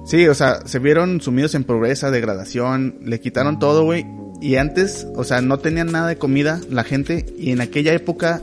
Sí, 0.06 0.28
o 0.28 0.34
sea, 0.36 0.66
se 0.66 0.80
vieron 0.80 1.22
sumidos 1.22 1.56
en 1.56 1.64
pobreza, 1.64 2.12
degradación, 2.12 2.96
le 3.04 3.20
quitaron 3.20 3.60
todo, 3.60 3.86
güey. 3.86 4.06
Y 4.42 4.56
antes, 4.58 5.08
o 5.16 5.24
sea, 5.24 5.42
no 5.42 5.60
tenían 5.60 5.92
nada 5.92 6.10
de 6.10 6.18
comida 6.18 6.60
la 6.70 6.84
gente. 6.84 7.26
Y 7.40 7.52
en 7.52 7.62
aquella 7.62 7.94
época, 7.94 8.42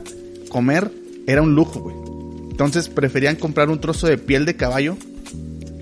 comer 0.49 0.89
era 1.27 1.41
un 1.43 1.53
lujo, 1.53 1.81
güey. 1.81 1.95
Entonces 2.49 2.89
preferían 2.89 3.35
comprar 3.35 3.69
un 3.69 3.79
trozo 3.79 4.07
de 4.07 4.17
piel 4.17 4.45
de 4.45 4.55
caballo 4.55 4.97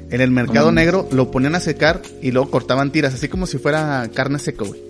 en 0.10 0.20
el 0.22 0.32
mercado 0.32 0.72
Mm. 0.72 0.76
negro, 0.76 1.08
lo 1.12 1.30
ponían 1.32 1.56
a 1.56 1.60
secar 1.60 2.02
y 2.22 2.32
luego 2.32 2.50
cortaban 2.50 2.92
tiras, 2.92 3.14
así 3.14 3.28
como 3.30 3.46
si 3.48 3.58
fuera 3.60 4.10
carne 4.14 4.40
seca, 4.40 4.66
güey. 4.66 4.82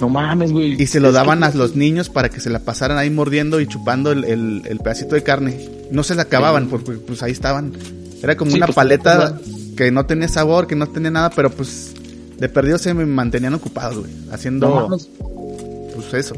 No 0.00 0.08
mames, 0.08 0.52
güey. 0.52 0.80
Y 0.80 0.86
se 0.86 1.00
lo 1.00 1.10
daban 1.12 1.38
que- 1.40 1.44
a 1.46 1.54
los 1.54 1.74
niños 1.76 2.08
para 2.10 2.28
que 2.28 2.40
se 2.40 2.50
la 2.50 2.58
pasaran 2.60 2.98
ahí 2.98 3.10
mordiendo 3.10 3.60
y 3.60 3.66
chupando 3.66 4.12
el, 4.12 4.24
el- 4.24 4.62
el 4.66 4.78
pedacito 4.78 5.14
de 5.14 5.22
carne. 5.22 5.68
No 5.90 6.02
se 6.02 6.14
la 6.14 6.22
acababan 6.22 6.68
porque 6.68 6.92
pues 6.92 7.22
ahí 7.22 7.32
estaban. 7.32 7.72
Era 8.22 8.36
como 8.36 8.50
Sí, 8.50 8.56
una 8.56 8.66
pues, 8.66 8.74
paleta 8.76 9.38
pues, 9.42 9.56
que 9.76 9.90
no 9.90 10.04
tenía 10.06 10.28
sabor, 10.28 10.66
que 10.66 10.74
no 10.76 10.86
tenía 10.88 11.10
nada, 11.10 11.30
pero 11.30 11.50
pues 11.50 11.94
de 12.38 12.48
perdido 12.48 12.76
se 12.78 12.92
me 12.92 13.06
mantenían 13.06 13.54
ocupados, 13.54 13.98
güey. 13.98 14.10
Haciendo 14.30 14.88
No 14.88 14.96
pues 15.94 16.14
eso. 16.14 16.34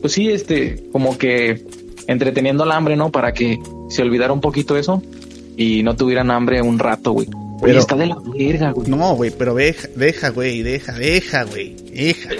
Pues 0.00 0.12
sí, 0.12 0.28
este, 0.30 0.88
como 0.90 1.16
que 1.16 1.64
entreteniendo 2.08 2.64
al 2.64 2.72
hambre, 2.72 2.96
¿no? 2.96 3.10
Para 3.12 3.32
que 3.32 3.60
se 3.90 4.02
olvidara 4.02 4.32
un 4.32 4.40
poquito 4.40 4.76
eso 4.76 5.00
y 5.56 5.82
no 5.84 5.94
tuvieran 5.94 6.30
hambre 6.32 6.60
un 6.62 6.78
rato, 6.80 7.12
güey. 7.12 7.28
Oye, 7.62 7.70
Pero- 7.74 7.80
está 7.80 7.94
de 7.96 8.06
la 8.06 8.16
verga, 8.36 8.72
güey. 8.72 8.88
No, 8.88 9.14
güey, 9.14 9.30
pero 9.30 9.54
deja, 9.54 9.86
deja, 9.94 10.30
güey, 10.30 10.62
deja, 10.62 10.92
deja, 10.94 11.44
güey. 11.44 11.76
Deja. 11.94 12.30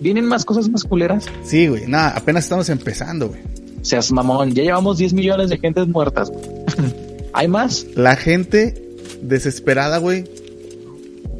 Vienen, 0.00 0.24
más 0.24 0.44
cosas 0.46 0.68
más 0.70 0.84
culeras. 0.84 1.26
Sí, 1.44 1.66
güey, 1.68 1.86
nada, 1.86 2.10
apenas 2.16 2.44
estamos 2.44 2.68
empezando, 2.70 3.28
güey. 3.28 3.40
Seas 3.82 4.10
mamón, 4.10 4.54
ya 4.54 4.62
llevamos 4.62 4.96
10 4.98 5.12
millones 5.12 5.50
de 5.50 5.58
gentes 5.58 5.86
muertas. 5.86 6.30
güey. 6.30 6.42
¿Hay 7.34 7.46
más? 7.48 7.86
La 7.94 8.16
gente 8.16 8.82
desesperada, 9.20 9.98
güey, 9.98 10.24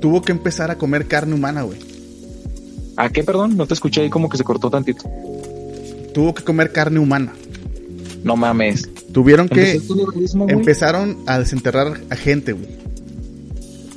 tuvo 0.01 0.21
que 0.23 0.33
empezar 0.33 0.71
a 0.71 0.77
comer 0.77 1.07
carne 1.07 1.35
humana, 1.35 1.63
güey. 1.63 1.79
¿A 2.97 3.09
qué, 3.09 3.25
perdón? 3.25 3.57
No 3.57 3.67
te 3.67 3.73
escuché 3.75 4.03
ahí 4.03 4.11
como 4.11 4.29
que 4.29 4.37
se 4.37 4.45
cortó 4.45 4.69
tantito. 4.69 5.05
Tuvo 6.13 6.35
que 6.35 6.45
comer 6.45 6.73
carne 6.73 6.99
humana. 7.01 7.33
No 8.23 8.37
mames. 8.37 8.87
Tuvieron 9.13 9.49
que 9.49 9.81
empezaron 10.49 11.17
a 11.27 11.39
desenterrar 11.39 12.01
a 12.11 12.17
gente, 12.17 12.53
güey. 12.53 12.69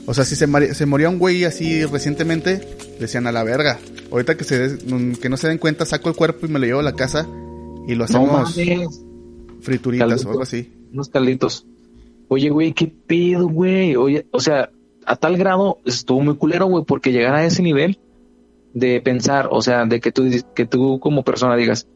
O 0.05 0.13
sea, 0.13 0.25
si 0.25 0.35
se, 0.35 0.73
se 0.73 0.85
moría 0.85 1.09
un 1.09 1.17
güey 1.19 1.45
así 1.45 1.85
recientemente, 1.85 2.61
decían 2.99 3.25
a 3.27 3.31
la 3.31 3.43
verga. 3.43 3.79
Ahorita 4.11 4.35
que 4.35 4.43
se 4.43 4.77
mm, 4.85 5.15
que 5.15 5.29
no 5.29 5.37
se 5.37 5.47
den 5.47 5.57
cuenta, 5.57 5.85
saco 5.85 6.09
el 6.09 6.15
cuerpo 6.15 6.45
y 6.45 6.49
me 6.49 6.59
lo 6.59 6.65
llevo 6.65 6.79
a 6.81 6.83
la 6.83 6.93
casa 6.93 7.27
y 7.87 7.91
lo 7.95 7.99
No 7.99 8.03
hacemos 8.05 8.57
mames. 8.57 9.01
frituritas 9.61 10.07
Caldito. 10.07 10.27
o 10.27 10.31
algo 10.31 10.43
así. 10.43 10.71
Unos 10.91 11.09
calditos. 11.09 11.65
Oye, 12.27 12.49
güey, 12.49 12.73
qué 12.73 12.87
pedo, 12.87 13.47
güey. 13.47 13.95
Oye, 13.95 14.25
o 14.31 14.39
sea, 14.39 14.69
a 15.05 15.15
tal 15.15 15.37
grado 15.37 15.79
estuvo 15.85 16.21
muy 16.21 16.35
culero, 16.35 16.65
güey, 16.65 16.83
porque 16.85 17.11
llegar 17.11 17.35
a 17.35 17.45
ese 17.45 17.61
nivel 17.63 17.99
de 18.73 19.01
pensar, 19.01 19.49
o 19.51 19.61
sea, 19.61 19.85
de 19.85 19.99
que 19.99 20.11
tú, 20.11 20.23
que 20.55 20.65
tú 20.65 20.99
como 20.99 21.23
persona 21.23 21.55
digas, 21.55 21.87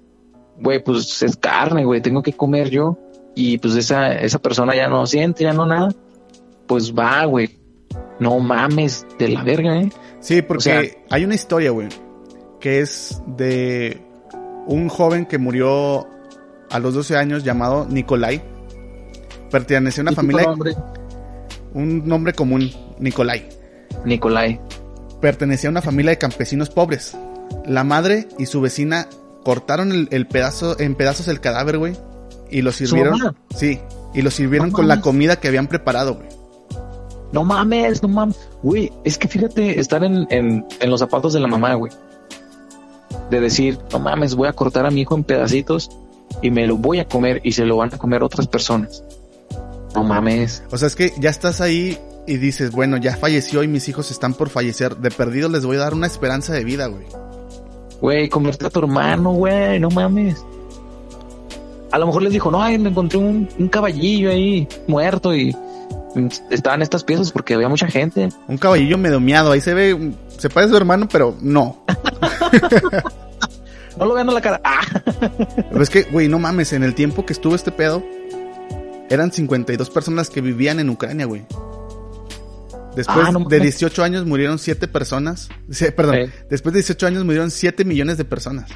güey, 0.59 0.83
pues 0.83 1.21
es 1.23 1.35
carne, 1.37 1.85
güey, 1.85 2.01
tengo 2.01 2.21
que 2.23 2.33
comer 2.33 2.69
yo. 2.69 2.97
Y 3.35 3.57
pues 3.59 3.75
esa, 3.75 4.13
esa 4.19 4.39
persona 4.39 4.75
ya 4.75 4.87
no 4.87 5.05
siente, 5.05 5.43
ya 5.43 5.53
no 5.53 5.65
nada. 5.65 5.93
Pues 6.67 6.93
va, 6.93 7.23
güey. 7.25 7.51
No 8.19 8.39
mames, 8.39 9.06
de 9.19 9.30
la 9.30 9.43
verga, 9.43 9.80
eh. 9.80 9.89
Sí, 10.19 10.41
porque 10.41 10.58
O 10.58 10.62
sea- 10.62 10.82
hay 11.10 11.23
una 11.25 11.36
historia, 11.36 11.71
güey, 11.71 11.88
que 12.60 12.80
es 12.82 13.21
de 13.27 14.01
un 14.65 14.89
joven 14.89 15.25
que 15.25 15.38
murió 15.38 16.08
a 16.69 16.80
los 16.80 16.93
12 16.93 17.15
años 17.15 17.43
llamado 17.43 17.86
Nikolai. 17.89 18.41
Pertenecía 19.51 20.01
a 20.01 20.03
una 20.03 20.12
familia, 20.12 20.43
nombre, 20.43 20.75
un 21.73 22.08
nombre 22.08 22.34
común, 22.34 22.69
Nikolai. 22.99 23.47
Nicolai. 24.03 24.60
pertenecía 25.21 25.69
a 25.69 25.71
una 25.71 25.82
familia 25.82 26.12
de 26.12 26.17
campesinos 26.17 26.69
pobres. 26.69 27.15
La 27.65 27.84
madre 27.84 28.27
y 28.38 28.45
su 28.47 28.60
vecina 28.62 29.08
cortaron 29.43 29.91
el, 29.91 30.08
el 30.12 30.27
pedazo, 30.27 30.77
en 30.80 30.95
pedazos 30.95 31.27
el 31.30 31.39
cadáver, 31.39 31.77
güey, 31.77 31.93
y 32.51 32.62
lo 32.62 32.71
sirvieron. 32.71 33.17
mamá? 33.19 33.36
Sí, 33.56 33.80
y 34.13 34.21
lo 34.21 34.30
sirvieron 34.32 34.69
No 34.69 34.73
con 34.75 34.88
la 34.88 34.99
comida 35.01 35.39
que 35.39 35.47
habían 35.47 35.67
preparado, 35.67 36.15
güey. 36.15 36.27
No 37.31 37.43
mames, 37.43 38.01
no 38.01 38.09
mames. 38.09 38.37
Güey, 38.63 38.91
es 39.03 39.17
que 39.17 39.27
fíjate, 39.27 39.79
estar 39.79 40.03
en, 40.03 40.27
en, 40.29 40.65
en 40.79 40.89
los 40.89 40.99
zapatos 40.99 41.33
de 41.33 41.39
la 41.39 41.47
mamá, 41.47 41.73
güey. 41.73 41.91
De 43.29 43.39
decir, 43.39 43.77
no 43.91 43.99
mames, 43.99 44.35
voy 44.35 44.47
a 44.47 44.53
cortar 44.53 44.85
a 44.85 44.91
mi 44.91 45.01
hijo 45.01 45.15
en 45.15 45.23
pedacitos 45.23 45.89
y 46.41 46.51
me 46.51 46.67
lo 46.67 46.77
voy 46.77 46.99
a 46.99 47.07
comer 47.07 47.41
y 47.43 47.51
se 47.51 47.65
lo 47.65 47.77
van 47.77 47.93
a 47.93 47.97
comer 47.97 48.23
otras 48.23 48.47
personas. 48.47 49.03
No 49.95 50.03
mames. 50.03 50.63
O 50.71 50.77
sea, 50.77 50.87
es 50.87 50.95
que 50.95 51.13
ya 51.19 51.29
estás 51.29 51.59
ahí 51.61 51.97
y 52.27 52.37
dices, 52.37 52.71
bueno, 52.71 52.97
ya 52.97 53.15
falleció 53.15 53.63
y 53.63 53.67
mis 53.67 53.87
hijos 53.89 54.11
están 54.11 54.33
por 54.33 54.49
fallecer. 54.49 54.97
De 54.97 55.11
perdido 55.11 55.49
les 55.49 55.65
voy 55.65 55.77
a 55.77 55.79
dar 55.79 55.93
una 55.93 56.07
esperanza 56.07 56.53
de 56.53 56.63
vida, 56.63 56.87
güey. 56.87 57.05
Güey, 58.01 58.29
comerte 58.29 58.67
a 58.67 58.69
tu 58.69 58.79
hermano, 58.79 59.31
güey, 59.33 59.79
no 59.79 59.89
mames. 59.89 60.45
A 61.91 61.97
lo 61.97 62.06
mejor 62.06 62.21
les 62.21 62.33
dijo, 62.33 62.52
no, 62.52 62.62
ay, 62.62 62.77
me 62.77 62.89
encontré 62.89 63.17
un, 63.17 63.49
un 63.58 63.67
caballillo 63.69 64.29
ahí 64.29 64.67
muerto 64.87 65.33
y 65.33 65.56
estaban 66.49 66.81
estas 66.81 67.03
piezas 67.03 67.31
porque 67.31 67.53
había 67.53 67.69
mucha 67.69 67.87
gente. 67.87 68.29
Un 68.47 68.57
caballillo 68.57 68.97
medio 68.97 69.19
miado, 69.19 69.51
ahí 69.51 69.61
se 69.61 69.73
ve, 69.73 70.13
se 70.37 70.49
parece 70.49 70.71
a 70.71 70.73
su 70.73 70.77
hermano, 70.77 71.07
pero 71.11 71.35
no. 71.41 71.83
No 73.97 74.05
lo 74.05 74.13
vean 74.13 74.29
a 74.29 74.31
la 74.31 74.41
cara. 74.41 74.61
¡Ah! 74.63 74.81
Pero 75.71 75.81
es 75.81 75.89
que, 75.89 76.03
güey, 76.03 76.27
no 76.27 76.37
mames, 76.37 76.71
en 76.73 76.83
el 76.83 76.93
tiempo 76.93 77.25
que 77.25 77.33
estuvo 77.33 77.55
este 77.55 77.71
pedo, 77.71 78.03
eran 79.09 79.31
52 79.31 79.89
personas 79.89 80.29
que 80.29 80.39
vivían 80.39 80.79
en 80.79 80.91
Ucrania, 80.91 81.25
güey. 81.25 81.47
Después 82.95 83.25
Ah, 83.27 83.31
no 83.31 83.39
de 83.39 83.57
mames. 83.57 83.61
18 83.79 84.03
años 84.03 84.25
murieron 84.27 84.59
7 84.59 84.87
personas. 84.87 85.49
Perdón, 85.95 86.15
Eh. 86.15 86.31
después 86.47 86.73
de 86.73 86.79
18 86.81 87.07
años 87.07 87.25
murieron 87.25 87.49
7 87.49 87.85
millones 87.85 88.17
de 88.19 88.25
personas. 88.25 88.69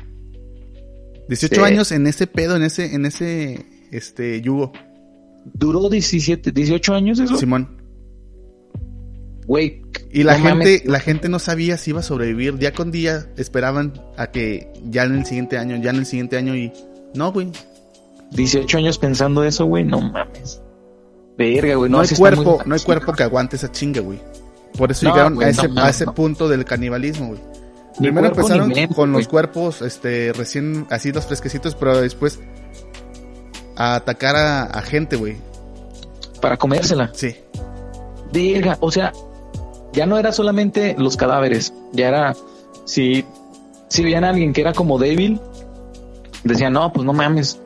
18 1.30 1.56
Sí. 1.56 1.62
años 1.62 1.92
en 1.92 2.08
ese 2.08 2.26
pedo, 2.26 2.56
en 2.56 2.64
ese, 2.64 2.96
en 2.96 3.06
ese, 3.06 3.64
este, 3.92 4.42
yugo, 4.42 4.72
Duró 5.46 5.90
17, 5.90 6.52
18 6.52 6.94
años 6.94 7.20
eso. 7.20 7.38
Simón. 7.38 7.82
Güey. 9.46 9.82
Y 10.12 10.24
la 10.24 10.38
no 10.38 10.44
gente, 10.44 10.56
mames. 10.56 10.86
la 10.86 11.00
gente 11.00 11.30
no 11.30 11.40
sabía 11.40 11.78
si 11.78 11.92
iba 11.92 12.00
a 12.02 12.04
sobrevivir. 12.04 12.58
Día 12.58 12.74
con 12.74 12.92
día 12.92 13.28
esperaban 13.38 13.94
a 14.18 14.28
que 14.28 14.72
ya 14.90 15.04
en 15.04 15.16
el 15.16 15.26
siguiente 15.26 15.58
año, 15.58 15.78
ya 15.78 15.90
en 15.90 15.98
el 15.98 16.06
siguiente 16.06 16.38
año 16.38 16.56
y 16.56 16.72
No, 17.14 17.32
güey. 17.32 17.52
18 18.32 18.78
años 18.78 18.98
pensando 18.98 19.44
eso, 19.44 19.66
güey, 19.66 19.84
no 19.84 20.00
mames. 20.00 20.62
Verga, 21.38 21.76
güey, 21.76 21.92
no, 21.92 21.98
No, 21.98 22.04
hay 22.04 22.10
cuerpo, 22.10 22.60
no 22.66 22.76
hay 22.76 22.82
cuerpo 22.82 23.14
que 23.14 23.24
aguante 23.24 23.56
esa 23.58 23.72
chinga, 23.72 24.00
güey. 24.02 24.20
Por 24.78 24.92
eso 24.92 25.06
No, 25.06 25.12
llegaron 25.14 25.42
a 25.44 25.50
ese, 25.50 25.68
a 25.76 25.90
ese 25.90 26.06
punto 26.06 26.48
del 26.48 26.64
canibalismo, 26.64 27.30
güey. 27.30 27.42
Primero 27.98 28.28
empezaron 28.28 28.70
mente, 28.70 28.96
con 28.96 29.12
los 29.12 29.28
cuerpos, 29.28 29.82
este, 29.82 30.32
recién 30.34 30.88
así 30.90 31.12
los 31.12 31.26
fresquecitos, 31.26 31.76
pero 31.76 32.00
después 32.00 32.40
a 33.76 33.96
atacar 33.96 34.36
a, 34.36 34.64
a 34.64 34.82
gente, 34.82 35.16
güey. 35.16 35.38
Para 36.42 36.58
comérsela. 36.58 37.12
Sí. 37.14 37.36
Verga, 38.34 38.78
o 38.80 38.92
sea, 38.92 39.12
ya 39.94 40.06
no 40.06 40.18
era 40.18 40.32
solamente 40.32 40.96
los 40.98 41.18
cadáveres, 41.18 41.74
ya 41.92 42.08
era 42.08 42.36
si 42.86 43.26
si 43.90 44.04
veían 44.04 44.24
a 44.24 44.30
alguien 44.30 44.54
que 44.54 44.62
era 44.62 44.74
como 44.74 44.98
débil, 44.98 45.40
decían, 46.44 46.74
"No, 46.74 46.94
pues 46.94 47.06
no 47.06 47.14
mames. 47.14 47.60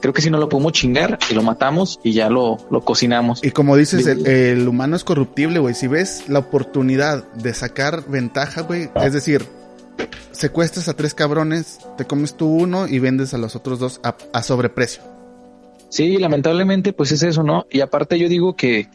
Creo 0.00 0.14
que 0.14 0.22
si 0.22 0.30
no 0.30 0.38
lo 0.38 0.48
podemos 0.48 0.72
chingar 0.72 1.18
y 1.30 1.34
lo 1.34 1.42
matamos 1.42 2.00
y 2.02 2.12
ya 2.12 2.30
lo, 2.30 2.56
lo 2.70 2.80
cocinamos." 2.80 3.44
Y 3.44 3.50
como 3.50 3.76
dices, 3.76 4.06
el, 4.06 4.26
el 4.26 4.68
humano 4.68 4.96
es 4.96 5.04
corruptible, 5.04 5.58
güey. 5.58 5.74
Si 5.74 5.86
ves 5.86 6.24
la 6.28 6.38
oportunidad 6.38 7.24
de 7.34 7.52
sacar 7.52 8.08
ventaja, 8.08 8.62
güey, 8.62 8.88
es 8.96 9.12
decir, 9.12 9.46
secuestras 10.32 10.88
a 10.88 10.94
tres 10.94 11.12
cabrones, 11.12 11.78
te 11.98 12.06
comes 12.06 12.34
tú 12.34 12.46
uno 12.46 12.86
y 12.88 12.98
vendes 12.98 13.34
a 13.34 13.38
los 13.38 13.54
otros 13.54 13.78
dos 13.78 14.00
a, 14.02 14.16
a 14.32 14.42
sobreprecio. 14.42 15.02
Sí, 15.88 16.18
lamentablemente, 16.18 16.92
pues 16.92 17.12
es 17.12 17.22
eso, 17.22 17.42
¿no? 17.42 17.66
Y 17.70 17.80
aparte 17.80 18.18
yo 18.18 18.28
digo 18.28 18.56
que 18.56 18.88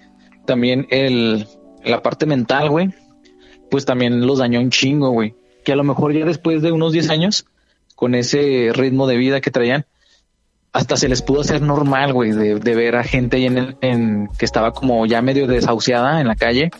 también 0.45 0.87
el, 0.89 1.47
la 1.83 2.01
parte 2.01 2.25
mental, 2.25 2.69
güey, 2.69 2.89
pues 3.69 3.85
también 3.85 4.25
los 4.25 4.39
dañó 4.39 4.59
un 4.59 4.69
chingo, 4.69 5.11
güey. 5.11 5.35
Que 5.63 5.71
a 5.71 5.75
lo 5.75 5.83
mejor 5.83 6.13
ya 6.13 6.25
después 6.25 6.61
de 6.61 6.71
unos 6.71 6.91
10 6.91 7.09
años, 7.09 7.45
con 7.95 8.15
ese 8.15 8.71
ritmo 8.73 9.07
de 9.07 9.17
vida 9.17 9.41
que 9.41 9.51
traían, 9.51 9.85
hasta 10.73 10.97
se 10.97 11.09
les 11.09 11.21
pudo 11.21 11.41
hacer 11.41 11.61
normal, 11.61 12.13
güey, 12.13 12.31
de, 12.31 12.75
ver 12.75 12.95
a 12.95 13.03
gente 13.03 13.37
ahí 13.37 13.45
en, 13.45 13.57
el, 13.57 13.77
en 13.81 14.29
que 14.37 14.45
estaba 14.45 14.71
como 14.71 15.05
ya 15.05 15.21
medio 15.21 15.47
desahuciada 15.47 16.21
en 16.21 16.27
la 16.27 16.35
calle 16.35 16.71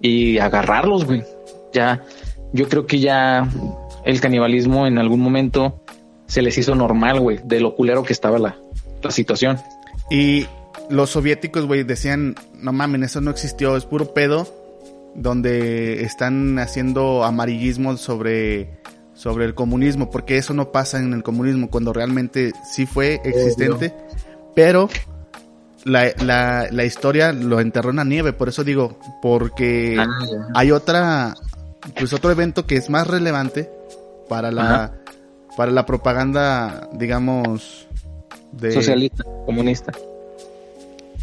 y 0.00 0.38
agarrarlos, 0.38 1.04
güey. 1.04 1.22
Ya, 1.72 2.02
yo 2.52 2.68
creo 2.68 2.86
que 2.86 2.98
ya 2.98 3.48
el 4.04 4.20
canibalismo 4.20 4.86
en 4.86 4.98
algún 4.98 5.20
momento 5.20 5.82
se 6.26 6.42
les 6.42 6.58
hizo 6.58 6.74
normal, 6.74 7.20
güey, 7.20 7.40
de 7.44 7.60
lo 7.60 7.74
culero 7.74 8.02
que 8.02 8.12
estaba 8.12 8.38
la, 8.38 8.56
la 9.02 9.10
situación. 9.10 9.58
Y 10.10 10.46
los 10.90 11.10
soviéticos, 11.10 11.66
güey, 11.66 11.84
decían, 11.84 12.34
no 12.54 12.72
mamen, 12.72 13.02
eso 13.02 13.20
no 13.20 13.30
existió, 13.30 13.76
es 13.76 13.84
puro 13.84 14.14
pedo, 14.14 14.46
donde 15.14 16.02
están 16.02 16.58
haciendo 16.58 17.24
amarillismo 17.24 17.96
sobre, 17.96 18.80
sobre 19.14 19.44
el 19.44 19.54
comunismo, 19.54 20.10
porque 20.10 20.38
eso 20.38 20.54
no 20.54 20.70
pasa 20.70 20.98
en 20.98 21.12
el 21.12 21.22
comunismo, 21.22 21.68
cuando 21.68 21.92
realmente 21.92 22.52
sí 22.70 22.86
fue 22.86 23.20
existente, 23.24 23.94
pero 24.54 24.88
la, 25.84 26.12
la, 26.20 26.68
la 26.70 26.84
historia 26.84 27.32
lo 27.32 27.60
enterró 27.60 27.90
en 27.90 27.96
la 27.96 28.04
nieve, 28.04 28.32
por 28.32 28.48
eso 28.48 28.64
digo, 28.64 28.98
porque 29.20 30.00
hay 30.54 30.70
otra, 30.70 31.34
pues 31.98 32.12
otro 32.12 32.30
evento 32.30 32.66
que 32.66 32.76
es 32.76 32.88
más 32.90 33.06
relevante 33.06 33.70
para 34.28 34.50
la, 34.50 34.74
Ajá. 34.74 34.92
para 35.56 35.72
la 35.72 35.84
propaganda, 35.84 36.88
digamos, 36.92 37.87
de... 38.52 38.72
Socialista, 38.72 39.24
comunista. 39.46 39.92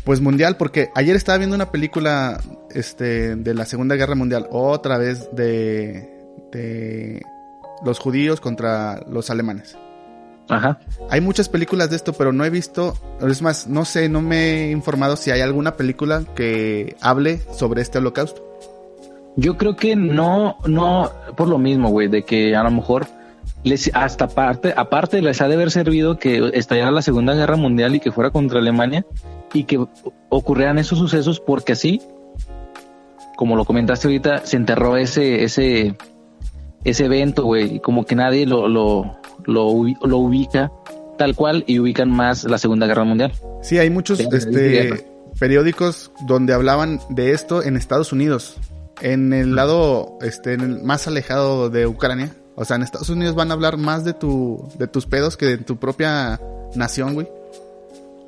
Pues 0.03 0.21
mundial, 0.21 0.55
porque 0.57 0.89
ayer 0.93 1.15
estaba 1.15 1.39
viendo 1.39 1.55
una 1.55 1.71
película 1.71 2.39
este, 2.69 3.36
de 3.36 3.53
la 3.53 3.65
Segunda 3.65 3.95
Guerra 3.95 4.13
Mundial, 4.13 4.47
otra 4.51 4.97
vez 4.97 5.30
de, 5.36 6.09
de 6.51 7.23
los 7.84 7.99
judíos 7.99 8.39
contra 8.39 9.01
los 9.09 9.30
alemanes. 9.30 9.76
Ajá. 10.47 10.80
Hay 11.09 11.21
muchas 11.21 11.49
películas 11.49 11.89
de 11.89 11.95
esto, 11.95 12.13
pero 12.13 12.32
no 12.32 12.45
he 12.45 12.49
visto, 12.49 12.95
es 13.21 13.41
más, 13.41 13.67
no 13.67 13.84
sé, 13.84 14.09
no 14.09 14.21
me 14.21 14.65
he 14.65 14.71
informado 14.71 15.15
si 15.15 15.32
hay 15.32 15.41
alguna 15.41 15.76
película 15.76 16.23
que 16.36 16.95
hable 17.01 17.39
sobre 17.51 17.82
este 17.82 17.97
holocausto. 17.97 18.43
Yo 19.38 19.57
creo 19.57 19.76
que 19.76 19.95
no, 19.95 20.57
no, 20.65 21.11
por 21.36 21.47
lo 21.47 21.57
mismo, 21.57 21.89
güey, 21.89 22.07
de 22.07 22.23
que 22.23 22.55
a 22.55 22.63
lo 22.63 22.71
mejor 22.71 23.07
les, 23.66 23.91
hasta 23.93 24.28
parte, 24.30 24.74
aparte 24.78 25.22
les 25.22 25.41
ha 25.41 25.47
de 25.49 25.55
haber 25.55 25.72
servido 25.72 26.18
que 26.18 26.51
estallara 26.53 26.91
la 26.91 27.01
Segunda 27.01 27.34
Guerra 27.34 27.57
Mundial 27.57 27.95
y 27.95 27.99
que 27.99 28.11
fuera 28.13 28.30
contra 28.32 28.59
Alemania 28.59 29.05
y 29.53 29.66
que 29.66 29.84
ocurrieran 30.30 30.78
esos 30.80 30.97
sucesos 30.99 31.39
porque 31.41 31.74
así, 31.74 32.01
como 33.36 33.55
lo 33.55 33.66
comentaste 33.66 34.07
ahorita, 34.07 34.45
se 34.45 34.55
enterró 34.57 34.95
ese, 34.97 35.43
ese, 35.43 35.95
ese 36.84 37.05
evento, 37.05 37.43
güey, 37.43 37.76
y 37.76 37.80
como 37.80 38.05
que 38.05 38.16
nadie 38.16 38.45
lo, 38.45 38.68
lo, 38.70 39.18
lo, 39.45 39.68
ubi- 39.70 39.97
lo 40.05 40.18
ubica 40.20 40.72
tal 41.18 41.36
cual 41.36 41.63
y 41.68 41.80
ubican 41.80 42.09
más 42.09 42.43
la 42.45 42.57
Segunda 42.57 42.88
Guerra 42.88 43.03
Mundial. 43.03 43.34
Sí, 43.61 43.78
hay 43.78 43.89
muchos 43.89 44.20
Sí, 44.20 44.28
este, 44.32 45.05
periódicos 45.39 46.11
donde 46.28 46.53
hablaban 46.53 46.99
de 47.09 47.32
esto 47.32 47.63
en 47.63 47.76
Estados 47.78 48.11
Unidos. 48.13 48.57
En 49.01 49.34
el 49.34 49.55
lado 49.55 50.18
este, 50.22 50.53
en 50.53 50.61
el 50.61 50.84
más 50.84 51.07
alejado 51.07 51.70
de 51.70 51.88
Ucrania. 51.88 52.30
O 52.56 52.64
sea, 52.66 52.78
en 52.78 52.84
Estados 52.84 53.10
Unidos 53.10 53.36
van 53.36 53.51
a 53.51 53.53
hablar 53.53 53.78
más 53.78 54.03
de 54.06 54.14
tu 54.14 54.68
de 54.80 54.88
tus 54.88 55.06
pedos 55.06 55.36
que 55.38 55.45
de 55.45 55.58
tu 55.58 55.78
propia 55.78 56.39
nación, 56.76 57.14
güey. 57.14 57.28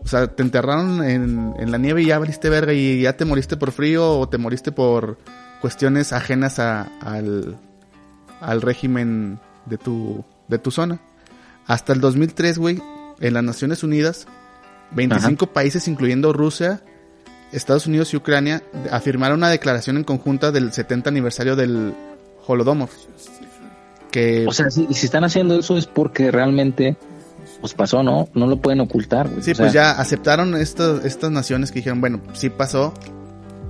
O 0.03 0.07
sea, 0.07 0.27
te 0.27 0.43
enterraron 0.43 1.03
en, 1.03 1.53
en 1.57 1.71
la 1.71 1.77
nieve 1.77 2.01
y 2.03 2.07
ya 2.07 2.19
valiste 2.19 2.49
verga 2.49 2.73
y 2.73 3.01
ya 3.01 3.17
te 3.17 3.25
moriste 3.25 3.57
por 3.57 3.71
frío 3.71 4.19
o 4.19 4.29
te 4.29 4.37
moriste 4.37 4.71
por 4.71 5.17
cuestiones 5.61 6.13
ajenas 6.13 6.59
a- 6.59 6.83
al, 7.01 7.57
al 8.39 8.61
régimen 8.61 9.39
de 9.65 9.77
tu, 9.77 10.23
de 10.47 10.59
tu 10.59 10.71
zona. 10.71 10.99
Hasta 11.65 11.91
el 11.93 11.99
2003, 11.99 12.57
güey, 12.57 12.81
en 13.19 13.33
las 13.33 13.43
Naciones 13.43 13.83
Unidas, 13.83 14.27
25 14.91 15.47
países, 15.47 15.87
incluyendo 15.89 16.31
Rusia, 16.31 16.81
Estados 17.51 17.87
Unidos 17.87 18.13
y 18.13 18.17
Ucrania, 18.17 18.63
afirmaron 18.91 19.39
una 19.39 19.49
declaración 19.49 19.97
en 19.97 20.03
conjunta 20.05 20.51
del 20.53 20.71
70 20.71 21.09
aniversario 21.09 21.57
del 21.57 21.93
Holodomor. 22.45 22.89
Que 24.11 24.45
O 24.47 24.53
sea, 24.53 24.69
si, 24.69 24.87
si 24.93 25.05
están 25.05 25.23
haciendo 25.23 25.59
eso 25.59 25.77
es 25.77 25.85
porque 25.87 26.31
realmente 26.31 26.97
pues 27.59 27.73
pasó, 27.73 28.03
¿no? 28.03 28.29
No 28.33 28.47
lo 28.47 28.57
pueden 28.57 28.81
ocultar, 28.81 29.29
güey. 29.29 29.41
sí, 29.41 29.51
O 29.51 29.55
sea, 29.55 29.65
pues 29.65 29.73
ya 29.73 29.91
aceptaron 29.91 30.55
estas, 30.55 31.03
estas 31.05 31.31
naciones 31.31 31.71
que 31.71 31.79
dijeron, 31.79 32.01
bueno, 32.01 32.21
sí 32.33 32.49
pasó, 32.49 32.93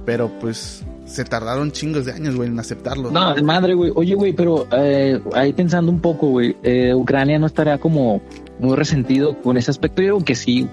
pero 0.06 0.30
pues 0.40 0.84
se 1.06 1.24
tardaron 1.24 1.72
chingos 1.72 2.06
de 2.06 2.12
años, 2.12 2.36
güey, 2.36 2.50
en 2.50 2.60
aceptarlo. 2.60 3.12
No, 3.12 3.34
de 3.34 3.42
madre, 3.42 3.74
güey. 3.74 3.92
Oye, 3.96 4.16
güey, 4.16 4.34
pero 4.34 4.68
eh, 4.72 5.22
ahí 5.34 5.54
pensando 5.54 5.92
un 5.92 6.02
poco, 6.02 6.28
güey, 6.28 6.58
eh, 6.64 6.94
Ucrania 6.94 7.40
no 7.40 7.46
estaría 7.48 7.78
como 7.78 8.22
muy 8.60 8.76
resentido 8.76 9.42
con 9.42 9.58
ese 9.58 9.72
aspecto. 9.72 10.02
Yo 10.02 10.16
creo 10.16 10.26
que 10.26 10.36
sí. 10.36 10.68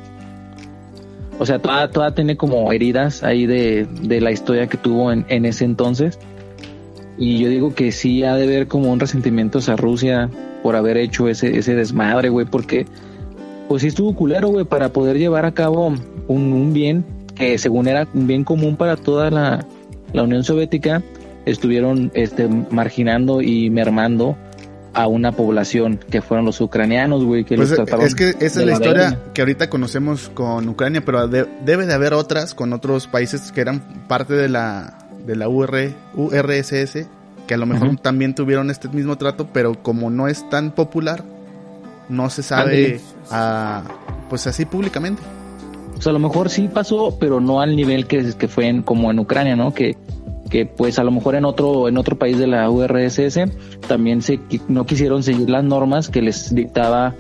O 1.39 1.47
sea, 1.47 1.59
toda, 1.59 1.91
toda 1.91 2.15
tiene 2.15 2.37
como 2.37 2.73
heridas 2.73 3.23
ahí 3.23 3.47
de, 3.47 3.87
de 4.03 4.21
la 4.21 4.31
historia 4.33 4.67
que 4.67 4.77
tuvo 4.77 5.13
en, 5.13 5.25
en 5.29 5.47
ese 5.47 5.65
entonces. 5.65 6.19
Y 7.17 7.39
yo 7.39 7.49
digo 7.49 7.75
que 7.75 7.93
sí 7.93 8.25
ha 8.25 8.35
de 8.37 8.45
haber 8.45 8.67
como 8.67 8.91
un 8.93 8.99
resentimiento 9.01 9.59
hacia 9.59 9.77
Rusia 9.77 10.29
por 10.63 10.75
haber 10.77 10.97
hecho 10.97 11.29
ese, 11.29 11.57
ese 11.59 11.75
desmadre, 11.75 12.29
güey, 12.29 12.47
porque 12.47 12.87
pues 13.69 13.83
sí 13.83 13.89
estuvo 13.89 14.15
culero, 14.15 14.49
güey, 14.49 14.65
para 14.65 14.89
poder 14.91 15.19
llevar 15.19 15.45
a 15.47 15.53
cabo 15.53 15.87
un, 16.29 16.53
un 16.53 16.73
bien 16.73 17.05
que 17.35 17.57
según 17.59 17.89
era 17.89 18.07
un 18.15 18.27
bien 18.27 18.45
común 18.45 18.77
para 18.77 18.97
toda 18.97 19.31
la, 19.31 19.65
la 20.13 20.23
Unión 20.23 20.45
Soviética, 20.45 21.03
estuvieron 21.47 22.11
este, 22.15 22.49
marginando 22.49 23.43
y 23.43 23.71
mermando 23.71 24.37
a 24.93 25.09
una 25.09 25.33
población 25.33 25.99
que 26.09 26.23
fueron 26.23 26.47
los 26.47 26.61
ucranianos, 26.61 27.25
güey, 27.25 27.45
que 27.45 27.57
Pues 27.57 27.71
los 27.71 27.79
eh, 27.79 27.83
trataron 27.83 28.07
es 28.07 28.15
que 28.15 28.29
esa 28.41 28.61
es 28.61 28.67
la 28.67 28.73
historia 28.75 29.03
verga. 29.11 29.19
que 29.35 29.43
ahorita 29.43 29.69
conocemos 29.69 30.31
con 30.33 30.69
Ucrania, 30.69 31.03
pero 31.05 31.27
de- 31.27 31.47
debe 31.65 31.87
de 31.87 31.95
haber 31.95 32.15
otras 32.15 32.55
con 32.55 32.73
otros 32.73 33.09
países 33.09 33.51
que 33.51 33.61
eran 33.61 33.81
parte 34.07 34.35
de 34.35 34.49
la 34.49 34.99
de 35.25 35.37
la 35.37 35.49
UR, 35.49 35.93
URSS, 36.15 37.07
que 37.47 37.55
a 37.55 37.57
lo 37.57 37.67
mejor 37.67 37.97
también 37.99 38.35
tuvieron 38.35 38.71
este 38.71 38.89
mismo 38.89 39.17
trato, 39.17 39.49
pero 39.53 39.83
como 39.83 40.11
no 40.11 40.29
es 40.29 40.49
tan 40.49 40.73
popular, 40.73 41.25
no 42.09 42.31
se 42.31 42.43
sabe 42.43 43.01
ah, 43.31 43.83
pues 44.29 44.47
así 44.47 44.65
públicamente. 44.65 45.23
O 45.97 46.03
sea, 46.03 46.11
a 46.11 46.13
lo 46.13 46.19
mejor 46.19 46.51
sí 46.51 46.69
pasó, 46.69 47.17
pero 47.19 47.41
no 47.41 47.61
al 47.61 47.77
nivel 47.77 48.07
que, 48.07 48.33
que 48.37 48.49
fue 48.49 48.69
en, 48.69 48.83
como 48.83 49.11
en 49.11 49.19
Ucrania, 49.19 49.57
¿no? 49.57 49.73
Que, 49.73 49.97
que 50.51 50.67
pues 50.67 50.99
a 50.99 51.05
lo 51.05 51.11
mejor 51.11 51.35
en 51.35 51.45
otro, 51.45 51.89
en 51.89 51.97
otro 51.97 52.19
país 52.19 52.39
de 52.39 52.47
la 52.47 52.69
URSS 52.69 53.41
también 53.87 54.23
se, 54.23 54.41
no 54.69 54.87
quisieron 54.87 55.23
seguir 55.23 55.49
las 55.51 55.65
normas 55.65 56.09
que 56.09 56.23
les 56.23 56.55
dictaba 56.55 57.15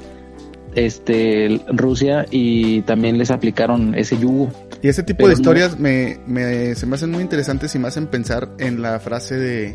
este 0.74 1.60
Rusia 1.68 2.26
y 2.30 2.82
también 2.82 3.18
les 3.18 3.30
aplicaron 3.30 3.94
ese 3.94 4.18
yugo. 4.18 4.50
Y 4.84 4.88
ese 4.88 5.02
tipo 5.02 5.16
Pero 5.24 5.28
de 5.30 5.34
no- 5.36 5.40
historias 5.40 5.78
me, 5.78 6.18
me- 6.26 6.74
se 6.74 6.84
me 6.84 6.96
hacen 6.96 7.10
muy 7.10 7.22
interesantes 7.22 7.74
y 7.74 7.78
me 7.78 7.88
hacen 7.88 8.06
pensar 8.06 8.50
en 8.58 8.82
la 8.82 9.00
frase 9.00 9.34
de, 9.34 9.74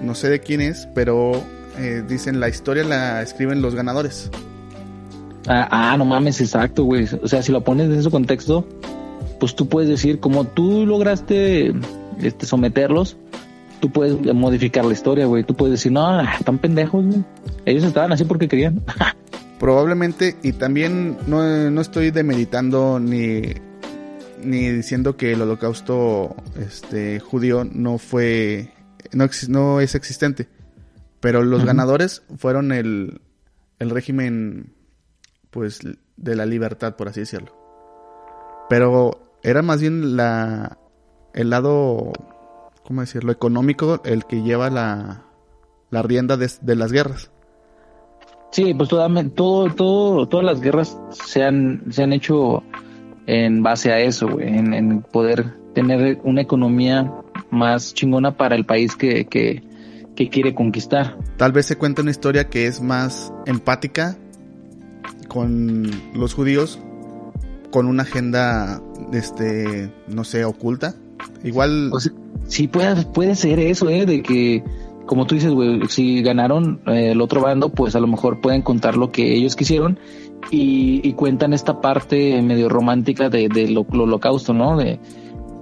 no 0.00 0.14
sé 0.14 0.30
de 0.30 0.38
quién 0.38 0.60
es, 0.60 0.86
pero 0.94 1.42
eh, 1.76 2.04
dicen 2.08 2.38
la 2.38 2.48
historia 2.48 2.84
la 2.84 3.20
escriben 3.20 3.60
los 3.60 3.74
ganadores. 3.74 4.30
Ah, 5.48 5.66
ah, 5.72 5.96
no 5.98 6.04
mames, 6.04 6.40
exacto, 6.40 6.84
güey. 6.84 7.04
O 7.20 7.26
sea, 7.26 7.42
si 7.42 7.50
lo 7.50 7.64
pones 7.64 7.86
en 7.86 7.94
ese 7.98 8.10
contexto, 8.12 8.64
pues 9.40 9.56
tú 9.56 9.68
puedes 9.68 9.88
decir, 9.90 10.20
como 10.20 10.44
tú 10.44 10.86
lograste 10.86 11.74
este, 12.22 12.46
someterlos, 12.46 13.16
tú 13.80 13.90
puedes 13.90 14.22
modificar 14.34 14.84
la 14.84 14.92
historia, 14.92 15.26
güey. 15.26 15.42
Tú 15.42 15.56
puedes 15.56 15.72
decir, 15.72 15.90
no, 15.90 16.20
están 16.20 16.58
pendejos, 16.58 17.04
güey. 17.04 17.24
Ellos 17.64 17.82
estaban 17.82 18.12
así 18.12 18.24
porque 18.24 18.46
querían. 18.46 18.82
Probablemente, 19.58 20.36
y 20.44 20.52
también 20.52 21.16
no, 21.26 21.42
no 21.72 21.80
estoy 21.80 22.12
demeritando 22.12 23.00
ni, 23.00 23.42
ni 24.44 24.68
diciendo 24.70 25.16
que 25.16 25.32
el 25.32 25.42
holocausto 25.42 26.36
este, 26.58 27.20
judío 27.20 27.64
no 27.64 27.98
fue, 27.98 28.72
no, 29.12 29.80
es 29.80 29.94
existente, 29.94 30.48
pero 31.20 31.42
los 31.42 31.64
ganadores 31.64 32.22
fueron 32.36 32.72
el, 32.72 33.20
el 33.78 33.90
régimen, 33.90 34.74
pues, 35.50 35.80
de 36.16 36.36
la 36.36 36.46
libertad, 36.46 36.96
por 36.96 37.08
así 37.08 37.20
decirlo. 37.20 37.56
Pero 38.68 39.38
era 39.42 39.62
más 39.62 39.80
bien 39.80 40.16
la, 40.16 40.78
el 41.32 41.50
lado, 41.50 42.12
¿cómo 42.84 43.00
decirlo?, 43.00 43.32
económico 43.32 44.02
el 44.04 44.24
que 44.24 44.42
lleva 44.42 44.70
la, 44.70 45.24
la 45.90 46.02
rienda 46.02 46.36
de, 46.36 46.50
de 46.60 46.76
las 46.76 46.92
guerras. 46.92 47.30
Sí, 48.50 48.72
pues 48.72 48.88
todo, 48.88 49.74
todo, 49.74 50.28
todas 50.28 50.46
las 50.46 50.60
guerras 50.60 50.96
se 51.10 51.42
han, 51.42 51.82
se 51.90 52.04
han 52.04 52.12
hecho 52.12 52.62
en 53.26 53.62
base 53.62 53.92
a 53.92 54.00
eso, 54.00 54.28
güey, 54.28 54.48
en, 54.48 54.74
en 54.74 55.02
poder 55.02 55.54
tener 55.74 56.20
una 56.24 56.40
economía 56.40 57.12
más 57.50 57.94
chingona 57.94 58.36
para 58.36 58.54
el 58.54 58.64
país 58.64 58.96
que, 58.96 59.26
que, 59.26 59.62
que 60.14 60.28
quiere 60.28 60.54
conquistar. 60.54 61.18
Tal 61.36 61.52
vez 61.52 61.66
se 61.66 61.76
cuenta 61.76 62.02
una 62.02 62.10
historia 62.10 62.48
que 62.48 62.66
es 62.66 62.80
más 62.80 63.32
empática 63.46 64.16
con 65.28 65.90
los 66.14 66.34
judíos, 66.34 66.78
con 67.70 67.86
una 67.86 68.04
agenda, 68.04 68.80
este, 69.12 69.90
no 70.08 70.24
sé, 70.24 70.44
oculta. 70.44 70.94
Igual, 71.42 71.90
O 71.92 72.00
sea, 72.00 72.12
sí 72.46 72.68
puede, 72.68 73.04
puede 73.06 73.34
ser 73.34 73.58
eso, 73.58 73.88
eh, 73.90 74.06
de 74.06 74.22
que, 74.22 74.62
como 75.06 75.26
tú 75.26 75.34
dices, 75.34 75.50
güey, 75.50 75.80
si 75.88 76.22
ganaron 76.22 76.80
eh, 76.86 77.10
el 77.12 77.20
otro 77.20 77.40
bando, 77.40 77.70
pues 77.70 77.96
a 77.96 78.00
lo 78.00 78.06
mejor 78.06 78.40
pueden 78.40 78.62
contar 78.62 78.96
lo 78.96 79.10
que 79.10 79.34
ellos 79.34 79.56
quisieron 79.56 79.98
y, 80.50 81.00
y 81.06 81.12
cuentan 81.14 81.52
esta 81.52 81.80
parte 81.80 82.40
medio 82.42 82.68
romántica 82.68 83.28
de, 83.28 83.48
de 83.48 83.68
lo, 83.68 83.86
lo 83.92 84.04
holocausto, 84.04 84.52
¿no? 84.52 84.76
De, 84.76 84.98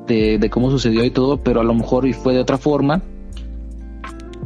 de, 0.06 0.38
de 0.38 0.50
cómo 0.50 0.70
sucedió 0.70 1.04
y 1.04 1.10
todo, 1.10 1.38
pero 1.38 1.60
a 1.60 1.64
lo 1.64 1.74
mejor 1.74 2.06
y 2.06 2.12
fue 2.12 2.34
de 2.34 2.40
otra 2.40 2.58
forma. 2.58 3.02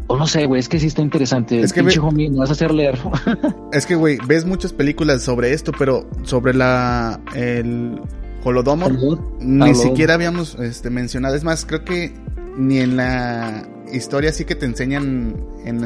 O 0.09 0.17
no 0.17 0.27
sé, 0.29 0.47
güey, 0.47 0.61
es 0.61 0.69
que 0.69 0.79
sí 0.79 0.87
está 0.87 1.03
interesante. 1.03 1.61
Es 1.61 1.73
que 1.73 1.81
Pinche 1.83 1.99
ve- 1.99 2.07
homie, 2.07 2.31
me 2.31 2.39
vas 2.39 2.51
a 2.51 2.53
hacer 2.53 2.73
leer. 2.73 2.97
es 3.73 3.87
que, 3.87 3.97
güey, 3.97 4.19
ves 4.27 4.45
muchas 4.45 4.73
películas 4.73 5.23
sobre 5.23 5.53
esto, 5.53 5.73
pero 5.77 6.09
sobre 6.23 6.55
la, 6.55 7.21
el 7.35 8.01
Holodomor, 8.45 8.93
ni 9.41 9.75
siquiera 9.75 10.15
habíamos 10.15 10.55
este, 10.61 10.91
mencionado. 10.91 11.35
Es 11.35 11.43
más, 11.43 11.65
creo 11.67 11.85
que 11.85 12.15
ni 12.57 12.79
en 12.79 12.97
la 12.97 13.67
historia 13.93 14.31
así 14.31 14.45
que 14.45 14.55
te 14.55 14.67
enseñan 14.67 15.37
en 15.65 15.83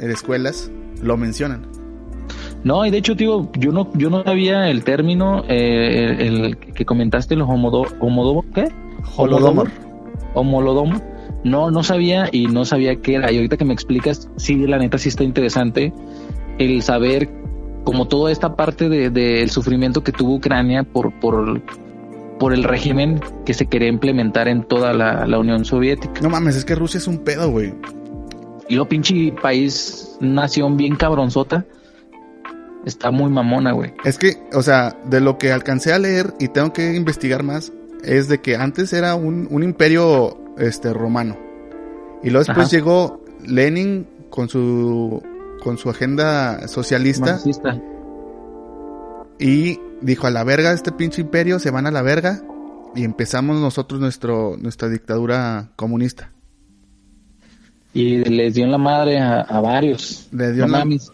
escuelas 0.00 0.70
lo 1.00 1.16
mencionan. 1.16 1.66
No, 2.64 2.84
y 2.84 2.90
de 2.90 2.98
hecho, 2.98 3.16
tío, 3.16 3.48
yo 3.58 3.72
no, 3.72 3.88
yo 3.94 4.10
no 4.10 4.22
sabía 4.22 4.68
el 4.70 4.84
término, 4.84 5.44
eh, 5.48 6.16
el, 6.18 6.44
el 6.44 6.56
que 6.58 6.84
comentaste, 6.84 7.36
los 7.36 7.48
homodo, 7.48 7.86
homodomo, 8.00 8.44
¿qué? 8.54 8.68
Holodomor. 9.16 9.70
Homolodomo. 10.34 11.00
No, 11.42 11.70
no 11.70 11.82
sabía 11.82 12.28
y 12.30 12.46
no 12.48 12.64
sabía 12.64 12.96
qué 12.96 13.14
era. 13.14 13.32
Y 13.32 13.36
ahorita 13.36 13.56
que 13.56 13.64
me 13.64 13.72
explicas, 13.72 14.28
sí, 14.36 14.56
la 14.66 14.78
neta 14.78 14.98
sí 14.98 15.08
está 15.08 15.24
interesante 15.24 15.92
el 16.58 16.82
saber 16.82 17.30
como 17.84 18.06
toda 18.06 18.30
esta 18.30 18.56
parte 18.56 18.90
de- 18.90 19.08
del 19.08 19.48
sufrimiento 19.48 20.04
que 20.04 20.12
tuvo 20.12 20.34
Ucrania 20.34 20.82
por, 20.82 21.18
por, 21.18 21.62
por 22.38 22.52
el 22.52 22.62
régimen 22.64 23.20
que 23.46 23.54
se 23.54 23.66
quería 23.66 23.88
implementar 23.88 24.48
en 24.48 24.64
toda 24.64 24.92
la, 24.92 25.26
la 25.26 25.38
Unión 25.38 25.64
Soviética. 25.64 26.20
No 26.20 26.28
mames, 26.28 26.56
es 26.56 26.66
que 26.66 26.74
Rusia 26.74 26.98
es 26.98 27.06
un 27.06 27.18
pedo, 27.24 27.50
güey. 27.50 27.72
Y 28.68 28.74
lo 28.76 28.86
pinche 28.86 29.32
país, 29.42 30.16
nación 30.20 30.76
bien 30.76 30.94
cabronzota, 30.94 31.64
está 32.86 33.10
muy 33.10 33.30
mamona, 33.30 33.72
güey. 33.72 33.92
Es 34.04 34.18
que, 34.18 34.36
o 34.52 34.62
sea, 34.62 34.96
de 35.06 35.20
lo 35.20 35.38
que 35.38 35.52
alcancé 35.52 35.92
a 35.92 35.98
leer 35.98 36.34
y 36.38 36.48
tengo 36.48 36.72
que 36.72 36.94
investigar 36.94 37.42
más, 37.42 37.72
es 38.04 38.28
de 38.28 38.40
que 38.40 38.56
antes 38.56 38.92
era 38.92 39.14
un, 39.14 39.46
un 39.50 39.62
imperio 39.62 40.38
este 40.58 40.92
romano. 40.92 41.36
Y 42.22 42.30
luego 42.30 42.44
después 42.46 42.66
Ajá. 42.68 42.76
llegó 42.76 43.24
Lenin 43.46 44.06
con 44.30 44.48
su 44.48 45.22
con 45.62 45.76
su 45.76 45.90
agenda 45.90 46.66
socialista 46.68 47.32
Marxista. 47.32 47.78
y 49.38 49.78
dijo 50.00 50.26
a 50.26 50.30
la 50.30 50.44
verga 50.44 50.72
este 50.72 50.92
pinche 50.92 51.20
imperio, 51.22 51.58
se 51.58 51.70
van 51.70 51.86
a 51.86 51.90
la 51.90 52.02
verga 52.02 52.40
y 52.94 53.04
empezamos 53.04 53.60
nosotros 53.60 54.00
nuestro 54.00 54.56
nuestra 54.58 54.88
dictadura 54.88 55.70
comunista. 55.76 56.30
Y 57.92 58.18
les 58.24 58.54
dio 58.54 58.64
en 58.64 58.70
la 58.72 58.78
madre 58.78 59.18
a, 59.18 59.40
a 59.40 59.60
varios. 59.60 60.28
Le 60.32 60.52
dio 60.52 60.60
No 60.60 60.66
en 60.66 60.72
la- 60.72 60.78
mames. 60.78 61.10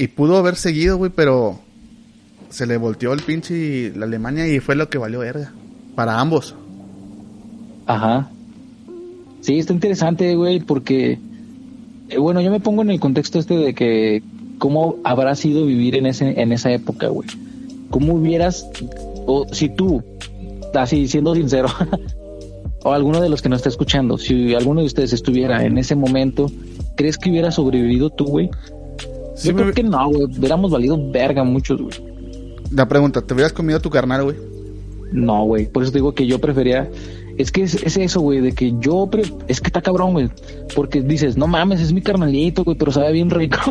Y 0.00 0.08
pudo 0.08 0.38
haber 0.38 0.56
seguido, 0.56 0.96
güey, 0.96 1.10
pero 1.14 1.58
se 2.48 2.64
le 2.64 2.78
volteó 2.78 3.12
el 3.12 3.20
pinche 3.20 3.92
la 3.94 4.06
Alemania 4.06 4.48
y 4.48 4.58
fue 4.58 4.74
lo 4.74 4.88
que 4.88 4.96
valió 4.96 5.18
verga 5.18 5.52
para 5.94 6.18
ambos. 6.18 6.54
Ajá. 7.84 8.30
Sí, 9.42 9.58
está 9.58 9.74
interesante, 9.74 10.34
güey, 10.36 10.60
porque, 10.60 11.18
eh, 12.08 12.16
bueno, 12.16 12.40
yo 12.40 12.50
me 12.50 12.60
pongo 12.60 12.80
en 12.80 12.88
el 12.88 12.98
contexto 12.98 13.38
este 13.38 13.58
de 13.58 13.74
que 13.74 14.22
cómo 14.56 14.96
habrá 15.04 15.34
sido 15.34 15.66
vivir 15.66 15.96
en 15.96 16.06
ese 16.06 16.40
en 16.40 16.52
esa 16.52 16.72
época, 16.72 17.08
güey. 17.08 17.28
¿Cómo 17.90 18.14
hubieras, 18.14 18.70
o 19.26 19.46
si 19.52 19.68
tú, 19.68 20.02
así 20.72 21.08
siendo 21.08 21.34
sincero, 21.34 21.68
o 22.84 22.92
alguno 22.94 23.20
de 23.20 23.28
los 23.28 23.42
que 23.42 23.50
nos 23.50 23.58
está 23.58 23.68
escuchando, 23.68 24.16
si 24.16 24.54
alguno 24.54 24.80
de 24.80 24.86
ustedes 24.86 25.12
estuviera 25.12 25.62
en 25.62 25.76
ese 25.76 25.94
momento, 25.94 26.50
¿crees 26.96 27.18
que 27.18 27.28
hubiera 27.28 27.50
sobrevivido 27.50 28.08
tú, 28.08 28.24
güey? 28.24 28.48
Sí 29.40 29.48
Yo 29.48 29.54
me- 29.54 29.62
creo 29.62 29.74
que 29.74 29.82
no, 29.82 30.08
güey. 30.10 30.24
Hubiéramos 30.24 30.70
valido 30.70 30.98
verga 31.10 31.42
muchos, 31.44 31.80
güey. 31.80 31.94
La 32.72 32.86
pregunta, 32.86 33.22
¿te 33.22 33.32
hubieras 33.34 33.52
comido 33.52 33.80
tu 33.80 33.88
carnal, 33.90 34.22
güey? 34.24 34.36
No, 35.12 35.44
güey. 35.44 35.66
Por 35.66 35.82
eso 35.82 35.90
te 35.92 35.98
digo 35.98 36.12
que 36.14 36.26
yo 36.26 36.38
prefería. 36.40 36.88
Es 37.38 37.50
que 37.50 37.62
es, 37.62 37.74
es 37.82 37.96
eso, 37.96 38.20
güey, 38.20 38.40
de 38.40 38.52
que 38.52 38.74
yo. 38.80 39.08
pre- 39.10 39.22
Es 39.48 39.60
que 39.62 39.68
está 39.68 39.80
cabrón, 39.80 40.12
güey. 40.12 40.28
Porque 40.76 41.00
dices, 41.00 41.36
no 41.38 41.46
mames, 41.46 41.80
es 41.80 41.92
mi 41.92 42.02
carnalito, 42.02 42.64
güey, 42.64 42.76
pero 42.76 42.92
sabe 42.92 43.12
bien 43.12 43.30
rico. 43.30 43.56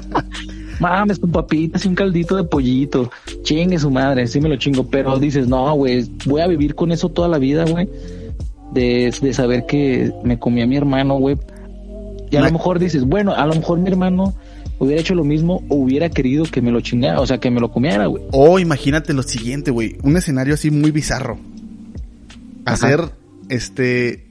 mames, 0.80 1.18
con 1.18 1.30
papitas 1.30 1.84
y 1.84 1.88
un 1.88 1.94
caldito 1.94 2.36
de 2.36 2.44
pollito. 2.44 3.10
Chingue 3.42 3.78
su 3.78 3.90
madre, 3.90 4.26
sí 4.26 4.40
me 4.40 4.48
lo 4.48 4.56
chingo. 4.56 4.86
Pero 4.88 5.18
dices, 5.18 5.48
no, 5.48 5.72
güey, 5.74 6.04
voy 6.26 6.40
a 6.40 6.46
vivir 6.46 6.74
con 6.74 6.92
eso 6.92 7.08
toda 7.08 7.28
la 7.28 7.38
vida, 7.38 7.64
güey. 7.64 7.88
De, 8.72 9.14
de 9.22 9.32
saber 9.32 9.64
que 9.66 10.12
me 10.24 10.38
comí 10.38 10.60
a 10.60 10.66
mi 10.66 10.76
hermano, 10.76 11.18
güey. 11.18 11.36
Y 12.30 12.36
a 12.36 12.40
lo 12.42 12.50
mejor 12.50 12.78
dices, 12.78 13.04
bueno, 13.04 13.32
a 13.32 13.46
lo 13.46 13.54
mejor 13.54 13.78
mi 13.78 13.88
hermano 13.88 14.34
hubiera 14.78 15.00
hecho 15.00 15.14
lo 15.14 15.24
mismo 15.24 15.64
o 15.68 15.76
hubiera 15.76 16.10
querido 16.10 16.44
que 16.44 16.60
me 16.62 16.70
lo 16.70 16.80
chingara, 16.80 17.20
o 17.20 17.26
sea, 17.26 17.38
que 17.38 17.50
me 17.50 17.60
lo 17.60 17.70
comiera, 17.70 18.06
güey. 18.06 18.24
O 18.32 18.58
imagínate 18.58 19.12
lo 19.12 19.22
siguiente, 19.22 19.70
güey. 19.70 19.96
Un 20.02 20.16
escenario 20.16 20.54
así 20.54 20.70
muy 20.70 20.90
bizarro. 20.90 21.38
Ajá. 22.64 22.74
Hacer, 22.74 23.00
este... 23.48 24.26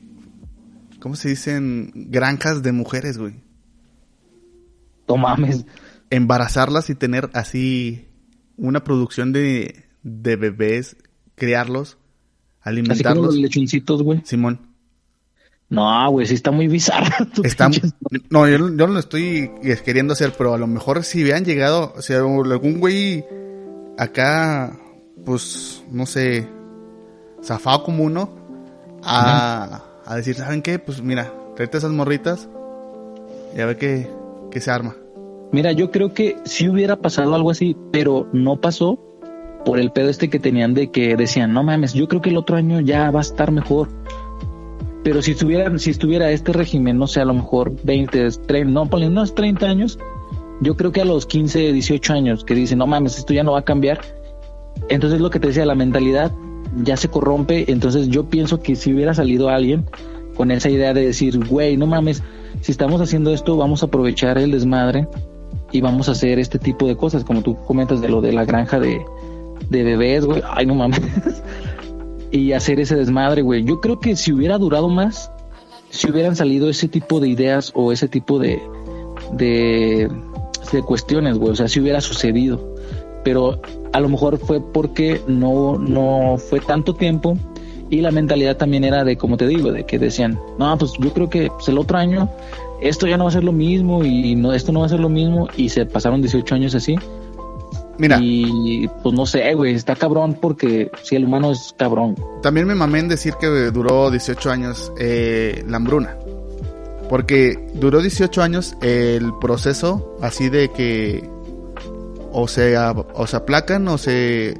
¿Cómo 0.99 1.15
se 1.15 1.29
dicen? 1.29 1.91
Granjas 1.93 2.63
de 2.63 2.71
mujeres, 2.71 3.17
güey. 3.17 3.35
No 5.07 5.17
mames. 5.17 5.65
Embarazarlas 6.09 6.89
y 6.89 6.95
tener 6.95 7.29
así 7.33 8.07
una 8.57 8.83
producción 8.83 9.31
de, 9.31 9.85
de 10.01 10.35
bebés, 10.35 10.97
criarlos, 11.35 11.97
Así 12.61 12.81
como 12.81 12.87
alimentarlos. 12.89 13.25
los 13.27 13.35
lechoncitos, 13.35 14.01
güey. 14.01 14.21
Simón. 14.25 14.59
No, 15.69 16.11
güey, 16.11 16.27
sí 16.27 16.35
está 16.35 16.51
muy 16.51 16.67
bizarro. 16.67 17.25
Está, 17.43 17.69
no, 18.29 18.47
yo, 18.47 18.57
yo 18.57 18.67
no 18.67 18.87
lo 18.87 18.99
estoy 18.99 19.51
queriendo 19.83 20.13
hacer, 20.13 20.33
pero 20.37 20.53
a 20.53 20.57
lo 20.57 20.67
mejor 20.67 21.03
si 21.03 21.23
hubieran 21.23 21.43
llegado, 21.43 21.95
si 22.01 22.13
algún 22.13 22.79
güey 22.79 23.25
acá, 23.97 24.77
pues, 25.25 25.83
no 25.91 26.05
sé, 26.05 26.47
zafado 27.43 27.83
como 27.83 28.03
uno, 28.03 28.29
a, 29.03 29.81
a 30.05 30.15
decir, 30.15 30.35
¿saben 30.35 30.61
qué? 30.61 30.79
Pues 30.79 31.01
mira, 31.01 31.33
tráete 31.55 31.77
esas 31.77 31.91
morritas 31.91 32.47
y 33.55 33.61
a 33.61 33.65
ver 33.65 33.77
qué, 33.77 34.09
qué 34.51 34.61
se 34.61 34.71
arma. 34.71 34.95
Mira, 35.51 35.71
yo 35.71 35.91
creo 35.91 36.13
que 36.13 36.37
sí 36.45 36.67
hubiera 36.67 36.97
pasado 36.97 37.33
algo 37.33 37.51
así, 37.51 37.75
pero 37.91 38.27
no 38.33 38.59
pasó 38.59 38.99
por 39.63 39.79
el 39.79 39.91
pedo 39.91 40.09
este 40.09 40.29
que 40.29 40.39
tenían 40.39 40.73
de 40.73 40.91
que 40.91 41.15
decían, 41.15 41.53
no 41.53 41.63
mames, 41.63 41.93
yo 41.93 42.07
creo 42.07 42.21
que 42.21 42.29
el 42.29 42.37
otro 42.37 42.55
año 42.55 42.81
ya 42.81 43.09
va 43.09 43.19
a 43.19 43.21
estar 43.21 43.51
mejor. 43.51 43.89
Pero 45.05 45.21
si 45.21 45.33
estuviera, 45.33 45.77
si 45.77 45.91
estuviera 45.91 46.31
este 46.31 46.51
régimen, 46.51 46.97
no 46.97 47.05
sé, 47.05 47.21
a 47.21 47.25
lo 47.25 47.35
mejor 47.35 47.75
20, 47.83 48.27
30, 48.47 48.71
no, 48.71 48.89
ponle 48.89 49.05
unos 49.05 49.35
30 49.35 49.67
años, 49.67 49.99
yo 50.61 50.75
creo 50.75 50.91
que 50.91 50.99
a 50.99 51.05
los 51.05 51.27
15, 51.27 51.73
18 51.73 52.13
años 52.13 52.43
que 52.43 52.55
dicen, 52.55 52.79
no 52.79 52.87
mames, 52.87 53.19
esto 53.19 53.31
ya 53.31 53.43
no 53.43 53.51
va 53.51 53.59
a 53.59 53.63
cambiar. 53.63 54.01
Entonces 54.89 55.21
lo 55.21 55.29
que 55.29 55.39
te 55.39 55.49
decía, 55.49 55.63
la 55.67 55.75
mentalidad 55.75 56.31
ya 56.83 56.97
se 56.97 57.07
corrompe. 57.07 57.71
Entonces 57.71 58.07
yo 58.07 58.31
pienso 58.31 58.61
que 58.61 58.75
si 58.75 58.95
hubiera 58.95 59.13
salido 59.13 59.49
alguien 59.49 59.85
con 60.35 60.49
esa 60.49 60.71
idea 60.71 60.91
de 60.95 61.05
decir, 61.05 61.37
güey, 61.45 61.77
no 61.77 61.85
mames, 61.85 62.23
si 62.61 62.71
estamos 62.71 62.99
haciendo 62.99 63.31
esto, 63.31 63.57
vamos 63.57 63.83
a 63.83 63.85
aprovechar 63.85 64.39
el 64.39 64.49
desmadre 64.49 65.07
y 65.71 65.81
vamos 65.81 66.09
a 66.09 66.13
hacer 66.13 66.39
este 66.39 66.57
tipo 66.57 66.87
de 66.87 66.97
cosas, 66.97 67.23
como 67.23 67.43
tú 67.43 67.55
comentas 67.67 68.01
de 68.01 68.09
lo 68.09 68.21
de 68.21 68.33
la 68.33 68.43
granja 68.43 68.79
de, 68.79 69.05
de 69.69 69.83
bebés, 69.83 70.25
güey. 70.25 70.41
Ay, 70.49 70.65
no 70.65 70.73
mames. 70.73 70.99
y 72.35 72.53
hacer 72.53 72.79
ese 72.79 72.95
desmadre, 72.95 73.41
güey. 73.41 73.63
Yo 73.63 73.79
creo 73.79 73.99
que 73.99 74.15
si 74.15 74.33
hubiera 74.33 74.57
durado 74.57 74.89
más, 74.89 75.31
si 75.89 76.09
hubieran 76.09 76.35
salido 76.35 76.69
ese 76.69 76.87
tipo 76.87 77.19
de 77.19 77.29
ideas 77.29 77.71
o 77.75 77.91
ese 77.91 78.07
tipo 78.07 78.39
de, 78.39 78.61
de 79.31 80.09
te 80.69 80.81
cuestiones, 80.81 81.37
güey, 81.37 81.51
o 81.53 81.55
sea, 81.55 81.67
si 81.67 81.79
hubiera 81.79 82.01
sucedido. 82.01 82.75
Pero 83.23 83.61
a 83.93 83.99
lo 83.99 84.09
mejor 84.09 84.37
fue 84.37 84.59
porque 84.61 85.21
no, 85.27 85.77
no 85.77 86.37
fue 86.37 86.59
tanto 86.59 86.93
tiempo 86.93 87.37
y 87.89 88.01
la 88.01 88.11
mentalidad 88.11 88.57
también 88.57 88.83
era 88.83 89.03
de, 89.03 89.15
como 89.15 89.37
te 89.37 89.47
digo, 89.47 89.71
de 89.71 89.85
que 89.85 89.97
decían, 89.97 90.37
no, 90.59 90.77
pues 90.77 90.93
yo 90.99 91.13
creo 91.13 91.29
que 91.29 91.49
pues, 91.49 91.69
el 91.69 91.77
otro 91.77 91.97
año 91.97 92.29
esto 92.81 93.07
ya 93.07 93.17
no 93.17 93.23
va 93.23 93.29
a 93.29 93.33
ser 93.33 93.43
lo 93.43 93.53
mismo 93.53 94.03
y 94.03 94.35
no, 94.35 94.53
esto 94.53 94.71
no 94.71 94.81
va 94.81 94.87
a 94.87 94.89
ser 94.89 94.99
lo 94.99 95.09
mismo 95.09 95.47
y 95.55 95.69
se 95.69 95.85
pasaron 95.85 96.21
18 96.21 96.55
años 96.55 96.75
así. 96.75 96.97
Mira, 97.97 98.17
Y 98.21 98.87
pues 99.03 99.15
no 99.15 99.25
sé, 99.25 99.53
güey, 99.53 99.73
está 99.75 99.95
cabrón 99.95 100.37
porque 100.41 100.91
si 101.03 101.15
el 101.15 101.25
humano 101.25 101.51
es 101.51 101.73
cabrón. 101.77 102.15
también 102.41 102.67
me 102.67 102.75
mamé 102.75 102.99
en 102.99 103.07
decir 103.07 103.33
que 103.39 103.47
duró 103.47 104.11
18 104.11 104.51
años 104.51 104.91
eh, 104.99 105.63
la 105.67 105.77
hambruna. 105.77 106.17
Porque 107.09 107.57
duró 107.75 108.01
18 108.01 108.41
años 108.41 108.75
el 108.81 109.31
proceso 109.39 110.17
así 110.21 110.49
de 110.49 110.69
que 110.69 111.29
o 112.31 112.47
se, 112.47 112.75
o 112.77 113.27
se 113.27 113.35
aplacan 113.37 113.87
o 113.87 113.97
se 113.97 114.57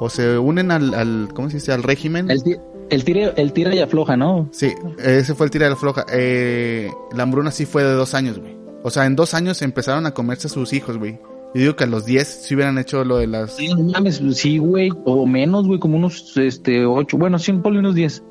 o 0.00 0.08
se 0.08 0.38
unen 0.38 0.70
al, 0.70 0.94
al 0.94 1.28
¿cómo 1.34 1.50
se 1.50 1.56
dice? 1.56 1.72
al 1.72 1.82
régimen. 1.82 2.30
El, 2.30 2.60
el, 2.90 3.04
tire, 3.04 3.32
el 3.36 3.52
tira 3.52 3.74
y 3.74 3.80
afloja, 3.80 4.16
¿no? 4.16 4.48
Sí, 4.52 4.72
ese 4.98 5.34
fue 5.34 5.46
el 5.46 5.50
tira 5.50 5.66
de 5.66 5.70
la 5.70 5.76
floja. 5.76 6.06
Eh, 6.12 6.90
la 7.14 7.24
hambruna 7.24 7.50
sí 7.50 7.66
fue 7.66 7.82
de 7.82 7.92
dos 7.92 8.14
años, 8.14 8.38
güey. 8.38 8.56
O 8.82 8.90
sea, 8.90 9.06
en 9.06 9.16
dos 9.16 9.34
años 9.34 9.60
empezaron 9.62 10.06
a 10.06 10.12
comerse 10.14 10.46
a 10.46 10.50
sus 10.50 10.72
hijos, 10.72 10.96
güey. 10.98 11.18
Yo 11.54 11.60
digo 11.62 11.76
que 11.76 11.84
a 11.84 11.86
los 11.86 12.04
10 12.04 12.26
si 12.28 12.54
hubieran 12.54 12.78
hecho 12.78 13.04
lo 13.04 13.18
de 13.18 13.26
las... 13.26 13.56
Sí, 13.56 13.68
mames, 13.74 14.22
sí, 14.32 14.58
güey, 14.58 14.90
o 15.04 15.26
menos, 15.26 15.66
güey, 15.66 15.78
como 15.80 15.96
unos, 15.96 16.36
este, 16.36 16.84
ocho, 16.84 17.16
bueno, 17.16 17.38
sí, 17.38 17.52
ponle 17.52 17.78
unos 17.80 17.94
diez. 17.94 18.22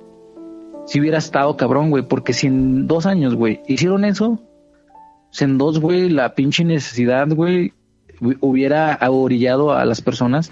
Si 0.86 1.00
hubiera 1.00 1.18
estado 1.18 1.58
cabrón, 1.58 1.90
güey, 1.90 2.08
porque 2.08 2.34
si 2.34 2.48
en 2.48 2.88
dos 2.88 3.06
años, 3.06 3.36
güey, 3.36 3.62
hicieron 3.68 4.06
eso, 4.06 4.40
si 5.32 5.44
en 5.44 5.58
dos, 5.58 5.80
güey, 5.80 6.10
la 6.10 6.36
pinche 6.36 6.64
necesidad, 6.64 7.28
güey, 7.28 7.74
hu- 8.22 8.38
hubiera 8.40 8.98
orillado 9.10 9.74
a 9.74 9.84
las 9.84 10.02
personas 10.02 10.52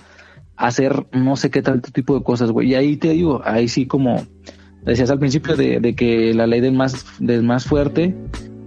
a 0.58 0.68
hacer 0.68 1.06
no 1.14 1.36
sé 1.38 1.50
qué 1.52 1.62
tanto 1.62 1.92
tipo 1.92 2.18
de 2.18 2.24
cosas, 2.24 2.52
güey. 2.52 2.70
Y 2.72 2.76
ahí 2.76 2.98
te 2.98 3.10
digo, 3.10 3.42
ahí 3.46 3.68
sí 3.68 3.86
como 3.86 4.26
decías 4.84 5.10
al 5.12 5.20
principio 5.20 5.56
de, 5.56 5.80
de 5.80 5.96
que 5.96 6.34
la 6.34 6.48
ley 6.48 6.62
del 6.62 6.74
más, 6.74 7.06
del 7.20 7.44
más 7.44 7.66
fuerte, 7.66 8.16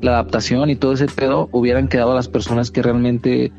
la 0.00 0.12
adaptación 0.12 0.70
y 0.70 0.76
todo 0.76 0.92
ese 0.92 1.06
pedo, 1.06 1.48
hubieran 1.52 1.88
quedado 1.88 2.14
las 2.14 2.28
personas 2.28 2.70
que 2.70 2.82
realmente 2.82 3.52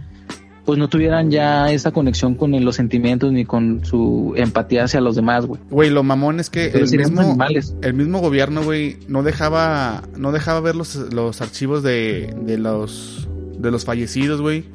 pues 0.70 0.78
no 0.78 0.88
tuvieran 0.88 1.32
ya 1.32 1.72
esa 1.72 1.90
conexión 1.90 2.36
con 2.36 2.52
los 2.64 2.76
sentimientos 2.76 3.32
ni 3.32 3.44
con 3.44 3.84
su 3.84 4.34
empatía 4.36 4.84
hacia 4.84 5.02
los 5.02 5.16
demás, 5.16 5.48
güey. 5.48 5.60
Güey, 5.72 5.90
lo 5.90 6.04
mamón 6.04 6.40
es 6.40 6.52
que 6.52 6.66
el 6.68 6.74
Entonces 6.76 7.00
mismo, 7.10 7.22
animales. 7.22 7.74
el 7.82 7.96
mismo 7.96 8.20
gobierno, 8.20 8.64
güey, 8.64 8.98
no 9.08 9.24
dejaba, 9.24 10.04
no 10.16 10.32
dejaba 10.32 10.60
ver 10.60 10.76
los, 10.76 10.96
los 11.12 11.42
archivos 11.42 11.82
de, 11.82 12.36
de 12.46 12.60
los, 12.60 13.28
de 13.58 13.72
los 13.72 13.84
fallecidos, 13.84 14.42
güey. 14.42 14.66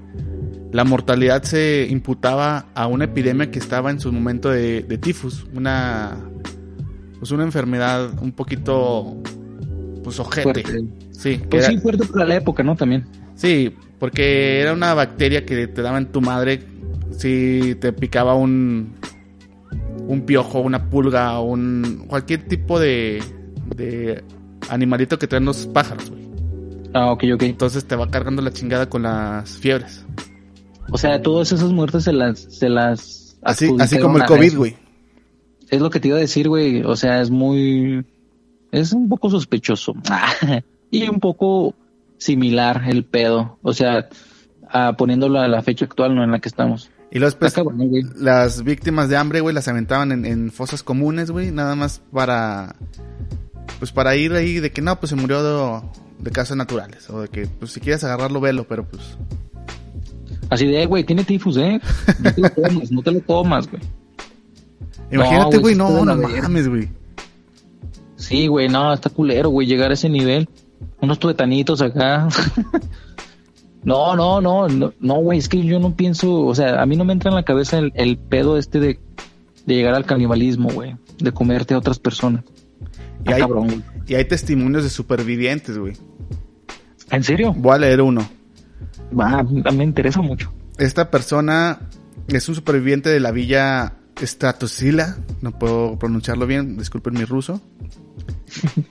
La 0.73 0.83
mortalidad 0.83 1.45
se 1.45 1.87
imputaba 1.89 2.67
a 2.75 2.89
una 2.89 3.05
epidemia 3.05 3.53
que 3.53 3.61
estaba 3.61 3.93
en 3.93 4.01
su 4.01 4.11
momento 4.11 4.51
de, 4.51 4.83
de 4.83 4.99
tifus, 4.99 5.47
una, 5.55 6.17
pues 7.21 7.31
una 7.31 7.45
enfermedad 7.45 8.21
un 8.21 8.33
poquito, 8.33 9.17
pues 10.03 10.19
ojete. 10.19 10.43
Fuerte. 10.65 10.85
Sí, 11.13 11.41
Pues 11.49 11.63
era- 11.63 11.73
sí, 11.73 11.79
fuerte 11.79 12.05
para 12.07 12.25
la 12.25 12.35
época, 12.35 12.65
¿no? 12.65 12.75
También. 12.75 13.05
Sí, 13.37 13.73
porque 14.05 14.61
era 14.61 14.75
una 14.75 14.93
bacteria 14.93 15.47
que 15.47 15.67
te 15.67 15.81
daba 15.81 15.97
en 15.97 16.13
tu 16.13 16.21
madre 16.21 16.61
si 17.11 17.75
te 17.81 17.91
picaba 17.95 18.35
un 18.35 18.93
un 20.07 20.27
piojo, 20.27 20.61
una 20.61 20.91
pulga, 20.91 21.41
un 21.41 22.05
cualquier 22.07 22.47
tipo 22.47 22.79
de 22.79 23.23
de 23.75 24.23
animalito 24.69 25.19
que 25.19 25.27
traen 25.27 25.47
los 25.47 25.67
pájaros, 25.69 26.11
güey. 26.11 26.23
Ah, 26.93 27.13
ok, 27.13 27.25
ok. 27.33 27.45
Entonces 27.45 27.87
te 27.87 27.97
va 27.97 28.11
cargando 28.11 28.43
la 28.43 28.53
chingada 28.53 28.91
con 28.91 29.05
las 29.05 29.57
fiebres. 29.57 30.05
O 30.91 30.99
sea, 30.99 31.23
todas 31.23 31.51
esas 31.53 31.73
muertes 31.73 32.05
se 32.05 32.13
las, 32.13 32.41
se 32.41 32.69
las 32.69 33.39
Así 33.41 33.75
así 33.81 33.99
como 33.99 34.19
el 34.19 34.25
a 34.25 34.27
COVID, 34.27 34.55
güey. 34.55 34.77
Es 35.71 35.81
lo 35.81 35.89
que 35.89 35.99
te 35.99 36.09
iba 36.09 36.19
a 36.19 36.21
decir, 36.21 36.51
güey. 36.51 36.83
O 36.83 36.95
sea, 36.95 37.23
es 37.23 37.31
muy, 37.31 38.05
es 38.71 38.93
un 38.93 39.09
poco 39.09 39.31
sospechoso 39.31 39.95
y 40.91 41.09
un 41.09 41.21
poco 41.21 41.75
similar 42.19 42.83
el 42.89 43.05
pedo. 43.05 43.59
O 43.63 43.73
sea, 43.73 44.09
poniéndolo 44.97 45.41
a 45.41 45.49
la 45.49 45.63
fecha 45.63 45.85
actual, 45.85 46.15
no 46.15 46.25
en 46.25 46.31
la 46.31 46.41
que 46.41 46.49
estamos. 46.49 46.91
Y 47.11 47.21
cabrón, 47.21 47.89
güey. 47.89 48.03
las 48.17 48.65
víctimas 48.65 49.09
de 49.09 49.17
hambre, 49.17 49.41
güey, 49.41 49.55
las 49.55 49.69
aventaban 49.69 50.11
en, 50.11 50.25
en 50.25 50.51
fosas 50.51 50.83
comunes, 50.83 51.31
güey, 51.31 51.53
nada 51.53 51.77
más 51.77 52.03
para 52.13 52.75
pues 53.79 53.93
para 53.93 54.17
ir 54.17 54.33
ahí 54.33 54.59
de 54.59 54.73
que 54.73 54.83
no, 54.83 54.99
pues 54.99 55.11
se 55.11 55.17
murió 55.17 55.43
de, 55.43 55.83
de 56.19 56.31
causas 56.33 56.57
naturales 56.57 57.09
o 57.11 57.21
de 57.23 57.29
que 57.29 57.47
pues 57.47 57.71
si 57.71 57.81
quieres 57.81 58.03
agarrarlo 58.03 58.41
velo, 58.41 58.67
pero 58.69 58.85
pues 58.89 59.17
Así 60.51 60.67
de, 60.67 60.87
güey, 60.87 61.05
tiene 61.05 61.25
tifus, 61.25 61.57
¿eh? 61.57 61.81
No 62.21 62.33
te 62.33 62.41
lo 62.41 62.51
tomas, 62.55 62.93
no 62.93 63.03
te 63.03 63.11
lo 63.13 63.21
tomas, 63.21 63.71
güey. 63.71 63.83
Imagínate, 65.11 65.59
güey, 65.59 65.75
no, 65.75 66.05
no 66.05 66.17
verga. 66.17 66.43
mames, 66.43 66.69
güey. 66.69 66.89
Sí, 68.17 68.47
güey, 68.47 68.69
no, 68.69 68.93
está 68.93 69.11
culero, 69.11 69.51
güey, 69.51 69.67
llegar 69.67 69.91
a 69.91 69.95
ese 69.95 70.09
nivel. 70.09 70.49
Unos 71.01 71.19
tuetanitos 71.19 71.81
acá. 71.83 72.29
no, 73.85 74.17
no, 74.17 74.41
no, 74.41 74.67
no, 75.01 75.15
güey, 75.17 75.39
es 75.39 75.49
que 75.49 75.63
yo 75.65 75.79
no 75.79 75.95
pienso, 75.95 76.41
o 76.41 76.55
sea, 76.55 76.81
a 76.81 76.87
mí 76.87 76.97
no 76.97 77.05
me 77.05 77.13
entra 77.13 77.31
en 77.31 77.37
la 77.37 77.43
cabeza 77.45 77.79
el, 77.79 77.93
el 77.95 78.19
pedo 78.19 78.59
este 78.59 78.81
de, 78.81 78.99
de 79.67 79.75
llegar 79.75 79.95
al 79.95 80.07
canibalismo, 80.07 80.71
güey, 80.71 80.97
de 81.19 81.33
comerte 81.33 81.75
a 81.75 81.79
otras 81.79 81.99
personas. 81.99 82.45
Y 83.27 83.33
Ah, 83.33 83.37
hay, 83.37 83.41
cabrón, 83.41 83.85
y 84.07 84.15
hay 84.15 84.25
testimonios 84.25 84.85
de 84.85 84.91
supervivientes, 84.91 85.79
güey. 85.79 85.95
¿En 87.11 87.23
serio? 87.23 87.53
Voy 87.57 87.75
a 87.75 87.79
leer 87.79 88.01
uno. 88.01 88.29
Va, 89.19 89.43
me 89.43 89.85
interesa 89.85 90.21
mucho. 90.21 90.53
Esta 90.79 91.11
persona 91.11 91.81
es 92.29 92.49
un 92.49 92.55
superviviente 92.55 93.11
de 93.11 93.21
la 93.21 93.31
villa 93.31 93.95
Stratosila. 94.21 95.17
No 95.41 95.59
puedo 95.59 95.99
pronunciarlo 95.99 96.47
bien, 96.47 96.77
disculpen 96.77 97.15
mi 97.15 97.25
ruso. 97.25 97.61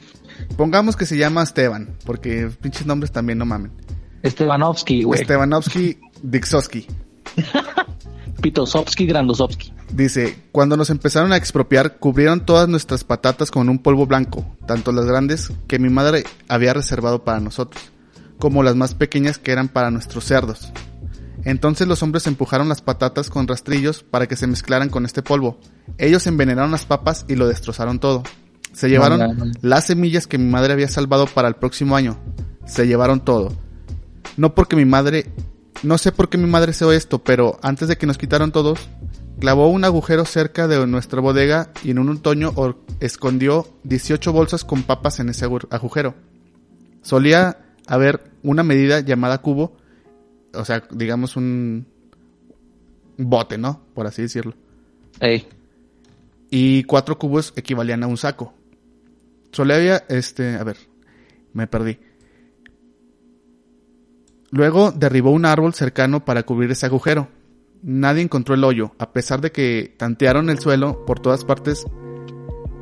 Pongamos 0.58 0.96
que 0.96 1.06
se 1.06 1.18
llama 1.18 1.44
Esteban, 1.44 1.98
porque 2.06 2.50
pinches 2.62 2.86
nombres 2.86 3.12
también 3.12 3.38
no 3.40 3.46
mamen. 3.46 3.72
Estebanovsky, 4.22 5.04
güey. 5.04 5.24
Stebanovsky 5.24 5.98
Dixowski. 6.22 6.88
Pitosovsky, 8.42 9.06
Grandosovsky. 9.06 9.74
Dice, 9.92 10.38
cuando 10.52 10.76
nos 10.76 10.90
empezaron 10.90 11.32
a 11.34 11.38
expropiar, 11.38 11.98
cubrieron 11.98 12.46
todas 12.46 12.68
nuestras 12.68 13.04
patatas 13.04 13.52
con 13.52 13.70
un 13.70 13.80
polvo 13.80 14.06
blanco, 14.06 14.46
tanto 14.66 14.92
las 14.92 15.06
grandes 15.06 15.52
que 15.68 15.80
mi 15.80 15.90
madre 15.90 16.24
había 16.48 16.74
reservado 16.74 17.24
para 17.24 17.40
nosotros, 17.40 17.92
como 18.40 18.64
las 18.64 18.76
más 18.76 18.96
pequeñas 18.96 19.38
que 19.38 19.52
eran 19.52 19.70
para 19.70 19.92
nuestros 19.92 20.26
cerdos. 20.26 20.72
Entonces 21.46 21.88
los 21.88 22.02
hombres 22.04 22.26
empujaron 22.28 22.70
las 22.70 22.82
patatas 22.82 23.30
con 23.30 23.48
rastrillos 23.48 24.04
para 24.04 24.28
que 24.28 24.36
se 24.36 24.48
mezclaran 24.48 24.90
con 24.90 25.06
este 25.06 25.22
polvo. 25.22 25.60
Ellos 25.98 26.26
envenenaron 26.28 26.72
las 26.72 26.86
papas 26.86 27.26
y 27.28 27.36
lo 27.36 27.48
destrozaron 27.48 28.00
todo. 28.00 28.24
Se 28.74 28.90
llevaron 28.90 29.20
No, 29.20 29.34
no, 29.34 29.46
no. 29.46 29.52
las 29.62 29.86
semillas 29.86 30.28
que 30.28 30.38
mi 30.38 30.50
madre 30.50 30.74
había 30.74 30.88
salvado 30.88 31.26
para 31.28 31.48
el 31.48 31.56
próximo 31.56 31.96
año. 31.96 32.18
Se 32.66 32.86
llevaron 32.88 33.24
todo. 33.24 33.54
No 34.38 34.56
porque 34.56 34.76
mi 34.76 34.86
madre, 34.86 35.28
no 35.84 35.98
sé 35.98 36.12
por 36.12 36.28
qué 36.30 36.38
mi 36.38 36.48
madre 36.50 36.72
hizo 36.72 36.92
esto, 36.92 37.24
pero 37.24 37.60
antes 37.62 37.88
de 37.88 37.98
que 37.98 38.08
nos 38.08 38.18
quitaron 38.18 38.52
todos, 38.52 38.80
clavó 39.40 39.70
un 39.70 39.84
agujero 39.86 40.26
cerca 40.26 40.68
de 40.68 40.86
nuestra 40.88 41.22
bodega 41.22 41.70
y 41.84 41.92
en 41.92 42.00
un 42.00 42.10
otoño 42.10 42.52
escondió 43.00 43.68
18 43.84 44.34
bolsas 44.34 44.64
con 44.64 44.84
papas 44.84 45.20
en 45.20 45.30
ese 45.30 45.46
agu- 45.48 45.68
agujero. 45.70 46.16
Solía 47.04 47.58
haber 47.86 48.32
una 48.42 48.64
medida 48.64 49.02
llamada 49.02 49.40
cubo, 49.40 49.76
o 50.54 50.66
sea, 50.66 50.84
digamos 50.92 51.36
un 51.36 51.86
un 53.18 53.30
bote, 53.30 53.58
¿no? 53.60 53.82
Por 53.94 54.08
así 54.08 54.24
decirlo. 54.24 54.56
Ey, 55.20 55.48
Y 56.50 56.84
cuatro 56.86 57.20
cubos 57.20 57.54
equivalían 57.56 58.02
a 58.04 58.08
un 58.08 58.18
saco. 58.18 58.54
Había, 59.62 60.04
este, 60.10 60.56
a 60.56 60.64
ver, 60.64 60.78
me 61.54 61.68
perdí. 61.68 62.00
Luego 64.52 64.92
derribó 64.92 65.32
un 65.32 65.46
árbol 65.46 65.74
cercano 65.74 66.26
para 66.26 66.44
cubrir 66.44 66.72
ese 66.72 66.86
agujero. 66.86 67.28
Nadie 67.82 68.22
encontró 68.22 68.56
el 68.56 68.64
hoyo, 68.64 68.92
a 69.00 69.12
pesar 69.12 69.42
de 69.42 69.52
que 69.52 69.94
tantearon 69.98 70.50
el 70.50 70.60
suelo 70.60 71.06
por 71.06 71.20
todas 71.20 71.44
partes, 71.44 71.86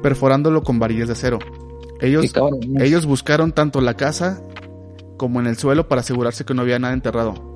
perforándolo 0.04 0.64
con 0.64 0.80
varillas 0.80 1.08
de 1.08 1.14
acero. 1.14 1.40
Ellos, 2.02 2.24
ellos 2.82 3.06
buscaron 3.06 3.52
tanto 3.54 3.80
la 3.82 3.96
casa 3.96 4.44
como 5.18 5.40
en 5.40 5.48
el 5.48 5.58
suelo 5.58 5.88
para 5.88 6.02
asegurarse 6.02 6.46
que 6.46 6.54
no 6.54 6.62
había 6.64 6.80
nada 6.80 6.94
enterrado. 6.94 7.50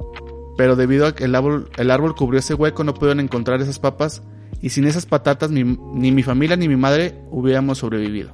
Pero 0.57 0.75
debido 0.75 1.07
a 1.07 1.15
que 1.15 1.25
el 1.25 1.35
árbol, 1.35 1.69
el 1.77 1.91
árbol 1.91 2.15
cubrió 2.15 2.39
ese 2.39 2.53
hueco 2.53 2.83
no 2.83 2.93
pudieron 2.93 3.19
encontrar 3.19 3.61
esas 3.61 3.79
papas 3.79 4.23
y 4.61 4.69
sin 4.69 4.85
esas 4.85 5.05
patatas 5.05 5.51
mi- 5.51 5.63
ni 5.93 6.11
mi 6.11 6.23
familia 6.23 6.55
ni 6.55 6.67
mi 6.69 6.77
madre 6.77 7.21
hubiéramos 7.29 7.79
sobrevivido. 7.79 8.31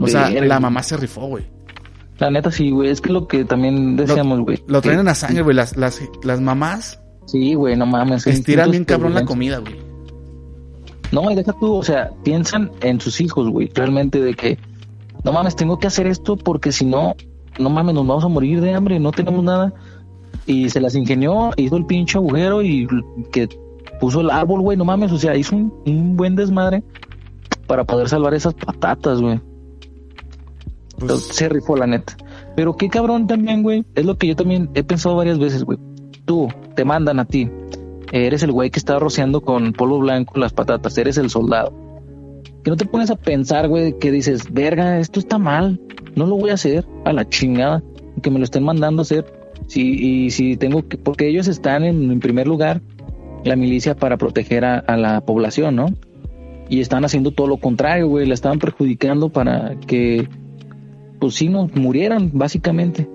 O 0.00 0.08
sea, 0.08 0.28
Verga. 0.30 0.46
la 0.46 0.60
mamá 0.60 0.82
se 0.82 0.96
rifó, 0.96 1.26
güey. 1.26 1.44
La 2.18 2.30
neta 2.30 2.50
sí, 2.50 2.70
güey, 2.70 2.90
es 2.90 3.00
que 3.00 3.12
lo 3.12 3.26
que 3.26 3.44
también 3.44 3.96
decíamos, 3.96 4.40
güey. 4.40 4.62
Lo 4.66 4.80
traen 4.82 5.00
en 5.00 5.06
la 5.06 5.14
sangre, 5.14 5.42
güey. 5.42 5.56
Las, 5.56 5.76
las, 5.76 6.00
las 6.22 6.40
mamás 6.40 7.00
Sí, 7.30 7.54
güey, 7.54 7.76
no 7.76 7.86
mames. 7.86 8.26
estiran 8.26 8.72
bien 8.72 8.84
cabrón 8.84 9.14
la 9.14 9.24
comida, 9.24 9.58
güey. 9.58 9.76
No, 11.12 11.30
y 11.30 11.34
deja 11.36 11.52
tú, 11.52 11.74
o 11.74 11.82
sea, 11.82 12.10
piensan 12.24 12.72
en 12.80 13.00
sus 13.00 13.20
hijos, 13.20 13.48
güey, 13.48 13.70
realmente 13.74 14.20
de 14.20 14.34
que, 14.34 14.58
no 15.24 15.32
mames, 15.32 15.54
tengo 15.54 15.78
que 15.78 15.86
hacer 15.86 16.06
esto 16.08 16.36
porque 16.36 16.72
si 16.72 16.84
no, 16.84 17.14
no 17.58 17.70
mames, 17.70 17.94
nos 17.94 18.06
vamos 18.06 18.24
a 18.24 18.28
morir 18.28 18.60
de 18.60 18.74
hambre, 18.74 18.98
no 18.98 19.12
tenemos 19.12 19.44
nada. 19.44 19.72
y 20.46 20.70
se 20.70 20.80
las 20.80 20.94
ingenió, 20.96 21.50
hizo 21.56 21.76
el 21.76 21.86
pinche 21.86 22.18
agujero 22.18 22.62
y 22.62 22.88
que 23.30 23.48
puso 24.00 24.20
el 24.20 24.30
árbol, 24.30 24.60
güey, 24.62 24.76
no 24.76 24.84
mames, 24.84 25.12
o 25.12 25.18
sea, 25.18 25.36
hizo 25.36 25.54
un, 25.54 25.72
un 25.86 26.16
buen 26.16 26.34
desmadre 26.34 26.82
para 27.68 27.84
poder 27.84 28.08
salvar 28.08 28.34
esas 28.34 28.54
patatas, 28.54 29.20
güey. 29.20 29.40
Pues, 31.00 31.22
Se 31.22 31.48
rifó 31.48 31.76
la 31.76 31.86
neta. 31.86 32.16
Pero 32.56 32.76
qué 32.76 32.88
cabrón 32.88 33.26
también, 33.26 33.62
güey. 33.62 33.84
Es 33.94 34.04
lo 34.04 34.16
que 34.16 34.26
yo 34.26 34.36
también 34.36 34.70
he 34.74 34.84
pensado 34.84 35.16
varias 35.16 35.38
veces, 35.38 35.64
güey. 35.64 35.78
Tú, 36.26 36.48
te 36.76 36.84
mandan 36.84 37.18
a 37.18 37.24
ti. 37.24 37.50
Eres 38.12 38.42
el 38.42 38.52
güey 38.52 38.70
que 38.70 38.78
está 38.78 38.98
rociando 38.98 39.40
con 39.40 39.72
polvo 39.72 39.98
blanco 39.98 40.38
las 40.38 40.52
patatas. 40.52 40.96
Eres 40.98 41.16
el 41.16 41.30
soldado. 41.30 41.72
Que 42.62 42.70
no 42.70 42.76
te 42.76 42.84
pones 42.84 43.10
a 43.10 43.16
pensar, 43.16 43.68
güey, 43.68 43.98
que 43.98 44.10
dices, 44.10 44.52
verga, 44.52 44.98
esto 44.98 45.18
está 45.18 45.38
mal. 45.38 45.80
No 46.14 46.26
lo 46.26 46.36
voy 46.36 46.50
a 46.50 46.54
hacer 46.54 46.86
a 47.04 47.12
la 47.12 47.28
chingada. 47.28 47.82
Que 48.22 48.30
me 48.30 48.38
lo 48.38 48.44
estén 48.44 48.64
mandando 48.64 49.00
a 49.00 49.04
hacer. 49.04 49.24
Sí, 49.66 49.94
y 49.98 50.30
si 50.30 50.56
tengo 50.56 50.86
que, 50.86 50.98
porque 50.98 51.28
ellos 51.28 51.48
están 51.48 51.84
en, 51.84 52.10
en 52.10 52.20
primer 52.20 52.46
lugar, 52.46 52.82
la 53.44 53.56
milicia 53.56 53.94
para 53.94 54.16
proteger 54.16 54.64
a, 54.64 54.78
a 54.78 54.96
la 54.96 55.20
población, 55.22 55.76
¿no? 55.76 55.86
Y 56.68 56.80
están 56.80 57.04
haciendo 57.04 57.30
todo 57.30 57.46
lo 57.46 57.56
contrario, 57.56 58.08
güey. 58.08 58.26
La 58.26 58.34
estaban 58.34 58.58
perjudicando 58.58 59.30
para 59.30 59.76
que 59.86 60.28
pues 61.20 61.34
sí 61.34 61.48
nos 61.48 61.72
murieran, 61.74 62.30
básicamente. 62.32 63.08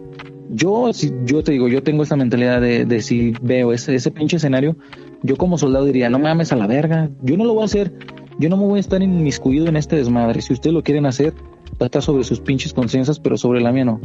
Yo, 0.49 0.93
si, 0.93 1.11
yo 1.25 1.43
te 1.43 1.51
digo, 1.51 1.67
yo 1.67 1.83
tengo 1.83 2.03
esta 2.03 2.15
mentalidad 2.15 2.61
de, 2.61 2.85
de 2.85 3.01
si 3.01 3.33
veo 3.41 3.73
ese, 3.73 3.95
ese 3.95 4.11
pinche 4.11 4.37
escenario, 4.37 4.77
yo 5.23 5.35
como 5.37 5.57
soldado 5.57 5.85
diría, 5.85 6.09
no 6.09 6.19
mames 6.19 6.51
a 6.51 6.55
la 6.55 6.67
verga, 6.67 7.09
yo 7.23 7.35
no 7.35 7.43
lo 7.45 7.53
voy 7.55 7.63
a 7.63 7.65
hacer, 7.65 7.93
yo 8.39 8.47
no 8.49 8.57
me 8.57 8.65
voy 8.65 8.77
a 8.77 8.81
estar 8.81 9.01
inmiscuido 9.01 9.67
en 9.67 9.75
este 9.75 9.95
desmadre. 9.95 10.41
Si 10.41 10.53
ustedes 10.53 10.73
lo 10.73 10.83
quieren 10.83 11.05
hacer, 11.07 11.33
va 11.33 11.81
a 11.81 11.85
estar 11.85 12.03
sobre 12.03 12.23
sus 12.23 12.39
pinches 12.39 12.73
conciencias, 12.73 13.19
pero 13.19 13.37
sobre 13.37 13.59
la 13.59 13.71
mía 13.71 13.85
no. 13.85 14.01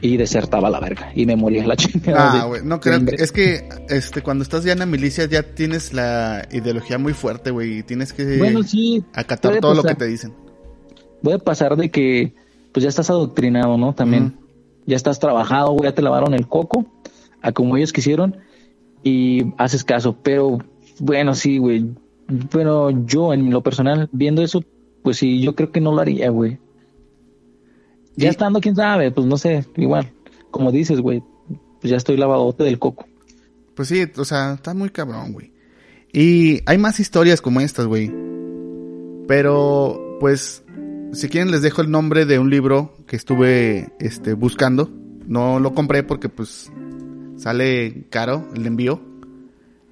Y 0.00 0.16
desertaba 0.16 0.68
la 0.70 0.80
verga, 0.80 1.12
y 1.14 1.24
me 1.26 1.36
moría 1.36 1.66
la 1.66 1.76
chingada. 1.76 2.42
Ah, 2.42 2.44
güey, 2.46 2.62
no 2.64 2.80
creo 2.80 3.00
es 3.12 3.30
que 3.32 3.68
este 3.88 4.22
cuando 4.22 4.42
estás 4.44 4.64
ya 4.64 4.72
en 4.72 4.78
la 4.78 4.86
milicia 4.86 5.26
ya 5.26 5.42
tienes 5.42 5.92
la 5.92 6.46
ideología 6.52 6.98
muy 6.98 7.12
fuerte, 7.12 7.50
güey, 7.50 7.78
y 7.78 7.82
tienes 7.82 8.12
que 8.12 8.38
Bueno, 8.38 8.62
sí, 8.62 9.04
acatar 9.12 9.60
todo 9.60 9.74
lo 9.74 9.82
que 9.82 9.94
te 9.94 10.06
dicen. 10.06 10.34
puede 11.22 11.38
pasar 11.38 11.76
de 11.76 11.90
que 11.90 12.34
pues 12.74 12.82
ya 12.82 12.88
estás 12.88 13.08
adoctrinado, 13.08 13.78
¿no? 13.78 13.94
También 13.94 14.34
ya 14.84 14.96
estás 14.96 15.20
trabajado, 15.20 15.70
güey, 15.70 15.84
ya 15.84 15.94
te 15.94 16.02
lavaron 16.02 16.34
el 16.34 16.48
coco 16.48 16.84
a 17.40 17.52
como 17.52 17.76
ellos 17.76 17.92
quisieron 17.92 18.36
y 19.04 19.54
haces 19.58 19.84
caso, 19.84 20.16
pero 20.20 20.58
bueno, 20.98 21.34
sí, 21.36 21.58
güey. 21.58 21.86
Pero 22.50 22.90
yo 22.90 23.32
en 23.32 23.50
lo 23.50 23.62
personal 23.62 24.08
viendo 24.10 24.42
eso, 24.42 24.64
pues 25.04 25.18
sí, 25.18 25.40
yo 25.40 25.54
creo 25.54 25.70
que 25.70 25.80
no 25.80 25.92
lo 25.92 26.00
haría, 26.00 26.30
güey. 26.30 26.58
Ya 28.16 28.28
estando, 28.28 28.60
quién 28.60 28.74
sabe, 28.74 29.12
pues 29.12 29.26
no 29.26 29.36
sé, 29.36 29.64
igual, 29.76 30.10
como 30.50 30.72
dices, 30.72 31.00
güey, 31.00 31.22
pues 31.80 31.92
ya 31.92 31.96
estoy 31.96 32.16
lavadote 32.16 32.64
del 32.64 32.80
coco. 32.80 33.06
Pues 33.76 33.86
sí, 33.88 34.04
o 34.16 34.24
sea, 34.24 34.54
está 34.54 34.74
muy 34.74 34.90
cabrón, 34.90 35.32
güey. 35.32 35.52
Y 36.12 36.60
hay 36.66 36.78
más 36.78 36.98
historias 36.98 37.40
como 37.40 37.60
estas, 37.60 37.86
güey. 37.86 38.12
Pero, 39.28 40.18
pues, 40.18 40.63
si 41.14 41.28
quieren 41.28 41.50
les 41.50 41.62
dejo 41.62 41.82
el 41.82 41.90
nombre 41.90 42.26
de 42.26 42.38
un 42.38 42.50
libro 42.50 42.94
que 43.06 43.16
estuve 43.16 43.92
este, 44.00 44.34
buscando. 44.34 44.90
No 45.26 45.58
lo 45.60 45.72
compré 45.74 46.02
porque, 46.02 46.28
pues, 46.28 46.70
sale 47.36 48.06
caro 48.10 48.48
el 48.54 48.66
envío. 48.66 49.00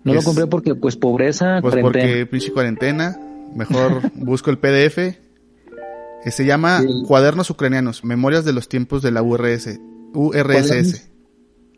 No 0.05 0.13
Es- 0.13 0.17
lo 0.17 0.23
compré 0.25 0.47
porque, 0.47 0.75
pues, 0.75 0.97
pobreza, 0.97 1.59
Pues 1.61 1.73
cuarentena. 1.75 2.05
porque 2.07 2.27
pinche 2.27 2.53
cuarentena. 2.53 3.17
Mejor 3.55 4.01
busco 4.15 4.51
el 4.51 4.59
PDF. 4.59 4.99
Eh, 4.99 6.31
Se 6.31 6.45
llama 6.45 6.81
Sí. 6.83 6.87
Cuadernos 7.07 7.51
Ucranianos, 7.51 8.05
Memorias 8.05 8.45
de 8.45 8.53
los 8.53 8.69
tiempos 8.69 9.03
de 9.03 9.11
la 9.11 9.23
URS. 9.23 9.81
URSS. 10.15 11.09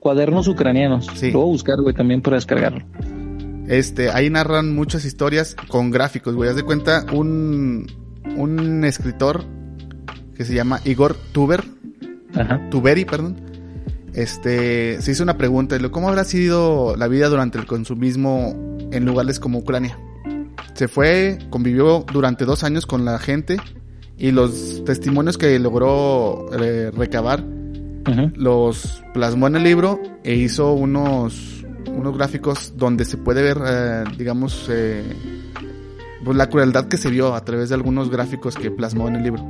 Cuadernos 0.01 0.49
ucranianos. 0.49 1.07
Sí. 1.15 1.31
Lo 1.31 1.41
voy 1.41 1.49
a 1.49 1.53
buscar, 1.53 1.81
güey, 1.81 1.95
también 1.95 2.21
para 2.21 2.37
descargarlo. 2.37 2.85
Este, 3.69 4.11
ahí 4.11 4.29
narran 4.29 4.75
muchas 4.75 5.07
historias 5.07 5.57
con 5.69 5.91
gráficos, 5.91 6.35
güey. 6.35 6.51
Haz 6.51 6.57
de 6.57 6.63
cuenta, 6.63 7.07
un, 7.15 7.87
un 8.37 8.85
escritor 8.85 9.45
que 10.37 10.45
se 10.45 10.55
llama 10.55 10.81
Igor 10.85 11.17
Tuber, 11.33 11.65
Ajá. 12.35 12.61
Tuberi, 12.71 13.05
perdón. 13.05 13.37
Este, 14.13 15.01
se 15.03 15.11
hizo 15.11 15.23
una 15.23 15.37
pregunta, 15.37 15.77
de 15.77 15.91
¿cómo 15.91 16.09
habrá 16.09 16.25
sido 16.25 16.97
la 16.97 17.09
vida 17.09 17.29
durante 17.29 17.59
el 17.59 17.67
consumismo 17.67 18.79
en 18.93 19.05
lugares 19.05 19.41
como 19.41 19.59
Ucrania? 19.59 19.99
Se 20.75 20.89
fue, 20.89 21.39
convivió 21.51 22.05
durante 22.13 22.45
dos 22.45 22.65
años 22.65 22.87
con 22.87 23.05
la 23.05 23.19
gente 23.19 23.57
y 24.17 24.31
los 24.31 24.85
testimonios 24.85 25.37
que 25.39 25.59
logró 25.59 26.47
eh, 26.53 26.91
recabar 26.93 27.45
Ajá. 28.05 28.33
los 28.37 29.03
plasmó 29.13 29.49
en 29.49 29.57
el 29.57 29.65
libro 29.65 30.01
e 30.23 30.35
hizo 30.35 30.73
unos, 30.73 31.65
unos 31.89 32.17
gráficos 32.17 32.75
donde 32.77 33.05
se 33.05 33.17
puede 33.17 33.43
ver, 33.43 33.59
eh, 33.67 34.05
digamos, 34.17 34.69
eh, 34.71 35.03
pues 36.25 36.37
la 36.37 36.49
crueldad 36.49 36.89
que 36.89 36.97
se 36.97 37.11
vio 37.11 37.35
a 37.35 37.45
través 37.45 37.69
de 37.69 37.75
algunos 37.75 38.11
gráficos 38.11 38.57
que 38.57 38.71
plasmó 38.71 39.09
en 39.09 39.17
el 39.17 39.23
libro. 39.23 39.45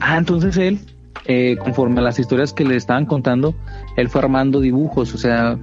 Ah, 0.00 0.16
entonces 0.18 0.56
él, 0.56 0.80
eh, 1.26 1.56
conforme 1.58 2.00
a 2.00 2.02
las 2.02 2.18
historias 2.18 2.52
que 2.52 2.64
le 2.64 2.76
estaban 2.76 3.06
contando, 3.06 3.54
él 3.96 4.08
fue 4.08 4.20
armando 4.20 4.60
dibujos, 4.60 5.14
o 5.14 5.18
sea, 5.18 5.58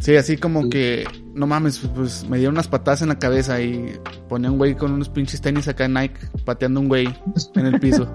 Sí, 0.00 0.16
así 0.16 0.36
como 0.36 0.68
que, 0.68 1.04
no 1.34 1.46
mames, 1.46 1.78
pues 1.94 2.28
me 2.28 2.36
dieron 2.38 2.56
unas 2.56 2.68
patadas 2.68 3.02
en 3.02 3.08
la 3.08 3.18
cabeza 3.18 3.60
y 3.60 3.98
ponía 4.28 4.50
un 4.50 4.58
güey 4.58 4.74
con 4.74 4.92
unos 4.92 5.08
pinches 5.08 5.40
tenis 5.40 5.68
acá 5.68 5.84
en 5.84 5.94
Nike 5.94 6.20
pateando 6.44 6.80
un 6.80 6.88
güey 6.88 7.08
en 7.54 7.66
el 7.66 7.80
piso. 7.80 8.06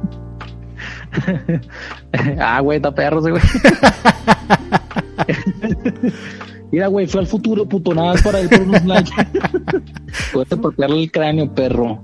ah, 2.39 2.59
güey, 2.59 2.77
está 2.77 2.93
perro 2.93 3.19
ese 3.19 3.31
güey. 3.31 3.41
Mira, 6.71 6.87
güey, 6.87 7.07
fue 7.07 7.21
al 7.21 7.27
futuro, 7.27 7.67
puto, 7.67 7.93
nada 7.93 8.13
más 8.13 8.21
para 8.21 8.41
ir 8.41 8.49
por 8.49 8.61
unos 8.61 8.85
likes. 8.85 9.11
Puedes 10.33 10.59
patearle 10.59 11.03
el 11.03 11.11
cráneo, 11.11 11.53
perro. 11.53 12.03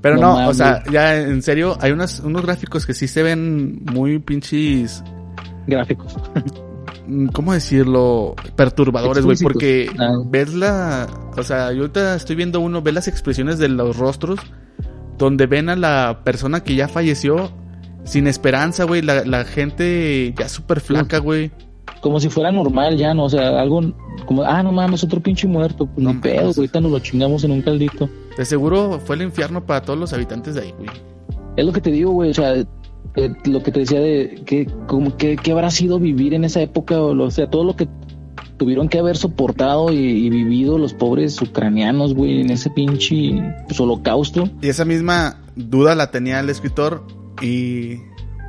Pero 0.00 0.16
No 0.16 0.40
no, 0.40 0.48
o 0.48 0.54
sea, 0.54 0.84
ya 0.90 1.16
en 1.20 1.42
serio, 1.42 1.76
hay 1.80 1.90
unos, 1.90 2.20
unos 2.20 2.42
gráficos 2.42 2.86
que 2.86 2.94
sí 2.94 3.08
se 3.08 3.22
ven 3.22 3.84
muy 3.86 4.18
pinches 4.20 5.02
Gráficos. 5.66 6.14
mm, 7.08 7.26
¿cómo 7.28 7.52
decirlo? 7.52 8.36
Perturbadores, 8.54 9.24
güey, 9.24 9.36
porque. 9.42 9.90
Ah. 9.98 10.12
ves 10.26 10.54
la, 10.54 11.08
o 11.36 11.42
sea, 11.42 11.72
yo 11.72 11.80
ahorita 11.80 12.14
estoy 12.14 12.36
viendo 12.36 12.60
uno, 12.60 12.82
ves 12.82 12.94
las 12.94 13.08
expresiones 13.08 13.58
de 13.58 13.68
los 13.68 13.96
rostros, 13.96 14.38
donde 15.18 15.46
ven 15.46 15.68
a 15.70 15.76
la 15.76 16.20
persona 16.24 16.62
que 16.62 16.76
ya 16.76 16.86
falleció 16.86 17.50
sin 18.04 18.28
esperanza, 18.28 18.84
güey, 18.84 19.02
la, 19.02 19.24
la 19.24 19.44
gente 19.44 20.32
ya 20.38 20.48
súper 20.48 20.80
flaca, 20.80 21.18
güey. 21.18 21.50
Como 22.06 22.20
si 22.20 22.28
fuera 22.28 22.52
normal 22.52 22.96
ya, 22.96 23.14
¿no? 23.14 23.24
O 23.24 23.28
sea, 23.28 23.60
algo 23.60 23.80
como, 24.26 24.44
ah, 24.44 24.62
no 24.62 24.70
mames, 24.70 25.02
otro 25.02 25.20
pinche 25.20 25.48
muerto. 25.48 25.86
Pues 25.86 26.04
No 26.04 26.14
ni 26.14 26.20
pedo, 26.20 26.52
ahorita 26.56 26.80
nos 26.80 26.92
lo 26.92 27.00
chingamos 27.00 27.42
en 27.42 27.50
un 27.50 27.62
caldito. 27.62 28.08
De 28.38 28.44
seguro 28.44 29.00
fue 29.04 29.16
el 29.16 29.22
infierno 29.22 29.66
para 29.66 29.82
todos 29.82 29.98
los 29.98 30.12
habitantes 30.12 30.54
de 30.54 30.60
ahí, 30.60 30.74
güey. 30.78 30.88
Es 31.56 31.66
lo 31.66 31.72
que 31.72 31.80
te 31.80 31.90
digo, 31.90 32.12
güey, 32.12 32.30
o 32.30 32.34
sea, 32.34 32.54
eh, 32.54 33.34
lo 33.46 33.60
que 33.60 33.72
te 33.72 33.80
decía 33.80 33.98
de 33.98 34.40
que, 34.46 34.68
como 34.86 35.16
que, 35.16 35.34
que 35.34 35.50
habrá 35.50 35.68
sido 35.72 35.98
vivir 35.98 36.32
en 36.32 36.44
esa 36.44 36.60
época, 36.60 37.00
o, 37.00 37.30
sea, 37.32 37.50
todo 37.50 37.64
lo 37.64 37.74
que 37.74 37.88
tuvieron 38.56 38.88
que 38.88 39.00
haber 39.00 39.16
soportado 39.16 39.92
y, 39.92 39.96
y 39.96 40.30
vivido 40.30 40.78
los 40.78 40.94
pobres 40.94 41.42
ucranianos, 41.42 42.14
güey, 42.14 42.40
en 42.40 42.50
ese 42.50 42.70
pinche 42.70 43.42
pues, 43.66 43.80
holocausto. 43.80 44.48
Y 44.62 44.68
esa 44.68 44.84
misma 44.84 45.40
duda 45.56 45.96
la 45.96 46.12
tenía 46.12 46.38
el 46.38 46.50
escritor 46.50 47.04
y 47.42 47.96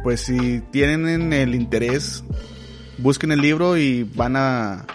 pues 0.04 0.22
si 0.22 0.62
tienen 0.72 1.34
el 1.34 1.56
interés, 1.56 2.24
busquen 2.98 3.32
el 3.32 3.42
libro 3.42 3.78
y 3.78 4.04
van 4.04 4.36
a 4.36 4.86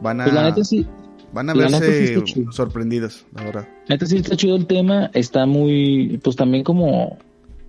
van 0.00 0.20
a 0.20 0.24
Pues 0.24 0.34
la 0.34 0.44
neta 0.44 0.64
sí, 0.64 0.86
van 1.32 1.50
a 1.50 1.54
la 1.54 1.68
sí 1.68 1.80
verse 1.80 2.24
sorprendidos, 2.50 3.24
la 3.34 3.44
verdad. 3.44 3.68
la 3.86 3.94
neta 3.94 4.06
sí 4.06 4.16
está 4.16 4.36
chido 4.36 4.56
el 4.56 4.66
tema, 4.66 5.10
está 5.14 5.46
muy, 5.46 6.18
pues 6.22 6.36
también 6.36 6.64
como 6.64 7.18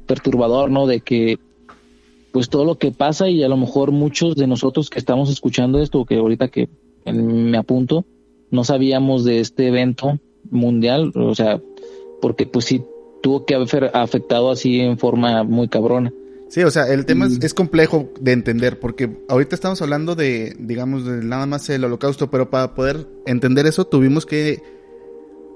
perturbador, 0.06 0.72
¿no? 0.72 0.88
De 0.88 1.02
que, 1.02 1.40
pues 2.32 2.50
todo 2.50 2.66
lo 2.66 2.78
que 2.78 2.92
pasa 2.92 3.30
y 3.30 3.44
a 3.44 3.50
lo 3.50 3.58
mejor 3.58 3.92
muchos 3.92 4.36
de 4.36 4.48
nosotros 4.48 4.90
que 4.90 5.00
estamos 5.00 5.30
escuchando 5.30 5.80
esto, 5.80 6.06
que 6.06 6.18
ahorita 6.18 6.48
que 6.48 6.70
me 7.06 7.58
apunto, 7.58 8.06
no 8.52 8.64
sabíamos 8.64 9.24
de 9.24 9.40
este 9.40 9.68
evento 9.68 10.20
mundial, 10.50 11.12
o 11.16 11.36
sea, 11.36 11.62
porque 12.22 12.46
pues 12.46 12.66
sí 12.66 12.84
tuvo 13.22 13.46
que 13.46 13.56
haber 13.56 13.92
afectado 13.94 14.52
así 14.52 14.80
en 14.80 14.98
forma 14.98 15.44
muy 15.44 15.68
cabrona. 15.68 16.12
Sí, 16.50 16.64
o 16.64 16.72
sea, 16.72 16.88
el 16.88 17.06
tema 17.06 17.28
es, 17.28 17.44
es 17.44 17.54
complejo 17.54 18.12
de 18.22 18.32
entender 18.32 18.80
porque 18.80 19.18
ahorita 19.28 19.54
estamos 19.54 19.82
hablando 19.82 20.16
de, 20.16 20.56
digamos, 20.60 21.06
de 21.06 21.24
nada 21.24 21.46
más 21.46 21.70
el 21.70 21.84
holocausto, 21.84 22.30
pero 22.30 22.50
para 22.50 22.74
poder 22.74 23.08
entender 23.26 23.68
eso 23.68 23.86
tuvimos 23.86 24.26
que 24.26 24.64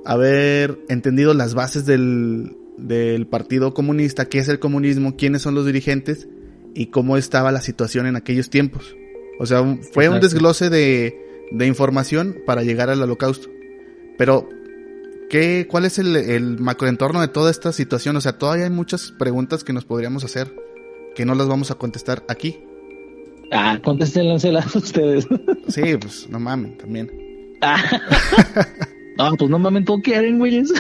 haber 0.04 0.80
entendido 0.90 1.34
las 1.34 1.54
bases 1.54 1.86
del, 1.86 2.58
del 2.78 3.26
Partido 3.28 3.74
Comunista, 3.74 4.26
qué 4.26 4.40
es 4.40 4.50
el 4.50 4.60
comunismo, 4.60 5.16
quiénes 5.16 5.42
son 5.44 5.56
los 5.56 5.66
dirigentes 5.66 6.28
y 6.74 6.88
cómo 6.88 7.16
estaba 7.16 7.52
la 7.52 7.62
situación 7.62 8.06
en 8.06 8.18
aquellos 8.18 8.50
tiempos. 8.50 8.96
O 9.40 9.46
sea, 9.46 9.64
fue 9.94 10.10
un 10.10 10.20
desglose 10.20 10.70
de, 10.70 11.48
de 11.52 11.68
información 11.68 12.38
para 12.46 12.64
llegar 12.64 12.90
al 12.90 13.02
holocausto. 13.02 13.50
Pero, 14.18 14.50
¿qué, 15.30 15.68
¿cuál 15.70 15.86
es 15.86 16.00
el, 16.00 16.16
el 16.16 16.60
macroentorno 16.60 17.22
de 17.22 17.30
toda 17.30 17.50
esta 17.50 17.72
situación? 17.72 18.18
O 18.18 18.22
sea, 18.22 18.38
todavía 18.38 18.66
hay 18.66 18.70
muchas 18.70 19.12
preguntas 19.12 19.64
que 19.64 19.74
nos 19.74 19.86
podríamos 19.86 20.24
hacer 20.24 20.54
que 21.16 21.26
no 21.26 21.36
las 21.36 21.48
vamos 21.48 21.72
a 21.72 21.76
contestar 21.76 22.24
aquí. 22.28 22.60
Ah, 23.52 23.80
contéstenlas 23.84 24.46
ustedes. 24.76 25.28
Sí, 25.68 25.98
pues 26.00 26.30
no 26.30 26.40
mames, 26.40 26.78
también. 26.78 27.12
no, 29.18 29.34
pues 29.38 29.50
no 29.50 29.60
mames, 29.60 29.86
todo 29.86 30.00
quieren, 30.02 30.40
güeyes. 30.40 30.72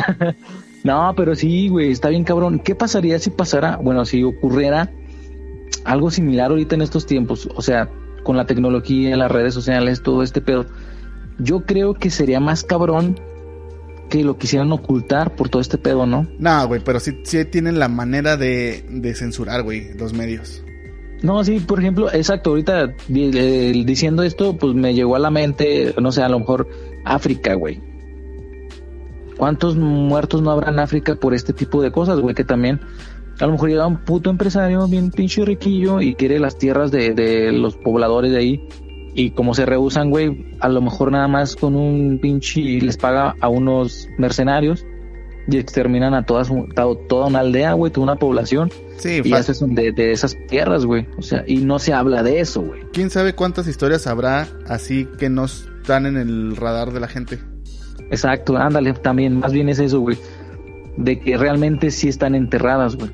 no, 0.83 1.13
pero 1.15 1.35
sí, 1.35 1.67
güey, 1.67 1.91
está 1.91 2.09
bien 2.09 2.23
cabrón. 2.23 2.59
¿Qué 2.59 2.75
pasaría 2.75 3.19
si 3.19 3.29
pasara, 3.29 3.77
bueno, 3.77 4.05
si 4.05 4.23
ocurriera 4.23 4.91
algo 5.83 6.11
similar 6.11 6.51
ahorita 6.51 6.75
en 6.75 6.81
estos 6.81 7.05
tiempos? 7.05 7.49
O 7.55 7.61
sea, 7.61 7.89
con 8.23 8.37
la 8.37 8.45
tecnología, 8.45 9.17
las 9.17 9.31
redes 9.31 9.53
sociales, 9.53 10.01
todo 10.01 10.23
este 10.23 10.41
pedo. 10.41 10.65
Yo 11.39 11.65
creo 11.65 11.93
que 11.93 12.09
sería 12.09 12.39
más 12.39 12.63
cabrón 12.63 13.19
que 14.11 14.23
lo 14.25 14.37
quisieran 14.37 14.71
ocultar 14.73 15.35
por 15.35 15.47
todo 15.47 15.61
este 15.61 15.77
pedo, 15.77 16.05
¿no? 16.05 16.27
No, 16.37 16.67
güey, 16.67 16.81
pero 16.83 16.99
sí, 16.99 17.21
sí 17.23 17.45
tienen 17.45 17.79
la 17.79 17.87
manera 17.87 18.35
de, 18.35 18.83
de 18.89 19.15
censurar, 19.15 19.63
güey, 19.63 19.93
los 19.97 20.13
medios. 20.13 20.61
No, 21.23 21.43
sí, 21.43 21.61
por 21.61 21.79
ejemplo, 21.79 22.11
exacto, 22.11 22.49
ahorita 22.49 22.93
eh, 23.09 23.83
diciendo 23.85 24.23
esto, 24.23 24.57
pues 24.57 24.75
me 24.75 24.93
llegó 24.93 25.15
a 25.15 25.19
la 25.19 25.31
mente, 25.31 25.95
no 26.01 26.11
sé, 26.11 26.23
a 26.23 26.29
lo 26.29 26.39
mejor 26.39 26.67
África, 27.05 27.53
güey. 27.53 27.81
¿Cuántos 29.37 29.77
muertos 29.77 30.41
no 30.41 30.51
habrá 30.51 30.71
en 30.71 30.79
África 30.79 31.15
por 31.15 31.33
este 31.33 31.53
tipo 31.53 31.81
de 31.81 31.91
cosas, 31.91 32.19
güey? 32.19 32.35
Que 32.35 32.43
también 32.43 32.81
a 33.39 33.45
lo 33.45 33.53
mejor 33.53 33.69
llega 33.69 33.87
un 33.87 34.03
puto 34.03 34.29
empresario 34.29 34.87
bien 34.87 35.09
pinche 35.09 35.45
riquillo 35.45 36.01
y 36.01 36.15
quiere 36.15 36.37
las 36.37 36.57
tierras 36.57 36.91
de, 36.91 37.13
de 37.13 37.51
los 37.53 37.77
pobladores 37.77 38.31
de 38.33 38.37
ahí. 38.37 38.67
Y 39.13 39.31
como 39.31 39.53
se 39.53 39.65
rehusan, 39.65 40.09
güey, 40.09 40.55
a 40.59 40.69
lo 40.69 40.81
mejor 40.81 41.11
nada 41.11 41.27
más 41.27 41.55
con 41.55 41.75
un 41.75 42.19
pinche 42.21 42.61
les 42.61 42.97
paga 42.97 43.35
a 43.41 43.49
unos 43.49 44.07
mercenarios 44.17 44.85
y 45.47 45.57
exterminan 45.57 46.13
a 46.13 46.25
toda, 46.25 46.45
toda 47.09 47.27
una 47.27 47.39
aldea, 47.39 47.73
güey, 47.73 47.91
toda 47.91 48.03
una 48.03 48.15
población. 48.15 48.71
Sí, 48.97 49.21
y 49.23 49.33
haces 49.33 49.63
de, 49.67 49.91
de 49.91 50.11
esas 50.11 50.37
tierras, 50.47 50.85
güey. 50.85 51.07
O 51.17 51.21
sea, 51.21 51.43
y 51.47 51.57
no 51.57 51.79
se 51.79 51.93
habla 51.93 52.23
de 52.23 52.39
eso, 52.39 52.61
güey. 52.61 52.81
¿Quién 52.93 53.09
sabe 53.09 53.33
cuántas 53.33 53.67
historias 53.67 54.07
habrá 54.07 54.47
así 54.67 55.07
que 55.17 55.29
no 55.29 55.45
están 55.45 56.05
en 56.05 56.17
el 56.17 56.55
radar 56.55 56.93
de 56.93 56.99
la 56.99 57.07
gente? 57.07 57.39
Exacto, 58.11 58.57
ándale, 58.57 58.93
también, 58.93 59.39
más 59.39 59.51
bien 59.51 59.69
es 59.69 59.79
eso, 59.79 59.99
güey. 60.01 60.17
De 60.97 61.19
que 61.19 61.37
realmente 61.37 61.91
sí 61.91 62.09
están 62.09 62.35
enterradas, 62.35 62.95
güey. 62.95 63.09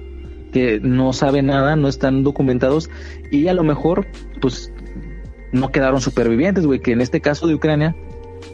Que 0.51 0.79
no 0.81 1.13
saben 1.13 1.47
nada, 1.47 1.75
no 1.75 1.87
están 1.87 2.23
documentados 2.23 2.89
y 3.31 3.47
a 3.47 3.53
lo 3.53 3.63
mejor, 3.63 4.07
pues, 4.41 4.71
no 5.57 5.71
quedaron 5.71 6.01
supervivientes, 6.01 6.65
güey. 6.65 6.79
Que 6.79 6.91
en 6.91 7.01
este 7.01 7.21
caso 7.21 7.47
de 7.47 7.55
Ucrania, 7.55 7.95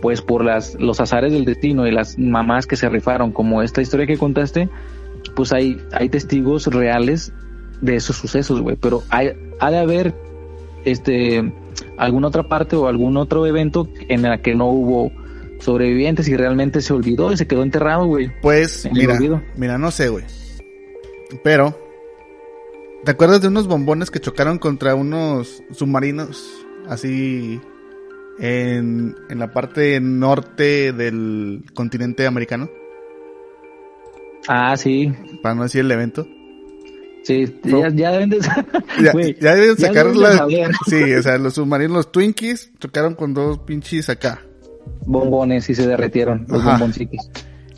pues 0.02 0.22
por 0.22 0.44
las, 0.44 0.76
los 0.76 1.00
azares 1.00 1.32
del 1.32 1.46
destino 1.46 1.88
y 1.88 1.92
las 1.92 2.18
mamás 2.18 2.68
que 2.68 2.76
se 2.76 2.90
rifaron, 2.90 3.32
como 3.32 3.62
esta 3.62 3.82
historia 3.82 4.08
que 4.08 4.18
contaste, 4.18 4.70
pues 5.36 5.54
hay, 5.54 5.78
hay 5.92 6.10
testigos 6.10 6.68
reales 6.68 7.34
de 7.82 7.96
esos 7.96 8.16
sucesos, 8.16 8.62
güey. 8.62 8.76
Pero 8.76 9.04
hay, 9.10 9.32
ha 9.60 9.72
de 9.72 9.78
haber 9.78 10.14
este 10.86 11.54
alguna 11.98 12.28
otra 12.28 12.44
parte 12.44 12.76
o 12.76 12.88
algún 12.88 13.18
otro 13.18 13.46
evento 13.46 13.88
en 14.10 14.26
el 14.26 14.42
que 14.42 14.56
no 14.56 14.68
hubo 14.68 15.12
sobrevivientes 15.60 16.28
y 16.28 16.36
realmente 16.36 16.82
se 16.82 16.94
olvidó 16.94 17.32
y 17.32 17.38
se 17.38 17.48
quedó 17.48 17.64
enterrado, 17.64 18.06
güey. 18.06 18.32
Pues, 18.42 18.88
mira, 18.92 19.18
mira, 19.56 19.78
no 19.78 19.92
sé, 19.92 20.10
güey. 20.10 20.26
Pero, 21.44 21.78
¿te 23.06 23.12
acuerdas 23.12 23.42
de 23.42 23.48
unos 23.48 23.68
bombones 23.68 24.12
que 24.12 24.20
chocaron 24.20 24.60
contra 24.60 24.96
unos 24.96 25.64
submarinos 25.72 26.63
así 26.88 27.60
en, 28.40 29.16
en 29.30 29.40
la 29.40 29.52
parte 29.52 30.00
norte 30.00 30.94
del 30.94 31.66
continente 31.74 32.26
americano? 32.28 32.70
Ah, 34.48 34.76
sí. 34.76 35.14
Para 35.42 35.56
no 35.56 35.64
decir 35.64 35.82
el 35.82 35.92
evento. 35.92 36.28
Sí, 37.24 37.58
ya, 37.64 37.90
ya, 37.90 38.12
deben 38.12 38.30
de, 38.30 38.40
ya, 39.02 39.14
ya 39.40 39.56
deben 39.56 39.78
sacar 39.78 40.14
la, 40.14 40.46
Sí, 40.88 41.14
o 41.14 41.22
sea, 41.22 41.38
los 41.38 41.54
submarinos, 41.54 41.96
los 41.96 42.12
Twinkies, 42.12 42.72
chocaron 42.80 43.16
con 43.16 43.34
dos 43.34 43.60
pinches 43.60 44.10
acá. 44.10 44.42
Bombones 45.06 45.70
y 45.70 45.76
se 45.76 45.88
derretieron, 45.88 46.46
los 46.50 46.64
bomboncitos. 46.64 47.30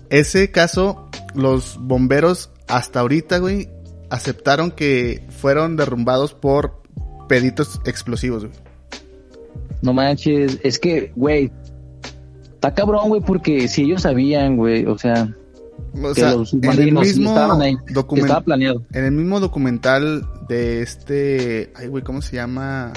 Ese 0.10 0.49
caso, 0.49 1.10
los 1.36 1.78
bomberos 1.80 2.49
hasta 2.68 3.01
ahorita, 3.01 3.38
güey, 3.38 3.70
aceptaron 4.10 4.72
que 4.72 5.24
fueron 5.30 5.78
derrumbados 5.78 6.34
por 6.34 6.82
peditos 7.30 7.80
explosivos, 7.86 8.45
güey. 8.45 8.64
No 9.86 9.93
manches, 9.93 10.59
es 10.63 10.79
que, 10.79 11.11
güey, 11.15 11.51
está 12.55 12.73
cabrón, 12.73 13.09
güey, 13.09 13.21
porque 13.21 13.67
si 13.67 13.83
ellos 13.83 14.01
sabían, 14.01 14.57
güey, 14.57 14.86
o 14.86 14.97
sea, 14.97 15.33
o 16.01 16.13
sea, 16.13 16.33
en 16.33 16.79
el 16.79 16.91
mismo 16.91 17.03
estaba 17.03 18.41
planeado. 18.41 18.83
En 18.93 19.05
el 19.05 19.11
mismo 19.11 19.39
documental 19.39 20.27
de 20.47 20.81
este, 20.81 21.71
ay 21.75 21.88
güey, 21.88 22.03
¿cómo 22.03 22.21
se 22.21 22.36
llama? 22.36 22.91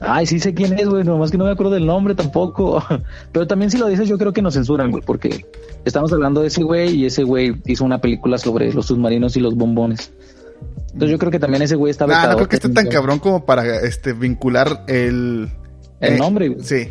Ay, 0.00 0.26
sí 0.26 0.38
sé 0.38 0.54
quién 0.54 0.78
es, 0.78 0.88
güey, 0.88 1.02
nomás 1.02 1.30
que 1.30 1.38
no 1.38 1.44
me 1.44 1.50
acuerdo 1.50 1.72
del 1.72 1.86
nombre 1.86 2.14
tampoco. 2.14 2.82
Pero 3.32 3.46
también 3.46 3.70
si 3.70 3.78
lo 3.78 3.88
dices, 3.88 4.08
yo 4.08 4.18
creo 4.18 4.32
que 4.32 4.42
nos 4.42 4.54
censuran, 4.54 4.90
güey, 4.90 5.02
porque 5.04 5.44
estamos 5.84 6.12
hablando 6.12 6.42
de 6.42 6.48
ese 6.48 6.62
güey 6.62 6.94
y 6.94 7.06
ese 7.06 7.24
güey 7.24 7.60
hizo 7.66 7.84
una 7.84 8.00
película 8.00 8.38
sobre 8.38 8.72
los 8.72 8.86
submarinos 8.86 9.36
y 9.36 9.40
los 9.40 9.56
bombones. 9.56 10.12
Entonces 10.92 11.10
yo 11.10 11.18
creo 11.18 11.30
que 11.30 11.38
también 11.38 11.62
ese 11.62 11.76
güey 11.76 11.90
está 11.90 12.06
nah, 12.06 12.28
no 12.28 12.36
creo 12.36 12.48
que 12.48 12.56
esté 12.56 12.68
tan 12.70 12.88
cabrón 12.88 13.18
como 13.18 13.44
para 13.44 13.80
este 13.80 14.12
vincular 14.12 14.84
el 14.88 15.48
el 16.00 16.14
eh, 16.14 16.18
nombre, 16.18 16.48
güey. 16.48 16.64
Sí. 16.64 16.88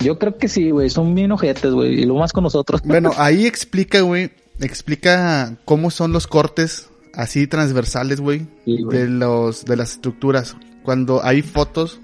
Yo 0.00 0.18
creo 0.18 0.36
que 0.36 0.48
sí, 0.48 0.70
güey. 0.70 0.90
Son 0.90 1.14
bien 1.14 1.32
ojetes, 1.32 1.72
güey. 1.72 2.00
Y 2.00 2.04
lo 2.06 2.14
más 2.14 2.32
con 2.32 2.44
nosotros. 2.44 2.82
Bueno, 2.84 3.12
ahí 3.16 3.46
explica, 3.46 4.00
güey. 4.00 4.30
Explica 4.60 5.56
cómo 5.64 5.90
son 5.90 6.12
los 6.12 6.26
cortes 6.26 6.88
así 7.14 7.46
transversales, 7.46 8.20
güey. 8.20 8.46
de 8.66 9.08
los, 9.08 9.64
de 9.64 9.76
las 9.76 9.92
estructuras. 9.92 10.56
Cuando 10.82 11.24
hay 11.24 11.42
fotos, 11.42 12.00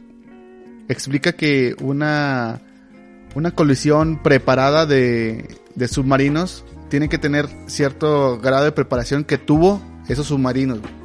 explica 0.88 1.32
que 1.32 1.74
una, 1.80 2.60
una 3.34 3.50
colisión 3.52 4.22
preparada 4.22 4.86
de, 4.86 5.48
de 5.74 5.88
submarinos 5.88 6.64
tiene 6.88 7.08
que 7.08 7.18
tener 7.18 7.48
cierto 7.66 8.38
grado 8.38 8.64
de 8.64 8.72
preparación 8.72 9.24
que 9.24 9.38
tuvo 9.38 9.82
esos 10.08 10.26
submarinos, 10.28 10.80
güey. 10.80 10.95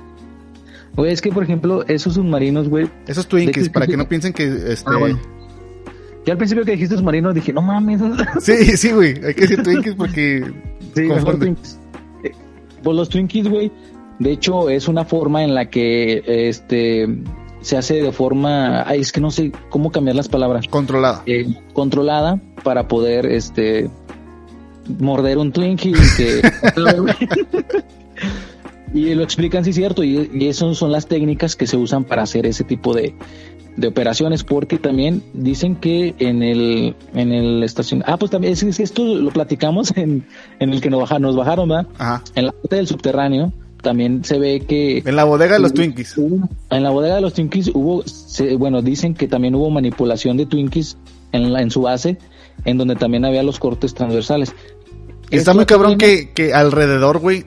Güey, 0.96 1.14
es 1.14 1.22
que, 1.22 1.32
por 1.32 1.44
ejemplo, 1.44 1.86
esos 1.88 2.16
submarinos, 2.16 2.68
güey. 2.68 2.89
Esos 3.08 3.28
Twinkies, 3.28 3.70
para 3.70 3.88
que 3.88 3.98
no 3.98 4.08
piensen 4.08 4.34
que 4.34 4.44
este. 4.74 4.89
Ah, 4.89 5.18
Yo 6.26 6.32
al 6.32 6.38
principio 6.38 6.66
que 6.66 6.72
dijiste 6.72 6.98
submarinos 6.98 7.34
dije, 7.34 7.54
no 7.54 7.62
mames. 7.62 8.02
Sí, 8.42 8.78
sí, 8.78 8.92
güey. 8.92 9.24
Hay 9.24 9.34
que 9.34 9.42
decir 9.42 9.64
Twinkies 9.64 9.96
porque. 9.96 10.52
Sí, 10.94 11.04
mejor 11.04 11.39
Twinkies. 11.39 11.80
Eh, 12.26 12.32
pues 12.84 12.98
los 12.98 13.08
Twinkies, 13.08 13.48
güey. 13.48 13.72
De 14.20 14.32
hecho, 14.34 14.70
es 14.70 14.89
una 14.89 15.06
forma 15.06 15.42
en 15.42 15.56
la 15.56 15.70
que 15.70 16.22
este 16.28 17.08
se 17.62 17.78
hace 17.78 18.02
de 18.02 18.12
forma. 18.12 18.84
Ay, 18.86 19.00
es 19.00 19.14
que 19.14 19.22
no 19.22 19.32
sé 19.32 19.54
cómo 19.70 19.89
cambiar 19.89 20.18
las 20.18 20.28
palabras. 20.28 20.68
Controlada. 20.68 21.24
Eh, 21.28 21.46
controlada 21.72 22.42
para 22.64 22.89
poder 22.89 23.26
este 23.26 23.89
morder 25.00 25.38
un 25.38 25.54
Twinkie 25.54 25.94
que. 26.18 26.42
Y 28.94 29.14
lo 29.16 29.24
explican, 29.24 29.64
sí, 29.64 29.74
cierto, 29.74 30.04
y, 30.04 30.30
y 30.34 30.48
esas 30.48 30.78
son 30.78 30.92
las 30.92 31.08
técnicas 31.08 31.56
que 31.56 31.66
se 31.66 31.78
usan 31.78 32.04
para 32.04 32.24
hacer 32.24 32.46
ese 32.46 32.64
tipo 32.64 32.94
de, 32.94 33.14
de 33.78 33.88
operaciones, 33.88 34.44
porque 34.44 34.78
también 34.78 35.24
dicen 35.34 35.76
que 35.76 36.14
en 36.20 36.44
el, 36.44 36.96
en 37.14 37.32
el 37.32 37.64
estación, 37.64 38.04
ah, 38.06 38.18
pues 38.18 38.32
también, 38.32 38.54
es, 38.54 38.64
esto 38.80 39.04
lo 39.04 39.32
platicamos 39.32 39.92
en, 39.96 40.26
en 40.60 40.74
el 40.74 40.82
que 40.82 40.89
nos 40.89 41.02
bajaron, 41.02 41.22
nos 41.24 41.36
bajaron, 41.36 41.70
¿verdad? 41.70 41.88
Ajá. 41.98 42.24
En 42.36 42.46
la 42.48 42.52
parte 42.52 42.76
del 42.76 42.88
subterráneo, 42.88 43.54
también 43.82 44.24
se 44.24 44.38
ve 44.38 44.62
que... 44.62 45.00
En 45.06 45.16
la 45.16 45.24
bodega 45.24 45.54
de 45.54 45.60
los 45.60 45.74
Twinkies. 45.74 46.16
en 46.18 46.84
la 46.84 46.89
bodega 46.89 47.16
de 47.16 47.22
los 47.22 47.34
Twinkies 47.34 47.72
hubo, 47.74 48.04
bueno, 48.60 48.82
dicen 48.82 49.16
que 49.16 49.28
también 49.28 49.56
hubo 49.56 49.70
manipulación 49.70 50.38
de 50.38 50.46
Twinkies 50.46 50.98
en, 51.32 51.52
la, 51.52 51.62
en 51.62 51.72
su 51.72 51.82
base, 51.82 52.18
en 52.66 52.78
donde 52.78 52.96
también 52.96 53.26
había 53.26 53.42
los 53.42 53.58
cortes 53.58 53.94
transversales. 53.94 54.54
Está 55.32 55.54
muy 55.54 55.66
cabrón 55.66 55.98
que, 55.98 56.32
que 56.32 56.54
alrededor, 56.54 57.20
güey, 57.20 57.46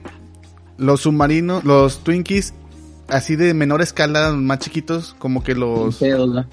los 0.77 1.01
submarinos, 1.01 1.63
los 1.63 2.03
Twinkies, 2.03 2.53
así 3.07 3.35
de 3.35 3.53
menor 3.53 3.81
escala, 3.81 4.33
más 4.33 4.59
chiquitos, 4.59 5.15
como 5.19 5.43
que 5.43 5.55
los, 5.55 6.01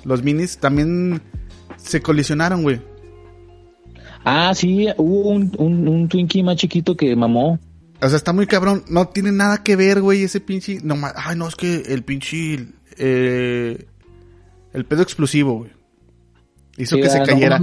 los 0.05 0.23
minis, 0.23 0.59
también 0.59 1.23
se 1.77 2.01
colisionaron, 2.01 2.63
güey. 2.63 2.81
Ah, 4.25 4.53
sí, 4.55 4.87
hubo 4.99 5.31
un, 5.31 5.53
un, 5.59 6.09
Twinkie 6.09 6.43
más 6.45 6.57
chiquito 6.57 6.97
que 6.97 7.17
mamó. 7.17 7.59
O 8.01 8.09
sea, 8.09 8.17
está 8.17 8.33
muy 8.33 8.47
cabrón. 8.47 8.85
No 8.89 9.09
tiene 9.09 9.33
nada 9.33 9.65
que 9.65 9.75
ver, 9.75 10.01
güey, 10.01 10.23
ese 10.23 10.41
pinche. 10.41 10.79
No, 10.83 10.97
ay, 11.17 11.37
no, 11.37 11.49
es 11.49 11.57
que 11.57 11.83
el 11.89 12.05
pinche. 12.05 12.69
Eh, 12.99 13.87
el 14.73 14.85
pedo 14.85 15.03
explosivo, 15.03 15.59
güey 15.59 15.82
hizo 16.77 16.97
que 16.97 17.09
se 17.09 17.23
cayera. 17.23 17.61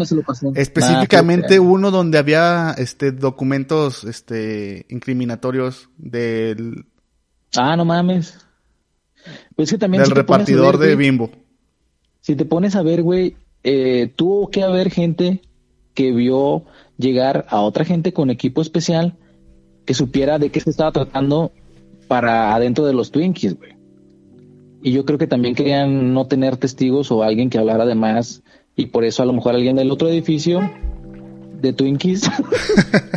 Específicamente 0.56 1.56
ah, 1.56 1.62
uno 1.62 1.92
donde 1.92 2.18
había 2.18 2.76
este 2.78 3.12
documentos 3.12 4.04
este 4.04 4.86
incriminatorios 4.90 5.90
del 5.98 6.86
Ah, 7.56 7.76
no 7.76 7.86
mames. 7.86 8.38
Pues 9.56 9.72
que 9.72 9.78
también 9.78 10.04
del 10.04 10.12
repartidor 10.12 10.78
de 10.78 10.96
Bimbo. 10.96 11.32
Si 12.22 12.36
te 12.36 12.46
pones 12.46 12.76
a 12.76 12.84
ver, 12.84 13.02
güey, 13.02 13.36
eh, 13.64 14.12
tuvo 14.16 14.50
que 14.50 14.64
haber 14.64 14.92
gente 14.92 15.42
que 15.94 16.12
vio 16.12 16.66
llegar 16.98 17.46
a 17.50 17.62
otra 17.62 17.86
gente 17.86 18.14
con 18.14 18.30
equipo 18.30 18.62
especial 18.62 19.18
que 19.86 19.94
supiera 19.94 20.38
de 20.38 20.52
qué 20.52 20.60
se 20.60 20.70
estaba 20.70 20.92
tratando 20.92 21.52
para 22.08 22.54
adentro 22.54 22.86
de 22.86 22.94
los 22.94 23.12
Twinkies, 23.12 23.58
güey. 23.58 23.74
Y 24.82 24.92
yo 24.92 25.04
creo 25.04 25.18
que 25.18 25.28
también 25.28 25.56
querían 25.56 26.14
no 26.14 26.28
tener 26.28 26.58
testigos 26.58 27.12
o 27.12 27.24
alguien 27.24 27.50
que 27.50 27.58
hablara 27.58 27.86
de 27.86 27.96
más. 27.96 28.44
Y 28.80 28.86
por 28.86 29.04
eso 29.04 29.22
a 29.22 29.26
lo 29.26 29.34
mejor 29.34 29.56
alguien 29.56 29.76
del 29.76 29.92
otro 29.92 30.08
edificio 30.08 30.62
de 31.62 31.74
Twinkies. 31.74 32.32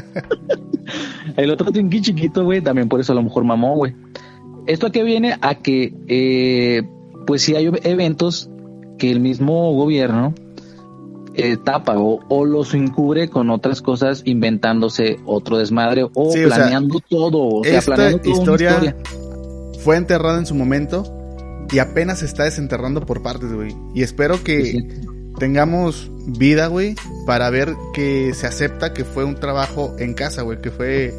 el 1.36 1.50
otro 1.52 1.70
Twinkie 1.70 2.00
chiquito, 2.00 2.42
güey, 2.42 2.60
también 2.60 2.88
por 2.88 2.98
eso 2.98 3.12
a 3.12 3.14
lo 3.14 3.22
mejor 3.22 3.44
mamó, 3.44 3.76
güey. 3.76 3.94
¿Esto 4.66 4.88
a 4.88 4.90
qué 4.90 5.04
viene? 5.04 5.36
A 5.40 5.54
que, 5.54 5.94
eh, 6.08 6.82
pues 7.28 7.42
si 7.42 7.54
hay 7.54 7.70
eventos 7.84 8.50
que 8.98 9.12
el 9.12 9.20
mismo 9.20 9.72
gobierno 9.74 10.34
eh, 11.34 11.56
tapa 11.56 11.96
o, 11.96 12.18
o, 12.28 12.44
los 12.44 12.74
encubre 12.74 13.28
con 13.28 13.48
otras 13.48 13.82
cosas, 13.82 14.22
inventándose 14.24 15.20
otro 15.26 15.58
desmadre 15.58 16.02
o 16.02 16.32
Sí, 16.32 16.42
o 16.42 16.48
sea, 16.48 16.56
planeando 16.56 16.98
todo. 17.08 17.60
O 17.60 17.62
sea, 17.62 17.78
esta 17.78 17.94
planeando 17.94 18.28
una 18.28 18.36
historia, 18.36 18.96
fue 19.78 19.96
enterrada 19.96 20.40
en 20.40 20.46
su 20.46 20.56
momento 20.56 21.04
y 21.70 21.78
apenas 21.78 22.18
se 22.18 22.26
está 22.26 22.42
desenterrando 22.42 23.06
por 23.06 23.22
partes, 23.22 23.52
güey. 23.52 23.76
Y 23.94 24.02
espero 24.02 24.42
que 24.42 24.64
Sí, 24.64 24.88
tengamos 25.42 26.08
vida, 26.24 26.68
güey, 26.68 26.94
para 27.26 27.50
ver 27.50 27.74
que 27.94 28.32
se 28.32 28.46
acepta 28.46 28.92
que 28.92 29.04
fue 29.04 29.24
un 29.24 29.34
trabajo 29.34 29.92
en 29.98 30.14
casa, 30.14 30.42
güey, 30.42 30.60
que 30.60 30.70
fue... 30.70 31.12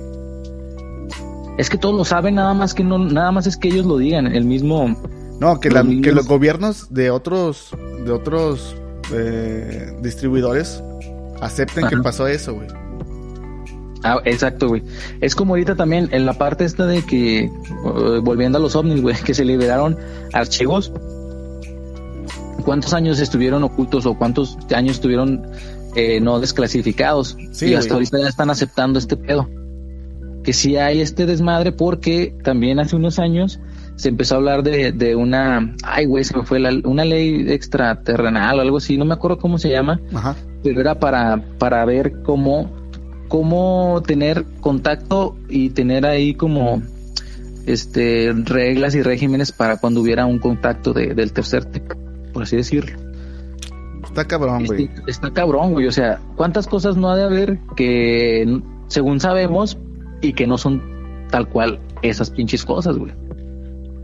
Es 1.57 1.69
que 1.69 1.77
todos 1.77 1.93
lo 1.93 2.05
saben, 2.05 2.35
nada 2.35 2.53
más 2.53 2.73
que 2.73 2.85
no, 2.85 2.97
nada 2.99 3.33
más 3.33 3.47
es 3.47 3.57
que 3.57 3.67
ellos 3.67 3.85
lo 3.85 3.97
digan. 3.97 4.27
El 4.27 4.45
mismo, 4.45 4.95
No, 5.41 5.59
que, 5.59 5.67
que 6.01 6.13
los 6.13 6.25
gobiernos 6.25 6.93
de 6.93 7.11
otros, 7.11 7.75
de 8.05 8.11
otros 8.13 8.77
eh, 9.11 9.93
distribuidores 10.01 10.81
acepten 11.41 11.89
que 11.89 11.97
pasó 11.97 12.25
eso, 12.25 12.53
güey. 12.53 12.69
Ah, 14.03 14.21
exacto, 14.23 14.69
güey. 14.69 14.83
Es 15.19 15.35
como 15.35 15.51
ahorita 15.51 15.75
también 15.75 16.07
en 16.13 16.25
la 16.25 16.31
parte 16.31 16.63
esta 16.63 16.85
de 16.85 17.01
que, 17.01 17.39
eh, 17.39 17.51
volviendo 18.23 18.57
a 18.57 18.61
los 18.61 18.73
ovnis, 18.77 19.01
güey, 19.01 19.17
que 19.25 19.33
se 19.33 19.43
liberaron 19.43 19.97
archivos. 20.31 20.93
¿Cuántos 22.63 22.93
años 22.93 23.19
estuvieron 23.19 23.63
ocultos 23.63 24.05
o 24.05 24.17
cuántos 24.17 24.57
años 24.75 24.93
estuvieron 24.93 25.43
eh, 25.95 26.19
no 26.21 26.39
desclasificados? 26.39 27.37
Sí, 27.51 27.67
y 27.67 27.73
hasta 27.75 27.93
güey. 27.95 28.05
ahorita 28.05 28.19
ya 28.21 28.27
están 28.29 28.49
aceptando 28.49 28.99
este 28.99 29.17
pedo. 29.17 29.49
Que 30.43 30.51
sí 30.53 30.75
hay 30.77 30.99
este 31.01 31.25
desmadre 31.25 31.71
porque 31.71 32.35
también 32.43 32.79
hace 32.79 32.95
unos 32.95 33.17
años 33.19 33.59
se 33.95 34.09
empezó 34.09 34.35
a 34.35 34.37
hablar 34.39 34.63
de, 34.63 34.91
de 34.91 35.15
una, 35.15 35.75
ay, 35.83 36.05
güey, 36.05 36.23
se 36.23 36.35
me 36.35 36.43
fue 36.43 36.59
la, 36.59 36.71
una 36.83 37.05
ley 37.05 37.45
extraterrenal 37.51 38.57
o 38.57 38.61
algo 38.61 38.77
así, 38.77 38.97
no 38.97 39.05
me 39.05 39.13
acuerdo 39.13 39.37
cómo 39.37 39.57
se 39.57 39.69
llama, 39.69 40.01
Ajá. 40.13 40.35
pero 40.63 40.81
era 40.81 40.95
para, 40.99 41.41
para 41.59 41.85
ver 41.85 42.23
cómo, 42.23 42.71
cómo 43.29 44.01
tener 44.05 44.43
contacto 44.61 45.37
y 45.47 45.69
tener 45.69 46.05
ahí 46.07 46.33
como 46.33 46.81
este 47.65 48.33
reglas 48.33 48.95
y 48.95 49.01
regímenes 49.01 49.51
para 49.51 49.77
cuando 49.77 50.01
hubiera 50.01 50.25
un 50.25 50.39
contacto 50.39 50.91
de- 50.91 51.13
del 51.13 51.31
tercer 51.31 51.65
tipo, 51.65 51.93
por 52.33 52.43
así 52.43 52.55
decirlo. 52.57 52.91
Está 54.03 54.25
cabrón, 54.25 54.65
güey. 54.65 54.85
Este, 54.85 55.11
está 55.11 55.31
cabrón, 55.31 55.71
güey. 55.73 55.87
O 55.87 55.91
sea, 55.91 56.19
¿cuántas 56.35 56.67
cosas 56.67 56.97
no 56.97 57.09
ha 57.09 57.15
de 57.15 57.23
haber 57.23 57.59
que 57.75 58.61
según 58.87 59.19
sabemos 59.19 59.77
y 60.21 60.33
que 60.33 60.45
no 60.45 60.57
son 60.57 60.81
tal 61.31 61.47
cual 61.49 61.79
esas 62.01 62.29
pinches 62.29 62.65
cosas, 62.65 62.97
güey? 62.97 63.13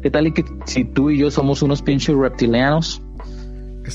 ¿Qué 0.01 0.09
tal 0.09 0.27
y 0.27 0.31
que 0.31 0.45
si 0.65 0.85
tú 0.85 1.09
y 1.09 1.17
yo 1.17 1.29
somos 1.29 1.61
unos 1.61 1.81
pinches 1.81 2.15
reptilianos 2.15 3.01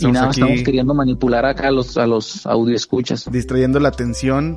y 0.00 0.06
nada 0.12 0.30
estamos 0.30 0.62
queriendo 0.62 0.92
manipular 0.94 1.46
acá 1.46 1.68
a 1.68 1.70
los, 1.70 1.96
a 1.96 2.06
los 2.06 2.44
audio 2.46 2.74
escuchas? 2.76 3.28
distrayendo 3.32 3.80
la 3.80 3.88
atención 3.88 4.56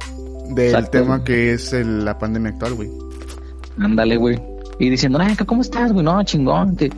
del 0.53 0.67
Exacto. 0.75 0.91
tema 0.91 1.23
que 1.23 1.53
es 1.53 1.71
el- 1.73 2.03
la 2.05 2.17
pandemia 2.17 2.51
actual, 2.51 2.73
güey. 2.73 2.89
Ándale, 3.79 4.17
güey. 4.17 4.39
Y 4.79 4.89
diciendo, 4.89 5.19
ay, 5.21 5.35
¿cómo 5.45 5.61
estás, 5.61 5.91
güey? 5.93 6.03
No, 6.05 6.21
chingón, 6.23 6.75
que, 6.75 6.91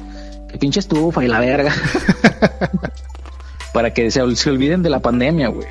que 0.52 0.58
pinche 0.58 0.80
estufa 0.80 1.24
y 1.24 1.28
la 1.28 1.40
verga. 1.40 1.74
Para 3.74 3.94
que 3.94 4.10
se, 4.12 4.36
se 4.36 4.50
olviden 4.50 4.82
de 4.82 4.90
la 4.90 5.00
pandemia, 5.00 5.50
güey. 5.50 5.68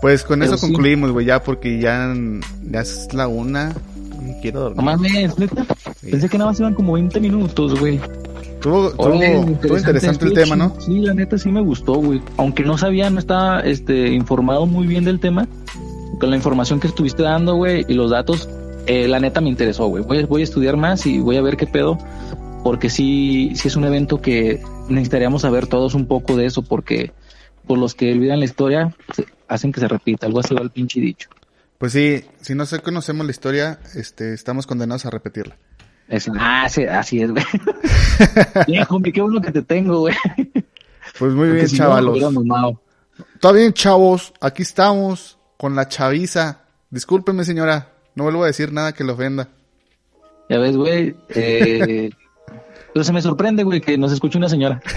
Pues 0.00 0.22
con 0.22 0.40
Pero 0.40 0.54
eso 0.54 0.66
sí. 0.66 0.72
concluimos, 0.72 1.12
güey, 1.12 1.26
ya 1.26 1.42
porque 1.42 1.80
ya, 1.80 2.12
ya 2.70 2.80
es 2.80 3.08
la 3.14 3.26
una 3.26 3.72
y 4.28 4.40
quiero 4.42 4.60
dormir. 4.60 4.76
No 4.76 4.82
mames, 4.82 5.38
neta. 5.38 5.64
Sí. 6.00 6.10
Pensé 6.10 6.28
que 6.28 6.36
nada 6.36 6.50
más 6.50 6.60
iban 6.60 6.74
como 6.74 6.92
20 6.92 7.18
minutos, 7.20 7.80
güey. 7.80 7.98
Órale, 8.66 9.40
estuvo 9.40 9.76
interesante 9.76 10.24
el 10.24 10.32
tema, 10.32 10.56
¿no? 10.56 10.74
Sí, 10.80 11.00
la 11.00 11.12
neta 11.12 11.36
sí 11.36 11.50
me 11.50 11.60
gustó, 11.60 11.94
güey. 11.94 12.22
Aunque 12.36 12.64
no 12.64 12.78
sabía, 12.78 13.10
no 13.10 13.18
estaba 13.18 13.60
este, 13.60 14.08
informado 14.08 14.66
muy 14.66 14.86
bien 14.86 15.04
del 15.04 15.20
tema. 15.20 15.46
Con 16.18 16.30
la 16.30 16.36
información 16.36 16.80
que 16.80 16.86
estuviste 16.86 17.22
dando, 17.22 17.56
güey, 17.56 17.84
y 17.88 17.94
los 17.94 18.10
datos, 18.10 18.48
eh, 18.86 19.08
la 19.08 19.20
neta 19.20 19.40
me 19.40 19.50
interesó, 19.50 19.88
güey. 19.88 20.02
Voy, 20.04 20.24
voy 20.24 20.40
a 20.40 20.44
estudiar 20.44 20.76
más 20.76 21.04
y 21.06 21.18
voy 21.18 21.36
a 21.36 21.42
ver 21.42 21.56
qué 21.56 21.66
pedo. 21.66 21.98
Porque 22.64 22.90
sí, 22.90 23.52
sí 23.54 23.68
es 23.68 23.76
un 23.76 23.84
evento 23.84 24.20
que 24.20 24.60
necesitaríamos 24.88 25.42
saber 25.42 25.66
todos 25.68 25.94
un 25.94 26.06
poco 26.06 26.34
de 26.36 26.46
eso, 26.46 26.62
porque 26.62 27.12
por 27.66 27.78
los 27.78 27.94
que 27.94 28.12
olvidan 28.12 28.40
la 28.40 28.46
historia, 28.46 28.92
hacen 29.46 29.70
que 29.70 29.80
se 29.80 29.86
repita. 29.86 30.26
Algo 30.26 30.40
así 30.40 30.54
va 30.54 30.62
el 30.62 30.70
pinche 30.70 30.98
dicho. 30.98 31.28
Pues 31.78 31.92
sí, 31.92 32.24
si 32.40 32.54
no 32.54 32.64
se 32.66 32.80
conocemos 32.80 33.26
la 33.26 33.30
historia, 33.30 33.78
este, 33.94 34.32
estamos 34.32 34.66
condenados 34.66 35.04
a 35.06 35.10
repetirla. 35.10 35.56
Es- 36.08 36.30
ah, 36.38 36.66
sí, 36.68 36.84
así 36.84 37.20
es, 37.22 37.30
güey. 37.30 37.44
Viejo, 38.66 39.00
qué 39.02 39.20
bueno 39.20 39.40
que 39.40 39.52
te 39.52 39.62
tengo, 39.62 40.00
güey. 40.00 40.14
Pues 41.18 41.32
muy 41.34 41.48
Porque 41.48 41.52
bien, 41.52 41.68
si 41.68 41.76
no, 41.78 41.84
chavalos. 41.84 42.18
Está 43.34 43.52
bien, 43.52 43.72
chavos. 43.72 44.32
Aquí 44.40 44.62
estamos 44.62 45.38
con 45.56 45.76
la 45.76 45.86
chaviza. 45.88 46.62
Discúlpeme, 46.90 47.44
señora. 47.44 47.92
No 48.14 48.24
vuelvo 48.24 48.44
a 48.44 48.46
decir 48.46 48.72
nada 48.72 48.92
que 48.92 49.04
le 49.04 49.12
ofenda. 49.12 49.48
Ya 50.48 50.58
ves, 50.58 50.76
güey. 50.76 51.14
Eh, 51.30 52.10
pero 52.94 53.04
se 53.04 53.12
me 53.12 53.20
sorprende, 53.20 53.62
güey, 53.64 53.80
que 53.82 53.98
nos 53.98 54.12
escuche 54.12 54.38
una 54.38 54.48
señora. 54.48 54.80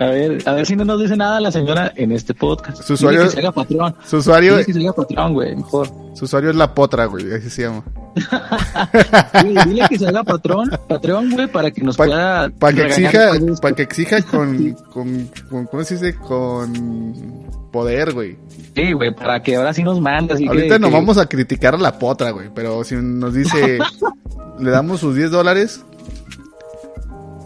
a 0.00 0.06
ver, 0.06 0.42
a 0.48 0.52
ver 0.52 0.64
si 0.66 0.76
no 0.76 0.84
nos 0.84 1.00
dice 1.00 1.16
nada 1.16 1.40
la 1.40 1.50
señora 1.50 1.92
en 1.96 2.12
este 2.12 2.32
podcast. 2.34 2.82
Su 2.82 2.94
Dile 2.94 3.08
usuario- 3.08 3.22
que 3.24 3.30
se 3.30 3.38
haga 3.40 3.50
patrón. 3.52 3.94
Su 4.06 4.16
usuario, 4.18 4.52
Dile 4.52 4.64
que 4.66 4.72
se 4.72 4.80
haga 4.80 4.92
patrón, 4.92 5.34
güey, 5.34 5.56
mejor. 5.56 5.88
su 6.14 6.24
usuario 6.26 6.50
es 6.50 6.56
la 6.56 6.72
potra, 6.72 7.06
güey. 7.06 7.32
Así 7.34 7.50
se 7.50 7.62
llama. 7.62 7.82
Güey, 9.42 9.54
dile 9.66 9.86
que 9.88 9.98
se 9.98 10.06
haga 10.08 10.24
patrón, 10.24 10.70
patrón, 10.88 11.30
güey, 11.30 11.46
para 11.46 11.70
que 11.70 11.82
nos 11.82 11.96
pueda. 11.96 12.48
Para 12.50 12.72
que 12.74 12.82
exija, 12.86 13.30
para 13.60 13.74
que 13.76 13.82
exija 13.82 14.22
con, 14.22 14.72
con, 14.92 15.30
con, 15.48 15.66
¿cómo 15.66 15.84
se 15.84 15.94
dice? 15.94 16.14
Con 16.16 17.44
poder, 17.70 18.12
güey. 18.14 18.36
Sí, 18.74 18.92
güey, 18.92 19.14
para 19.14 19.40
que 19.42 19.54
ahora 19.56 19.72
sí 19.72 19.82
nos 19.84 20.00
mande. 20.00 20.34
Así 20.34 20.46
Ahorita 20.48 20.74
que, 20.76 20.78
nos 20.80 20.90
que- 20.90 20.96
vamos 20.96 21.18
a 21.18 21.26
criticar 21.26 21.74
a 21.74 21.78
la 21.78 21.96
potra, 21.98 22.30
güey. 22.30 22.48
Pero 22.54 22.82
si 22.82 22.96
nos 22.96 23.34
dice, 23.34 23.78
le 24.60 24.70
damos 24.70 25.00
sus 25.00 25.14
10 25.14 25.30
dólares. 25.30 25.84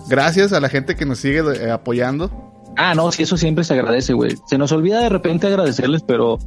Gracias 0.09 0.53
a 0.53 0.61
la 0.61 0.69
gente 0.69 0.97
que 0.97 1.07
nos 1.07 1.19
sigue 1.19 1.41
eh, 1.41 1.71
apoyando. 1.71 2.31
Ah, 2.77 2.95
no, 2.95 3.11
sí, 3.13 3.23
eso 3.23 3.37
siempre 3.37 3.65
se 3.65 3.75
agradece, 3.75 4.13
güey. 4.15 4.37
Se 4.47 4.59
nos 4.59 4.73
olvida 4.73 5.01
de 5.01 5.09
repente 5.09 5.47
agradecerles, 5.47 6.03
pero 6.03 6.39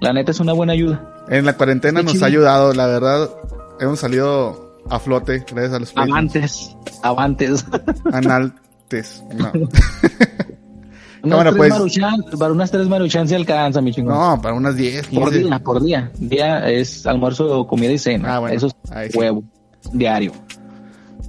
la 0.00 0.12
neta 0.12 0.30
es 0.30 0.40
una 0.40 0.52
buena 0.52 0.72
ayuda. 0.72 1.24
En 1.28 1.44
la 1.44 1.54
cuarentena 1.56 2.00
Qué 2.00 2.04
nos 2.04 2.12
chido. 2.14 2.24
ha 2.24 2.28
ayudado, 2.28 2.72
la 2.72 2.86
verdad. 2.86 3.30
Hemos 3.80 3.98
salido 4.00 4.78
a 4.88 4.98
flote 4.98 5.44
gracias 5.50 5.72
a 5.72 5.78
los. 5.80 5.92
Avantes, 5.96 6.76
avantes. 7.02 7.64
Analtes. 8.12 9.22
No. 9.34 9.50
Unas, 9.54 9.70
Cámara, 11.22 11.50
tres 11.50 11.56
pues. 11.56 11.70
maruchan, 11.70 12.14
para 12.38 12.52
unas 12.52 12.70
tres 12.70 12.88
maruchan 12.88 13.26
se 13.28 13.34
alcanza, 13.34 13.80
mi 13.80 13.92
chingón. 13.92 14.14
no, 14.14 14.40
para 14.42 14.54
unas 14.54 14.76
10, 14.76 15.08
15. 15.08 15.20
por 15.20 15.32
día, 15.32 15.58
por 15.58 15.82
día. 15.82 16.12
Día 16.18 16.70
es 16.70 17.06
almuerzo, 17.06 17.66
comida 17.66 17.92
y 17.92 17.98
cena. 17.98 18.36
Ah, 18.36 18.38
bueno. 18.40 18.56
Eso 18.56 18.66
es 18.66 18.92
Ahí 18.92 19.10
sí. 19.10 19.18
Diario. 19.92 20.32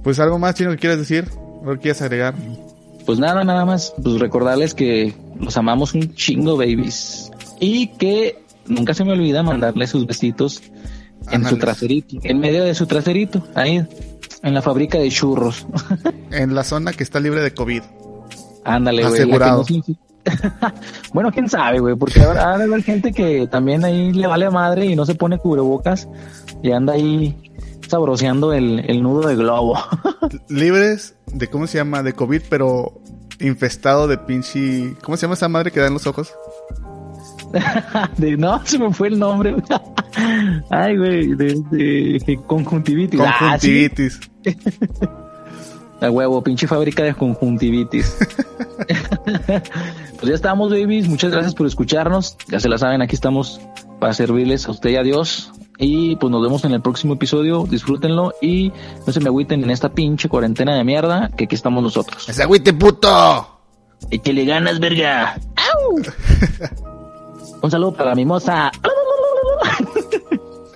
Pues 0.02 0.18
algo 0.20 0.38
más, 0.38 0.54
chino, 0.54 0.70
que 0.70 0.76
quieres 0.78 0.98
decir. 0.98 1.28
¿O 1.64 1.72
qué 1.72 1.78
quieres 1.78 2.02
agregar? 2.02 2.34
Pues 3.04 3.18
nada, 3.18 3.44
nada 3.44 3.64
más. 3.64 3.92
Pues 4.02 4.18
recordarles 4.20 4.74
que 4.74 5.14
los 5.40 5.56
amamos 5.56 5.94
un 5.94 6.14
chingo, 6.14 6.56
babies. 6.56 7.30
Y 7.60 7.88
que 7.88 8.42
nunca 8.66 8.94
se 8.94 9.04
me 9.04 9.12
olvida 9.12 9.42
mandarle 9.42 9.86
sus 9.86 10.06
besitos 10.06 10.62
en 11.30 11.44
su 11.46 11.56
traserito. 11.58 12.18
En 12.22 12.38
medio 12.38 12.64
de 12.64 12.74
su 12.74 12.86
traserito. 12.86 13.44
Ahí. 13.54 13.84
En 14.42 14.54
la 14.54 14.62
fábrica 14.62 14.98
de 14.98 15.08
churros. 15.10 15.66
En 16.30 16.54
la 16.54 16.64
zona 16.64 16.92
que 16.92 17.02
está 17.02 17.18
libre 17.18 17.40
de 17.40 17.52
COVID. 17.54 17.82
Ándale, 18.64 19.02
güey. 19.02 19.14
Asegurado. 19.14 19.58
no 19.58 19.82
se- 19.82 19.96
bueno, 21.12 21.30
quién 21.30 21.48
sabe, 21.48 21.78
güey, 21.78 21.94
porque 21.94 22.20
ahora 22.20 22.52
ha 22.52 22.58
de 22.58 22.64
haber 22.64 22.82
gente 22.82 23.12
que 23.12 23.46
también 23.46 23.84
ahí 23.84 24.12
le 24.12 24.26
vale 24.26 24.50
madre 24.50 24.86
y 24.86 24.96
no 24.96 25.06
se 25.06 25.14
pone 25.14 25.38
cubrebocas 25.38 26.08
y 26.64 26.72
anda 26.72 26.94
ahí 26.94 27.36
sabroseando 27.88 28.52
el, 28.52 28.80
el 28.88 29.02
nudo 29.02 29.28
de 29.28 29.36
globo. 29.36 29.78
Libres 30.48 31.16
de, 31.26 31.48
¿cómo 31.48 31.66
se 31.66 31.78
llama? 31.78 32.02
De 32.02 32.12
COVID, 32.12 32.42
pero 32.48 33.00
infestado 33.40 34.08
de 34.08 34.18
pinche... 34.18 34.94
¿Cómo 35.02 35.16
se 35.16 35.22
llama 35.22 35.34
esa 35.34 35.48
madre 35.48 35.70
que 35.70 35.80
da 35.80 35.86
en 35.86 35.94
los 35.94 36.06
ojos? 36.06 36.32
de, 38.16 38.36
no, 38.36 38.64
se 38.64 38.78
me 38.78 38.92
fue 38.92 39.08
el 39.08 39.18
nombre. 39.18 39.56
Ay, 40.70 40.96
güey, 40.96 41.34
de, 41.34 41.54
de 41.70 42.40
conjuntivitis. 42.46 43.20
Ah, 43.22 43.56
sí, 43.60 43.88
Conjuntivitis. 43.88 44.20
huevo, 46.00 46.42
pinche 46.42 46.66
fábrica 46.66 47.02
de 47.02 47.14
conjuntivitis. 47.14 48.16
pues 50.18 50.28
ya 50.28 50.34
estamos, 50.34 50.70
babies. 50.70 51.08
Muchas 51.08 51.30
gracias 51.30 51.54
por 51.54 51.66
escucharnos. 51.66 52.36
Ya 52.48 52.60
se 52.60 52.68
la 52.68 52.78
saben, 52.78 53.02
aquí 53.02 53.14
estamos 53.14 53.60
para 54.00 54.14
servirles 54.14 54.66
a 54.66 54.70
usted 54.70 54.90
y 54.90 54.96
a 54.96 55.02
Dios. 55.02 55.52
Y 55.78 56.16
pues 56.16 56.30
nos 56.30 56.42
vemos 56.42 56.64
en 56.64 56.72
el 56.72 56.80
próximo 56.80 57.14
episodio. 57.14 57.66
Disfrútenlo 57.68 58.32
y 58.40 58.72
no 59.06 59.12
se 59.12 59.20
me 59.20 59.26
agüiten 59.26 59.62
en 59.62 59.70
esta 59.70 59.90
pinche 59.90 60.28
cuarentena 60.28 60.74
de 60.74 60.84
mierda 60.84 61.30
que 61.36 61.44
aquí 61.44 61.54
estamos 61.54 61.82
nosotros. 61.82 62.28
¡Ese 62.28 62.42
agüite, 62.42 62.72
puto! 62.72 63.60
Échale 64.10 64.44
ganas, 64.44 64.78
verga. 64.78 65.38
¡Au! 65.56 65.96
Un 67.62 67.70
saludo 67.70 67.94
para 67.94 68.14
mi 68.14 68.24
moza. 68.24 68.70